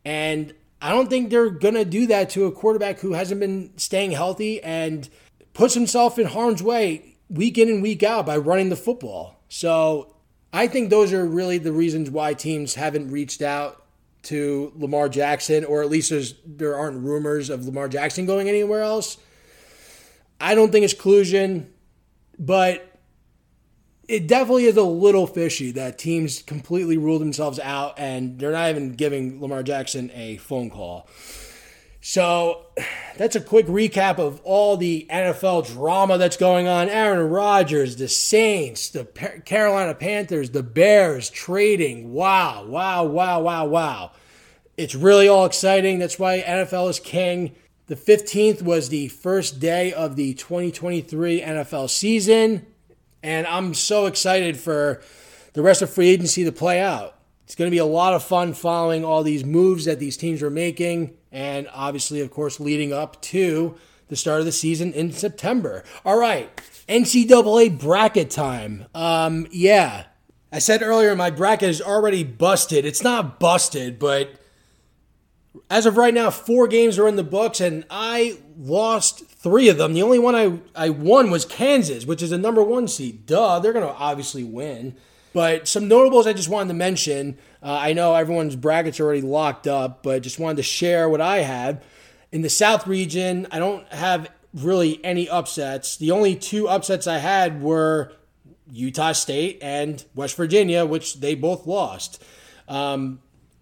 And 0.04 0.52
I 0.80 0.90
don't 0.90 1.08
think 1.08 1.30
they're 1.30 1.50
going 1.50 1.74
to 1.74 1.84
do 1.84 2.06
that 2.08 2.30
to 2.30 2.46
a 2.46 2.52
quarterback 2.52 3.00
who 3.00 3.12
hasn't 3.12 3.40
been 3.40 3.70
staying 3.76 4.12
healthy 4.12 4.62
and 4.62 5.08
puts 5.54 5.74
himself 5.74 6.18
in 6.18 6.26
harm's 6.26 6.62
way 6.62 7.16
week 7.28 7.58
in 7.58 7.68
and 7.68 7.82
week 7.82 8.02
out 8.02 8.26
by 8.26 8.36
running 8.36 8.68
the 8.68 8.76
football. 8.76 9.40
So 9.48 10.14
I 10.52 10.66
think 10.66 10.90
those 10.90 11.12
are 11.12 11.24
really 11.24 11.58
the 11.58 11.72
reasons 11.72 12.10
why 12.10 12.34
teams 12.34 12.74
haven't 12.74 13.10
reached 13.10 13.42
out 13.42 13.84
to 14.24 14.72
Lamar 14.76 15.08
Jackson, 15.08 15.64
or 15.64 15.82
at 15.82 15.88
least 15.88 16.10
there's, 16.10 16.34
there 16.44 16.76
aren't 16.76 17.02
rumors 17.04 17.48
of 17.48 17.64
Lamar 17.64 17.88
Jackson 17.88 18.26
going 18.26 18.48
anywhere 18.48 18.82
else. 18.82 19.18
I 20.40 20.54
don't 20.54 20.72
think 20.72 20.84
it's 20.84 20.94
collusion, 20.94 21.72
but 22.38 22.96
it 24.08 24.26
definitely 24.26 24.66
is 24.66 24.76
a 24.76 24.82
little 24.82 25.26
fishy 25.26 25.72
that 25.72 25.98
teams 25.98 26.42
completely 26.42 26.96
rule 26.96 27.18
themselves 27.18 27.58
out 27.58 27.98
and 27.98 28.38
they're 28.38 28.52
not 28.52 28.70
even 28.70 28.92
giving 28.92 29.40
Lamar 29.40 29.62
Jackson 29.62 30.10
a 30.14 30.36
phone 30.36 30.70
call. 30.70 31.08
So 32.00 32.66
that's 33.16 33.34
a 33.34 33.40
quick 33.40 33.66
recap 33.66 34.20
of 34.20 34.40
all 34.44 34.76
the 34.76 35.08
NFL 35.10 35.66
drama 35.66 36.18
that's 36.18 36.36
going 36.36 36.68
on. 36.68 36.88
Aaron 36.88 37.28
Rodgers, 37.28 37.96
the 37.96 38.06
Saints, 38.06 38.90
the 38.90 39.06
Carolina 39.44 39.92
Panthers, 39.92 40.50
the 40.50 40.62
Bears 40.62 41.28
trading. 41.28 42.12
Wow, 42.12 42.64
wow, 42.64 43.02
wow, 43.02 43.40
wow, 43.40 43.66
wow. 43.66 44.12
It's 44.76 44.94
really 44.94 45.26
all 45.26 45.46
exciting. 45.46 45.98
That's 45.98 46.16
why 46.16 46.42
NFL 46.42 46.90
is 46.90 47.00
king. 47.00 47.56
The 47.88 47.94
15th 47.94 48.62
was 48.62 48.88
the 48.88 49.06
first 49.06 49.60
day 49.60 49.92
of 49.92 50.16
the 50.16 50.34
2023 50.34 51.40
NFL 51.40 51.88
season, 51.88 52.66
and 53.22 53.46
I'm 53.46 53.74
so 53.74 54.06
excited 54.06 54.56
for 54.56 55.00
the 55.52 55.62
rest 55.62 55.82
of 55.82 55.90
free 55.90 56.08
agency 56.08 56.42
to 56.42 56.50
play 56.50 56.80
out. 56.80 57.16
It's 57.44 57.54
going 57.54 57.70
to 57.70 57.74
be 57.74 57.78
a 57.78 57.84
lot 57.84 58.12
of 58.12 58.24
fun 58.24 58.54
following 58.54 59.04
all 59.04 59.22
these 59.22 59.44
moves 59.44 59.84
that 59.84 60.00
these 60.00 60.16
teams 60.16 60.42
are 60.42 60.50
making, 60.50 61.16
and 61.30 61.68
obviously, 61.72 62.20
of 62.20 62.32
course, 62.32 62.58
leading 62.58 62.92
up 62.92 63.22
to 63.22 63.76
the 64.08 64.16
start 64.16 64.40
of 64.40 64.46
the 64.46 64.52
season 64.52 64.92
in 64.92 65.12
September. 65.12 65.84
All 66.04 66.18
right, 66.18 66.50
NCAA 66.88 67.78
bracket 67.78 68.30
time. 68.30 68.86
Um, 68.96 69.46
yeah, 69.52 70.06
I 70.50 70.58
said 70.58 70.82
earlier 70.82 71.14
my 71.14 71.30
bracket 71.30 71.68
is 71.68 71.80
already 71.80 72.24
busted. 72.24 72.84
It's 72.84 73.04
not 73.04 73.38
busted, 73.38 74.00
but 74.00 74.40
as 75.70 75.86
of 75.86 75.96
right 75.96 76.14
now, 76.14 76.30
four 76.30 76.68
games 76.68 76.98
are 76.98 77.08
in 77.08 77.16
the 77.16 77.24
books, 77.24 77.60
and 77.60 77.84
I 77.90 78.38
lost 78.58 79.26
three 79.26 79.68
of 79.68 79.78
them. 79.78 79.94
The 79.94 80.02
only 80.02 80.18
one 80.18 80.34
I, 80.34 80.58
I 80.74 80.90
won 80.90 81.30
was 81.30 81.44
Kansas, 81.44 82.06
which 82.06 82.22
is 82.22 82.32
a 82.32 82.38
number 82.38 82.62
one 82.62 82.88
seed. 82.88 83.26
Duh, 83.26 83.58
they're 83.60 83.72
going 83.72 83.86
to 83.86 83.94
obviously 83.94 84.44
win. 84.44 84.96
But 85.32 85.68
some 85.68 85.88
notables 85.88 86.26
I 86.26 86.32
just 86.32 86.48
wanted 86.48 86.68
to 86.68 86.74
mention. 86.74 87.36
Uh, 87.62 87.78
I 87.80 87.92
know 87.92 88.14
everyone's 88.14 88.56
brackets 88.56 88.98
are 88.98 89.04
already 89.04 89.20
locked 89.20 89.66
up, 89.66 90.02
but 90.02 90.22
just 90.22 90.38
wanted 90.38 90.56
to 90.56 90.62
share 90.62 91.08
what 91.08 91.20
I 91.20 91.38
had. 91.38 91.82
In 92.32 92.40
the 92.40 92.48
South 92.48 92.86
region, 92.86 93.46
I 93.50 93.58
don't 93.58 93.86
have 93.92 94.30
really 94.54 95.04
any 95.04 95.28
upsets. 95.28 95.96
The 95.98 96.10
only 96.10 96.36
two 96.36 96.68
upsets 96.68 97.06
I 97.06 97.18
had 97.18 97.62
were 97.62 98.12
Utah 98.70 99.12
State 99.12 99.58
and 99.62 100.02
West 100.14 100.36
Virginia, 100.36 100.86
which 100.86 101.20
they 101.20 101.34
both 101.34 101.66
lost. 101.66 102.22
Um, 102.66 103.20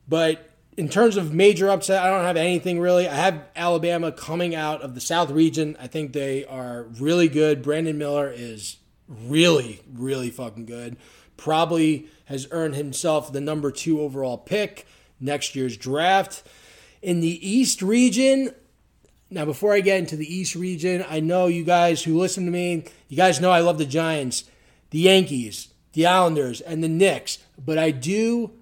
but 0.08 0.48
in 0.76 0.88
terms 0.88 1.16
of 1.16 1.32
major 1.32 1.68
upset, 1.68 2.02
I 2.02 2.10
don't 2.10 2.24
have 2.24 2.36
anything 2.36 2.80
really. 2.80 3.08
I 3.08 3.14
have 3.14 3.44
Alabama 3.54 4.10
coming 4.12 4.54
out 4.54 4.82
of 4.82 4.94
the 4.94 5.00
South 5.00 5.30
region. 5.30 5.76
I 5.80 5.86
think 5.86 6.12
they 6.12 6.44
are 6.44 6.84
really 6.98 7.28
good. 7.28 7.62
Brandon 7.62 7.96
Miller 7.96 8.32
is 8.34 8.78
really, 9.08 9.80
really 9.92 10.30
fucking 10.30 10.66
good. 10.66 10.96
Probably 11.36 12.08
has 12.26 12.48
earned 12.50 12.74
himself 12.74 13.32
the 13.32 13.40
number 13.40 13.70
two 13.70 14.00
overall 14.00 14.38
pick 14.38 14.86
next 15.20 15.54
year's 15.54 15.76
draft. 15.76 16.42
In 17.02 17.20
the 17.20 17.48
East 17.48 17.82
region, 17.82 18.54
now 19.30 19.44
before 19.44 19.74
I 19.74 19.80
get 19.80 19.98
into 19.98 20.16
the 20.16 20.34
East 20.34 20.54
region, 20.54 21.04
I 21.08 21.20
know 21.20 21.46
you 21.46 21.64
guys 21.64 22.02
who 22.02 22.18
listen 22.18 22.46
to 22.46 22.50
me, 22.50 22.84
you 23.08 23.16
guys 23.16 23.40
know 23.40 23.50
I 23.50 23.60
love 23.60 23.78
the 23.78 23.84
Giants, 23.84 24.44
the 24.90 25.00
Yankees, 25.00 25.68
the 25.92 26.06
Islanders, 26.06 26.60
and 26.60 26.82
the 26.82 26.88
Knicks, 26.88 27.38
but 27.62 27.78
I 27.78 27.90
do 27.90 28.52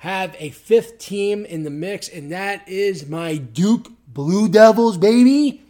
have 0.00 0.34
a 0.38 0.48
fifth 0.48 0.98
team 0.98 1.44
in 1.44 1.62
the 1.62 1.68
mix, 1.68 2.08
and 2.08 2.32
that 2.32 2.66
is 2.66 3.06
my 3.06 3.36
Duke 3.36 3.92
Blue 4.08 4.48
Devils, 4.48 4.96
baby. 4.96 5.62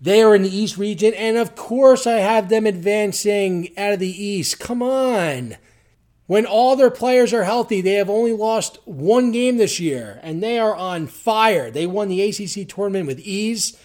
They 0.00 0.22
are 0.22 0.34
in 0.34 0.42
the 0.42 0.56
East 0.56 0.78
region, 0.78 1.12
and 1.12 1.36
of 1.36 1.54
course, 1.54 2.06
I 2.06 2.20
have 2.20 2.48
them 2.48 2.64
advancing 2.64 3.76
out 3.76 3.92
of 3.92 3.98
the 3.98 4.24
East. 4.24 4.58
Come 4.58 4.82
on. 4.82 5.56
When 6.28 6.46
all 6.46 6.76
their 6.76 6.90
players 6.90 7.34
are 7.34 7.44
healthy, 7.44 7.82
they 7.82 7.94
have 7.94 8.08
only 8.08 8.32
lost 8.32 8.78
one 8.86 9.32
game 9.32 9.58
this 9.58 9.78
year, 9.78 10.18
and 10.22 10.42
they 10.42 10.58
are 10.58 10.74
on 10.74 11.06
fire. 11.06 11.70
They 11.70 11.86
won 11.86 12.08
the 12.08 12.22
ACC 12.22 12.66
tournament 12.66 13.06
with 13.06 13.20
ease. 13.20 13.78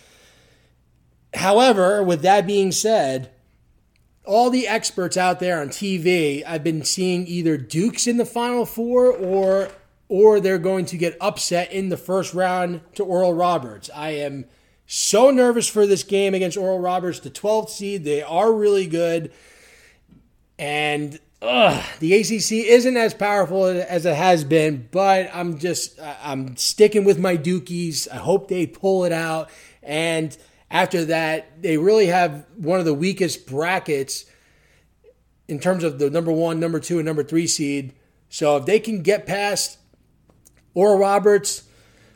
However, 1.34 2.02
with 2.02 2.22
that 2.22 2.48
being 2.48 2.72
said, 2.72 3.32
all 4.26 4.50
the 4.50 4.68
experts 4.68 5.18
out 5.18 5.40
there 5.40 5.62
on 5.62 5.70
TV, 5.70 6.44
I've 6.46 6.64
been 6.64 6.84
seeing 6.84 7.28
either 7.28 7.58
Duke's 7.58 8.08
in 8.08 8.18
the 8.18 8.26
Final 8.26 8.66
Four 8.66 9.12
or 9.12 9.70
or 10.08 10.40
they're 10.40 10.60
going 10.60 10.86
to 10.86 10.98
get 10.98 11.18
upset 11.20 11.72
in 11.72 11.90
the 11.90 11.98
first 11.98 12.34
round 12.34 12.82
to 12.94 13.04
Oral 13.04 13.34
Roberts. 13.34 13.90
I 13.96 14.12
am 14.12 14.46
so 14.86 15.32
nervous 15.32 15.68
for 15.68 15.88
this 15.88 16.04
game 16.04 16.34
against 16.36 16.58
Oral 16.58 16.80
Roberts, 16.80 17.20
the 17.20 17.32
12th 17.32 17.70
seed. 17.70 18.04
They 18.04 18.22
are 18.22 18.54
really 18.54 18.86
good. 18.86 19.32
And 20.60 21.20
ugh, 21.42 21.84
the 22.00 22.14
ACC 22.16 22.52
isn't 22.52 22.96
as 22.96 23.14
powerful 23.14 23.66
as 23.66 24.06
it 24.06 24.16
has 24.16 24.44
been, 24.44 24.88
but 24.92 25.30
I'm 25.34 25.58
just 25.58 26.00
I'm 26.24 26.56
sticking 26.56 27.04
with 27.04 27.20
my 27.20 27.36
Dukies. 27.36 28.08
I 28.12 28.18
hope 28.18 28.48
they 28.48 28.68
pull 28.68 29.06
it 29.06 29.12
out 29.12 29.50
and 29.82 30.38
after 30.76 31.06
that, 31.06 31.62
they 31.62 31.78
really 31.78 32.08
have 32.08 32.46
one 32.58 32.80
of 32.80 32.86
the 32.86 32.94
weakest 32.94 33.48
brackets 33.48 34.26
in 35.48 35.58
terms 35.58 35.86
of 35.86 36.00
the 36.00 36.10
number 36.10 36.34
one, 36.34 36.60
number 36.60 36.82
two, 36.82 36.98
and 36.98 37.06
number 37.06 37.24
three 37.24 37.48
seed. 37.48 37.94
So 38.28 38.58
if 38.58 38.66
they 38.66 38.82
can 38.82 39.02
get 39.02 39.26
past 39.26 39.78
Oral 40.74 40.98
Roberts, 40.98 41.64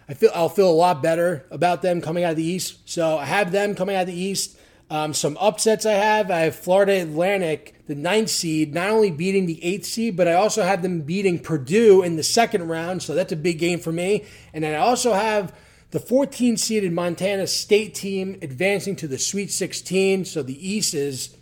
I 0.09 0.13
feel 0.13 0.31
I'll 0.35 0.49
feel 0.49 0.69
a 0.69 0.75
lot 0.75 1.01
better 1.01 1.45
about 1.49 1.81
them 1.81 2.01
coming 2.01 2.25
out 2.25 2.31
of 2.31 2.35
the 2.35 2.43
East. 2.43 2.89
So 2.89 3.17
I 3.17 3.23
have 3.23 3.53
them 3.53 3.75
coming 3.75 3.95
out 3.95 4.01
of 4.01 4.07
the 4.07 4.21
East. 4.21 4.57
Um, 4.89 5.13
some 5.13 5.37
upsets 5.39 5.85
I 5.85 5.93
have. 5.93 6.29
I 6.29 6.39
have 6.39 6.55
Florida 6.55 7.01
Atlantic, 7.01 7.85
the 7.87 7.95
ninth 7.95 8.29
seed, 8.29 8.73
not 8.73 8.89
only 8.89 9.09
beating 9.09 9.45
the 9.45 9.63
eighth 9.63 9.85
seed, 9.85 10.17
but 10.17 10.27
I 10.27 10.33
also 10.33 10.63
have 10.63 10.81
them 10.81 11.03
beating 11.03 11.39
Purdue 11.39 12.03
in 12.03 12.17
the 12.17 12.23
second 12.23 12.67
round. 12.67 13.03
So 13.03 13.15
that's 13.15 13.31
a 13.31 13.37
big 13.37 13.57
game 13.57 13.79
for 13.79 13.93
me. 13.93 14.25
And 14.53 14.65
then 14.65 14.75
I 14.75 14.79
also 14.79 15.13
have 15.13 15.53
the 15.91 15.99
14 15.99 16.57
seeded 16.57 16.91
Montana 16.91 17.47
State 17.47 17.95
team 17.95 18.37
advancing 18.41 18.95
to 18.97 19.07
the 19.07 19.17
Sweet 19.17 19.51
16. 19.51 20.25
So 20.25 20.43
the 20.43 20.67
East 20.67 20.93
is. 20.93 21.35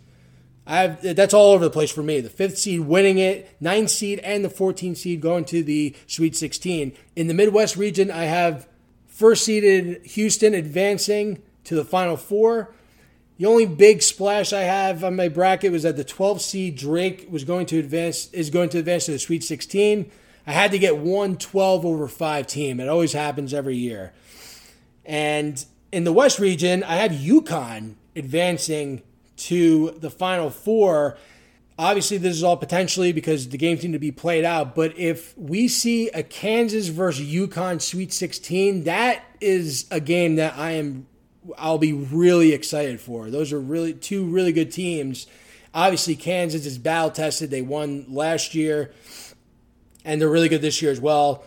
I 0.66 0.82
have, 0.82 1.16
that's 1.16 1.32
all 1.32 1.52
over 1.52 1.64
the 1.64 1.70
place 1.70 1.90
for 1.90 2.02
me. 2.02 2.20
The 2.20 2.28
fifth 2.28 2.58
seed 2.58 2.80
winning 2.80 3.16
it, 3.16 3.56
ninth 3.58 3.88
seed, 3.88 4.18
and 4.18 4.44
the 4.44 4.50
14th 4.50 4.98
seed 4.98 5.22
going 5.22 5.46
to 5.46 5.62
the 5.62 5.96
Sweet 6.06 6.36
16. 6.36 6.92
In 7.16 7.26
the 7.26 7.32
Midwest 7.32 7.76
region, 7.76 8.10
I 8.10 8.24
have 8.24 8.68
first 9.06 9.46
seeded 9.46 10.04
Houston 10.04 10.52
advancing 10.52 11.42
to 11.64 11.74
the 11.74 11.86
Final 11.86 12.18
Four. 12.18 12.74
The 13.38 13.46
only 13.46 13.64
big 13.64 14.02
splash 14.02 14.52
I 14.52 14.60
have 14.62 15.02
on 15.04 15.16
my 15.16 15.28
bracket 15.28 15.72
was 15.72 15.84
that 15.84 15.96
the 15.96 16.04
12 16.04 16.42
seed 16.42 16.76
Drake 16.76 17.28
was 17.30 17.44
going 17.44 17.64
to 17.66 17.78
advance 17.78 18.28
is 18.32 18.50
going 18.50 18.68
to 18.70 18.78
advance 18.78 19.06
to 19.06 19.12
the 19.12 19.18
Sweet 19.18 19.44
16. 19.44 20.10
I 20.48 20.52
had 20.52 20.70
to 20.70 20.78
get 20.78 20.96
one 20.96 21.36
12 21.36 21.84
over 21.84 22.08
5 22.08 22.46
team. 22.46 22.80
It 22.80 22.88
always 22.88 23.12
happens 23.12 23.52
every 23.52 23.76
year. 23.76 24.14
And 25.04 25.62
in 25.92 26.04
the 26.04 26.12
West 26.12 26.38
region, 26.38 26.82
I 26.84 26.96
have 26.96 27.12
UConn 27.12 27.96
advancing 28.16 29.02
to 29.36 29.90
the 29.90 30.08
Final 30.08 30.48
Four. 30.48 31.18
Obviously, 31.78 32.16
this 32.16 32.34
is 32.34 32.42
all 32.42 32.56
potentially 32.56 33.12
because 33.12 33.50
the 33.50 33.58
games 33.58 33.84
need 33.84 33.92
to 33.92 33.98
be 33.98 34.10
played 34.10 34.46
out. 34.46 34.74
But 34.74 34.98
if 34.98 35.36
we 35.36 35.68
see 35.68 36.08
a 36.08 36.22
Kansas 36.22 36.88
versus 36.88 37.26
UConn 37.28 37.82
Sweet 37.82 38.10
16, 38.10 38.84
that 38.84 39.22
is 39.42 39.86
a 39.90 40.00
game 40.00 40.36
that 40.36 40.56
I 40.56 40.72
am 40.72 41.06
I'll 41.58 41.78
be 41.78 41.92
really 41.92 42.54
excited 42.54 43.00
for. 43.00 43.30
Those 43.30 43.52
are 43.52 43.60
really 43.60 43.92
two 43.92 44.24
really 44.24 44.52
good 44.52 44.72
teams. 44.72 45.26
Obviously, 45.74 46.16
Kansas 46.16 46.64
is 46.66 46.78
battle 46.78 47.10
tested. 47.10 47.50
They 47.50 47.62
won 47.62 48.06
last 48.08 48.54
year, 48.54 48.92
and 50.08 50.18
they're 50.20 50.28
really 50.28 50.48
good 50.48 50.62
this 50.62 50.80
year 50.80 50.90
as 50.90 51.00
well. 51.00 51.44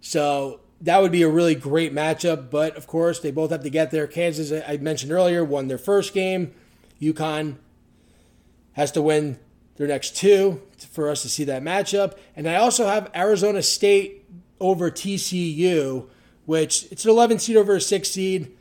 So 0.00 0.60
that 0.80 1.02
would 1.02 1.10
be 1.10 1.22
a 1.22 1.28
really 1.28 1.56
great 1.56 1.92
matchup. 1.92 2.48
But 2.48 2.76
of 2.76 2.86
course, 2.86 3.18
they 3.18 3.32
both 3.32 3.50
have 3.50 3.64
to 3.64 3.70
get 3.70 3.90
there. 3.90 4.06
Kansas, 4.06 4.52
I 4.66 4.76
mentioned 4.76 5.10
earlier, 5.10 5.44
won 5.44 5.66
their 5.66 5.78
first 5.78 6.14
game. 6.14 6.54
UConn 7.02 7.56
has 8.74 8.92
to 8.92 9.02
win 9.02 9.40
their 9.76 9.88
next 9.88 10.16
two 10.16 10.62
for 10.92 11.10
us 11.10 11.22
to 11.22 11.28
see 11.28 11.42
that 11.44 11.62
matchup. 11.62 12.16
And 12.36 12.48
I 12.48 12.54
also 12.54 12.86
have 12.86 13.10
Arizona 13.16 13.62
State 13.62 14.24
over 14.60 14.92
TCU, 14.92 16.08
which 16.46 16.86
it's 16.92 17.04
an 17.04 17.10
11 17.10 17.40
seed 17.40 17.56
over 17.56 17.74
a 17.74 17.80
6 17.80 18.08
seed. 18.08 18.53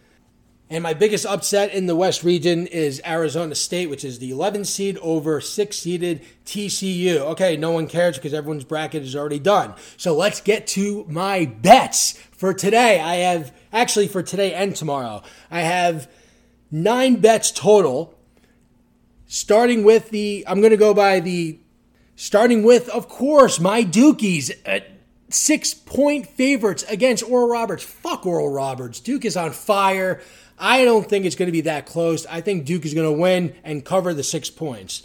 And 0.74 0.82
my 0.82 0.96
biggest 0.96 1.28
upset 1.28 1.72
in 1.72 1.86
the 1.86 1.96
West 1.96 2.24
region 2.24 2.66
is 2.66 3.00
Arizona 3.06 3.54
State, 3.54 3.92
which 3.92 4.04
is 4.04 4.18
the 4.18 4.32
11 4.32 4.66
seed 4.66 4.98
over 5.04 5.40
6 5.40 5.78
seeded 5.78 6.26
TCU. 6.48 7.18
Okay, 7.18 7.56
no 7.56 7.70
one 7.70 7.86
cares 7.86 8.18
because 8.18 8.34
everyone's 8.34 8.64
bracket 8.64 9.04
is 9.04 9.16
already 9.16 9.38
done. 9.38 9.76
So 9.98 10.16
let's 10.16 10.42
get 10.42 10.66
to 10.70 11.06
my 11.08 11.46
bets 11.46 12.14
for 12.32 12.56
today. 12.56 13.00
I 13.00 13.18
have, 13.18 13.56
actually, 13.72 14.08
for 14.08 14.24
today 14.24 14.52
and 14.56 14.76
tomorrow, 14.76 15.22
I 15.52 15.60
have 15.60 16.10
nine 16.72 17.18
bets 17.18 17.52
total. 17.52 18.18
Starting 19.28 19.84
with 19.84 20.10
the, 20.10 20.44
I'm 20.48 20.60
going 20.60 20.72
to 20.72 20.78
go 20.78 20.96
by 20.96 21.20
the, 21.20 21.60
starting 22.16 22.64
with, 22.64 22.90
of 22.90 23.08
course, 23.08 23.60
my 23.60 23.84
Dukies 23.84 24.50
at 24.66 24.88
six 25.30 25.74
point 25.74 26.28
favorites 26.28 26.84
against 26.90 27.24
Oral 27.24 27.48
Roberts. 27.50 27.84
Fuck 27.84 28.26
Oral 28.26 28.50
Roberts. 28.50 29.00
Duke 29.00 29.26
is 29.26 29.38
on 29.38 29.52
fire. 29.52 30.22
I 30.58 30.86
don't 30.86 31.08
think 31.08 31.26
it's 31.26 31.36
going 31.36 31.48
to 31.48 31.54
be 31.54 31.62
that 31.62 31.86
close. 31.86 32.26
I 32.28 32.42
think 32.42 32.66
Duke 32.66 32.86
is 32.86 32.94
going 32.94 33.12
to 33.12 33.20
win 33.20 33.56
and 33.64 33.84
cover 33.84 34.14
the 34.14 34.24
six 34.24 34.50
points. 34.50 35.04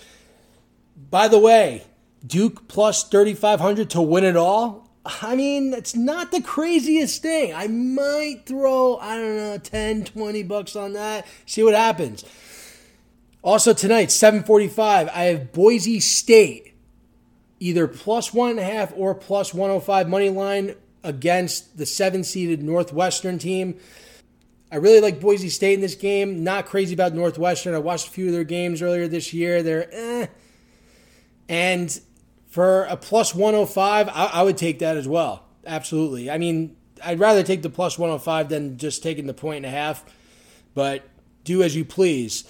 By 1.11 1.29
the 1.29 1.39
way, 1.39 1.85
Duke 2.27 2.69
plus 2.69 3.05
3,500 3.05 3.91
to 3.91 4.03
win 4.03 4.25
it 4.25 4.37
all. 4.37 4.89
I 5.23 5.37
mean, 5.37 5.73
it's 5.73 5.95
not 5.95 6.33
the 6.33 6.43
craziest 6.43 7.23
thing. 7.23 7.55
I 7.55 7.67
might 7.67 8.43
throw, 8.45 8.99
I 8.99 9.17
don't 9.17 9.37
know, 9.37 9.59
10, 9.59 10.05
20 10.05 10.43
bucks 10.43 10.77
on 10.77 10.93
that. 10.93 11.27
See 11.47 11.63
what 11.63 11.75
happens. 11.75 12.25
Also 13.43 13.73
tonight, 13.73 14.11
745, 14.11 15.09
I 15.09 15.23
have 15.25 15.53
Boise 15.53 16.01
State, 16.01 16.75
either 17.61 17.89
plus 17.89 18.35
one 18.35 18.51
and 18.51 18.59
a 18.59 18.65
half 18.65 18.93
or 18.97 19.15
plus 19.15 19.55
105 19.55 20.09
money 20.09 20.29
line 20.29 20.75
against 21.03 21.79
the 21.79 21.87
seven 21.87 22.25
seeded 22.25 22.63
Northwestern 22.63 23.39
team. 23.39 23.79
I 24.71 24.77
really 24.77 25.01
like 25.01 25.21
Boise 25.21 25.49
State 25.49 25.75
in 25.75 25.81
this 25.81 25.95
game. 25.95 26.45
Not 26.45 26.67
crazy 26.67 26.95
about 26.95 27.15
Northwestern. 27.15 27.75
I 27.75 27.79
watched 27.79 28.09
a 28.09 28.11
few 28.11 28.27
of 28.27 28.33
their 28.33 28.45
games 28.45 28.83
earlier 28.83 29.09
this 29.09 29.33
year. 29.33 29.63
They're 29.63 29.89
eh. 29.93 30.27
And 31.49 32.01
for 32.49 32.85
a 32.85 32.97
plus 32.97 33.35
105, 33.35 34.09
I, 34.09 34.13
I 34.13 34.43
would 34.43 34.59
take 34.59 34.81
that 34.81 34.97
as 34.97 35.09
well. 35.09 35.45
Absolutely. 35.67 36.31
I 36.31 36.39
mean, 36.39 36.77
I'd 37.03 37.19
rather 37.19 37.43
take 37.43 37.63
the 37.63 37.71
plus 37.71 37.99
105 37.99 38.49
than 38.49 38.77
just 38.79 39.03
taking 39.03 39.27
the 39.27 39.35
point 39.35 39.59
and 39.59 39.67
a 39.67 39.71
half, 39.71 40.05
but 40.75 41.09
do 41.45 41.63
as 41.63 41.75
you 41.75 41.85
please. 41.85 42.45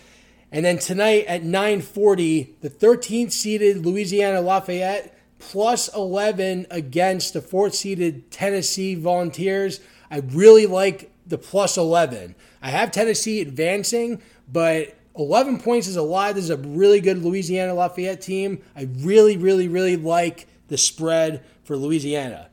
And 0.51 0.65
then 0.65 0.79
tonight 0.79 1.27
at 1.27 1.43
9:40, 1.43 2.61
the 2.61 2.71
13th 2.71 3.33
seeded 3.33 3.85
Louisiana 3.85 4.41
Lafayette 4.41 5.15
plus 5.39 5.89
11 5.95 6.67
against 6.71 7.33
the 7.33 7.41
4th 7.41 7.75
seeded 7.75 8.31
Tennessee 8.31 8.95
Volunteers. 8.95 9.81
I 10.11 10.19
really 10.19 10.67
like 10.67 11.13
the 11.29 11.39
plus 11.39 11.77
11. 11.77 12.35
I 12.63 12.71
have 12.71 12.91
Tennessee 12.91 13.41
advancing, 13.41 14.21
but 14.51 14.97
11 15.17 15.61
points 15.61 15.87
is 15.87 15.97
a 15.97 16.03
lot. 16.03 16.35
This 16.35 16.45
is 16.45 16.51
a 16.51 16.57
really 16.57 17.01
good 17.01 17.23
Louisiana 17.23 17.75
Lafayette 17.75 18.21
team. 18.21 18.63
I 18.77 18.89
really, 18.99 19.37
really, 19.37 19.69
really 19.69 19.97
like 19.97 20.47
the 20.69 20.79
spread 20.79 21.45
for 21.65 21.77
Louisiana. 21.77 22.49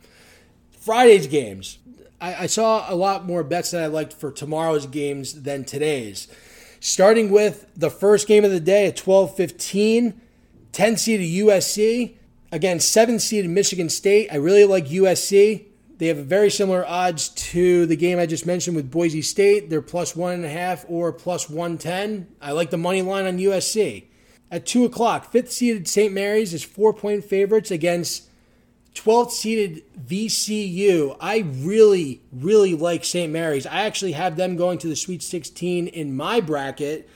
Friday's 0.80 1.28
games. 1.28 1.80
I, 2.22 2.44
I 2.44 2.46
saw 2.46 2.92
a 2.92 2.96
lot 2.96 3.26
more 3.26 3.44
bets 3.44 3.72
that 3.72 3.84
I 3.84 3.88
liked 3.88 4.14
for 4.14 4.32
tomorrow's 4.32 4.88
games 4.88 5.42
than 5.44 5.64
today's. 5.64 6.28
Starting 6.80 7.32
with 7.32 7.66
the 7.76 7.90
first 7.90 8.28
game 8.28 8.46
of 8.46 8.52
the 8.52 8.60
day 8.60 8.86
at 8.86 8.96
12:15, 8.96 10.14
10 10.72 10.98
seeded 10.98 11.28
USC 11.28 12.16
Again, 12.56 12.80
7 12.80 13.20
seeded 13.20 13.52
Michigan 13.52 13.90
State. 13.90 14.30
I 14.32 14.38
really 14.38 14.64
like 14.64 14.88
USC. 14.88 15.66
They 15.98 16.08
have 16.08 16.18
very 16.18 16.50
similar 16.50 16.86
odds 16.86 17.30
to 17.30 17.86
the 17.86 17.96
game 17.96 18.20
I 18.20 18.26
just 18.26 18.46
mentioned 18.46 18.76
with 18.76 18.92
Boise 18.92 19.22
State. 19.22 19.70
They're 19.70 19.82
plus 19.82 20.16
one 20.16 20.34
and 20.34 20.46
a 20.46 20.50
half 20.50 20.86
or 20.90 21.14
plus 21.14 21.50
110. 21.50 22.28
I 22.42 22.52
like 22.52 22.70
the 22.70 22.78
money 22.78 23.02
line 23.02 23.26
on 23.26 23.38
USC. 23.38 24.06
At 24.52 24.66
2 24.66 24.86
o'clock, 24.86 25.32
fifth 25.32 25.52
seeded 25.52 25.88
St. 25.88 26.14
Mary's 26.14 26.54
is 26.54 26.64
four 26.64 26.94
point 26.94 27.24
favorites 27.24 27.72
against 27.72 28.30
12th 28.94 29.32
seeded 29.32 29.84
VCU. 30.00 31.18
I 31.20 31.40
really, 31.40 32.22
really 32.32 32.76
like 32.76 33.04
St. 33.06 33.32
Mary's. 33.32 33.66
I 33.66 33.82
actually 33.82 34.14
have 34.14 34.36
them 34.36 34.56
going 34.56 34.78
to 34.80 34.88
the 34.88 34.96
Sweet 34.96 35.24
16 35.24 35.88
in 35.88 36.16
my 36.16 36.42
bracket. 36.42 37.10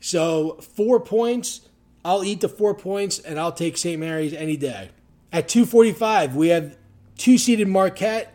So, 0.00 0.54
four 0.74 1.00
points. 1.00 1.68
I'll 2.04 2.24
eat 2.24 2.40
the 2.40 2.48
four 2.48 2.74
points 2.74 3.18
and 3.20 3.38
I'll 3.38 3.52
take 3.52 3.76
St. 3.76 4.00
Mary's 4.00 4.34
any 4.34 4.56
day. 4.56 4.90
At 5.32 5.48
245, 5.48 6.34
we 6.34 6.48
have 6.48 6.76
two 7.16 7.38
seeded 7.38 7.68
Marquette 7.68 8.34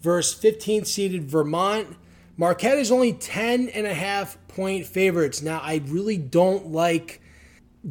versus 0.00 0.34
15 0.34 0.84
seeded 0.84 1.24
Vermont. 1.24 1.96
Marquette 2.36 2.78
is 2.78 2.90
only 2.90 3.12
10 3.12 3.68
and 3.68 3.86
a 3.86 3.94
half 3.94 4.36
point 4.48 4.86
favorites. 4.86 5.42
Now, 5.42 5.60
I 5.62 5.82
really 5.86 6.16
don't 6.16 6.68
like 6.68 7.20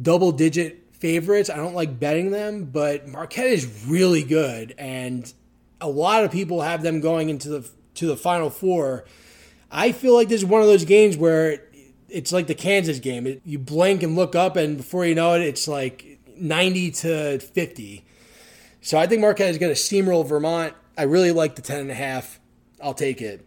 double 0.00 0.32
digit 0.32 0.82
favorites. 0.92 1.50
I 1.50 1.56
don't 1.56 1.74
like 1.74 1.98
betting 1.98 2.30
them, 2.30 2.64
but 2.66 3.08
Marquette 3.08 3.46
is 3.46 3.86
really 3.86 4.22
good 4.22 4.74
and 4.78 5.32
a 5.80 5.88
lot 5.88 6.24
of 6.24 6.30
people 6.30 6.62
have 6.62 6.82
them 6.82 7.00
going 7.00 7.28
into 7.28 7.48
the 7.48 7.68
to 7.94 8.06
the 8.06 8.16
final 8.16 8.48
four. 8.48 9.04
I 9.70 9.92
feel 9.92 10.14
like 10.14 10.28
this 10.28 10.42
is 10.42 10.46
one 10.46 10.62
of 10.62 10.68
those 10.68 10.84
games 10.84 11.16
where 11.16 11.64
it's 12.08 12.32
like 12.32 12.46
the 12.46 12.54
Kansas 12.54 13.00
game. 13.00 13.26
It, 13.26 13.42
you 13.44 13.58
blink 13.58 14.02
and 14.02 14.14
look 14.14 14.34
up 14.34 14.56
and 14.56 14.76
before 14.76 15.04
you 15.04 15.14
know 15.14 15.34
it 15.34 15.42
it's 15.42 15.66
like 15.66 16.20
90 16.36 16.90
to 16.92 17.38
50. 17.40 18.04
So 18.82 18.98
I 18.98 19.06
think 19.06 19.20
Marquette 19.20 19.50
is 19.50 19.58
going 19.58 19.72
to 19.72 19.80
steamroll 19.80 20.26
Vermont. 20.26 20.74
I 20.98 21.04
really 21.04 21.30
like 21.30 21.54
the 21.54 21.62
10.5. 21.62 22.38
I'll 22.82 22.94
take 22.94 23.22
it. 23.22 23.46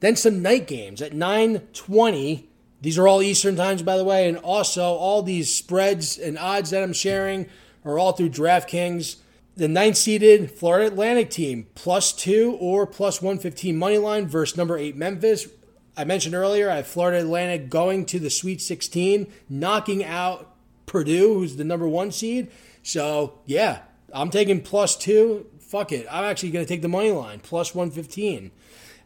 Then 0.00 0.14
some 0.14 0.42
night 0.42 0.66
games 0.66 1.00
at 1.00 1.12
9.20. 1.12 2.44
These 2.82 2.98
are 2.98 3.08
all 3.08 3.22
Eastern 3.22 3.56
times, 3.56 3.82
by 3.82 3.96
the 3.96 4.04
way. 4.04 4.28
And 4.28 4.36
also, 4.36 4.82
all 4.82 5.22
these 5.22 5.52
spreads 5.52 6.18
and 6.18 6.38
odds 6.38 6.70
that 6.70 6.82
I'm 6.82 6.92
sharing 6.92 7.48
are 7.84 7.98
all 7.98 8.12
through 8.12 8.28
DraftKings. 8.28 9.16
The 9.56 9.68
ninth 9.68 9.96
seeded 9.96 10.50
Florida 10.50 10.86
Atlantic 10.86 11.30
team, 11.30 11.66
plus 11.74 12.12
two 12.12 12.56
or 12.60 12.86
plus 12.86 13.22
115 13.22 13.76
money 13.76 13.98
line 13.98 14.26
versus 14.26 14.56
number 14.56 14.76
eight 14.76 14.96
Memphis. 14.96 15.48
I 15.96 16.04
mentioned 16.04 16.34
earlier, 16.34 16.70
I 16.70 16.76
have 16.76 16.86
Florida 16.86 17.20
Atlantic 17.20 17.70
going 17.70 18.04
to 18.06 18.18
the 18.18 18.30
Sweet 18.30 18.60
16, 18.60 19.26
knocking 19.48 20.04
out 20.04 20.54
Purdue, 20.86 21.34
who's 21.34 21.56
the 21.56 21.64
number 21.64 21.88
one 21.88 22.12
seed. 22.12 22.50
So, 22.82 23.38
yeah, 23.46 23.80
I'm 24.14 24.30
taking 24.30 24.60
plus 24.60 24.96
two. 24.96 25.46
Fuck 25.60 25.92
it. 25.92 26.06
I'm 26.10 26.24
actually 26.24 26.50
going 26.50 26.64
to 26.64 26.68
take 26.68 26.82
the 26.82 26.88
money 26.88 27.10
line, 27.10 27.40
plus 27.40 27.74
115. 27.74 28.50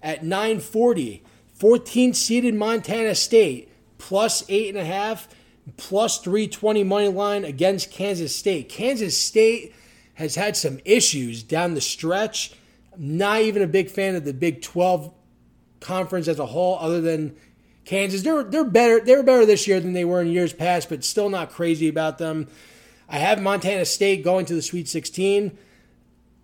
At 0.02 0.24
940, 0.24 1.22
14th 1.58 2.14
seeded 2.16 2.54
Montana 2.54 3.14
State 3.14 3.70
plus 3.98 4.44
eight 4.48 4.68
and 4.68 4.78
a 4.78 4.84
half, 4.84 5.28
plus 5.76 6.18
320 6.18 6.84
money 6.84 7.08
line 7.08 7.44
against 7.44 7.90
Kansas 7.90 8.34
State. 8.34 8.68
Kansas 8.68 9.20
State 9.20 9.74
has 10.14 10.34
had 10.34 10.56
some 10.56 10.80
issues 10.84 11.42
down 11.42 11.74
the 11.74 11.80
stretch. 11.80 12.54
not 12.98 13.42
even 13.42 13.62
a 13.62 13.66
big 13.66 13.90
fan 13.90 14.14
of 14.14 14.24
the 14.24 14.32
Big 14.32 14.62
12 14.62 15.12
conference 15.80 16.28
as 16.28 16.38
a 16.38 16.46
whole, 16.46 16.78
other 16.80 17.00
than 17.00 17.36
Kansas. 17.84 18.22
They're 18.22 18.42
they're 18.42 18.64
better. 18.64 19.00
They 19.00 19.14
were 19.14 19.22
better 19.22 19.46
this 19.46 19.68
year 19.68 19.80
than 19.80 19.92
they 19.92 20.04
were 20.04 20.20
in 20.20 20.28
years 20.28 20.52
past, 20.52 20.88
but 20.88 21.04
still 21.04 21.28
not 21.28 21.50
crazy 21.50 21.88
about 21.88 22.18
them. 22.18 22.48
I 23.08 23.18
have 23.18 23.40
Montana 23.40 23.84
State 23.84 24.24
going 24.24 24.46
to 24.46 24.54
the 24.54 24.62
Sweet 24.62 24.88
16. 24.88 25.56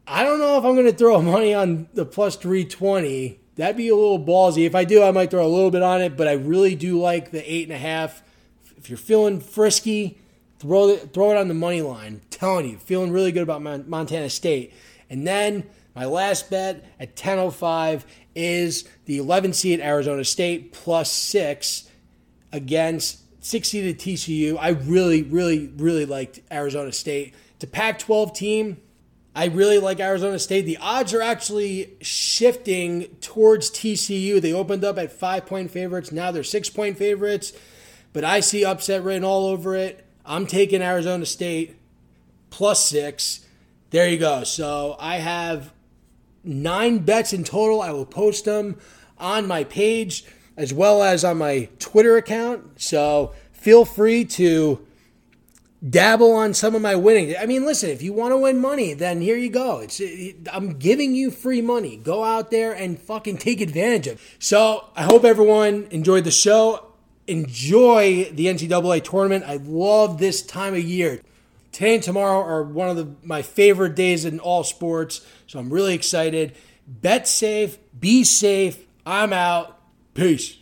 I 0.06 0.24
don't 0.24 0.38
know 0.38 0.58
if 0.58 0.64
I'm 0.64 0.74
going 0.74 0.86
to 0.86 0.92
throw 0.92 1.20
money 1.22 1.54
on 1.54 1.88
the 1.94 2.04
plus 2.04 2.36
320. 2.36 3.40
That'd 3.56 3.76
be 3.76 3.88
a 3.88 3.96
little 3.96 4.18
ballsy. 4.18 4.66
If 4.66 4.74
I 4.74 4.84
do, 4.84 5.02
I 5.02 5.10
might 5.10 5.30
throw 5.30 5.44
a 5.44 5.48
little 5.48 5.70
bit 5.70 5.82
on 5.82 6.00
it, 6.00 6.16
but 6.16 6.28
I 6.28 6.32
really 6.32 6.74
do 6.74 7.00
like 7.00 7.30
the 7.30 7.52
eight 7.52 7.64
and 7.64 7.72
a 7.72 7.78
half. 7.78 8.22
If 8.76 8.88
you're 8.88 8.96
feeling 8.96 9.40
frisky, 9.40 10.18
throw 10.58 10.88
it, 10.88 11.12
throw 11.12 11.32
it 11.32 11.36
on 11.36 11.48
the 11.48 11.54
money 11.54 11.82
line. 11.82 12.14
I'm 12.14 12.20
telling 12.30 12.68
you, 12.68 12.78
feeling 12.78 13.12
really 13.12 13.32
good 13.32 13.42
about 13.42 13.62
Montana 13.62 14.30
State. 14.30 14.72
And 15.10 15.26
then 15.26 15.64
my 15.94 16.06
last 16.06 16.48
bet 16.48 16.84
at 16.98 17.14
10:05 17.16 18.04
is 18.34 18.88
the 19.04 19.18
11 19.18 19.52
seed 19.52 19.80
Arizona 19.80 20.24
State 20.24 20.72
plus 20.72 21.12
six 21.12 21.90
against 22.50 23.21
60 23.42 23.92
to 23.92 24.10
TCU. 24.10 24.56
I 24.58 24.70
really, 24.70 25.22
really, 25.22 25.66
really 25.76 26.06
liked 26.06 26.40
Arizona 26.50 26.92
State. 26.92 27.34
To 27.58 27.66
Pac 27.66 27.98
12 27.98 28.32
team, 28.32 28.78
I 29.34 29.46
really 29.46 29.78
like 29.78 30.00
Arizona 30.00 30.38
State. 30.38 30.62
The 30.62 30.78
odds 30.78 31.12
are 31.12 31.22
actually 31.22 31.96
shifting 32.00 33.06
towards 33.20 33.70
TCU. 33.70 34.40
They 34.40 34.52
opened 34.52 34.84
up 34.84 34.96
at 34.96 35.12
five 35.12 35.46
point 35.46 35.70
favorites. 35.70 36.12
Now 36.12 36.30
they're 36.30 36.44
six 36.44 36.70
point 36.70 36.96
favorites. 36.96 37.52
But 38.12 38.24
I 38.24 38.40
see 38.40 38.64
upset 38.64 39.02
written 39.02 39.24
all 39.24 39.46
over 39.46 39.74
it. 39.74 40.06
I'm 40.24 40.46
taking 40.46 40.82
Arizona 40.82 41.26
State 41.26 41.76
plus 42.50 42.86
six. 42.86 43.46
There 43.90 44.08
you 44.08 44.18
go. 44.18 44.44
So 44.44 44.96
I 45.00 45.16
have 45.16 45.72
nine 46.44 46.98
bets 46.98 47.32
in 47.32 47.42
total. 47.42 47.80
I 47.80 47.90
will 47.90 48.06
post 48.06 48.44
them 48.44 48.76
on 49.18 49.46
my 49.46 49.64
page 49.64 50.24
as 50.56 50.72
well 50.72 51.02
as 51.02 51.24
on 51.24 51.38
my 51.38 51.68
Twitter 51.78 52.16
account. 52.16 52.80
So 52.80 53.32
feel 53.52 53.84
free 53.84 54.24
to 54.24 54.86
dabble 55.88 56.32
on 56.32 56.54
some 56.54 56.74
of 56.74 56.82
my 56.82 56.94
winnings. 56.94 57.34
I 57.38 57.46
mean, 57.46 57.64
listen, 57.64 57.90
if 57.90 58.02
you 58.02 58.12
want 58.12 58.32
to 58.32 58.38
win 58.38 58.60
money, 58.60 58.94
then 58.94 59.20
here 59.20 59.36
you 59.36 59.50
go. 59.50 59.80
It's 59.80 60.00
I'm 60.52 60.78
giving 60.78 61.14
you 61.14 61.30
free 61.30 61.60
money. 61.60 61.96
Go 61.96 62.22
out 62.22 62.50
there 62.50 62.72
and 62.72 62.98
fucking 62.98 63.38
take 63.38 63.60
advantage 63.60 64.06
of. 64.06 64.14
It. 64.14 64.20
So 64.38 64.88
I 64.94 65.02
hope 65.02 65.24
everyone 65.24 65.88
enjoyed 65.90 66.24
the 66.24 66.30
show. 66.30 66.86
Enjoy 67.26 68.30
the 68.32 68.46
NCAA 68.46 69.04
tournament. 69.04 69.44
I 69.46 69.56
love 69.56 70.18
this 70.18 70.42
time 70.42 70.74
of 70.74 70.82
year. 70.82 71.20
Today 71.72 71.94
and 71.94 72.02
tomorrow 72.02 72.42
are 72.42 72.62
one 72.62 72.90
of 72.90 72.96
the, 72.96 73.08
my 73.26 73.40
favorite 73.40 73.94
days 73.94 74.26
in 74.26 74.40
all 74.40 74.62
sports, 74.62 75.26
so 75.46 75.58
I'm 75.58 75.72
really 75.72 75.94
excited. 75.94 76.54
Bet 76.86 77.26
safe, 77.26 77.78
be 77.98 78.24
safe. 78.24 78.84
I'm 79.06 79.32
out. 79.32 79.80
Peace. 80.14 80.61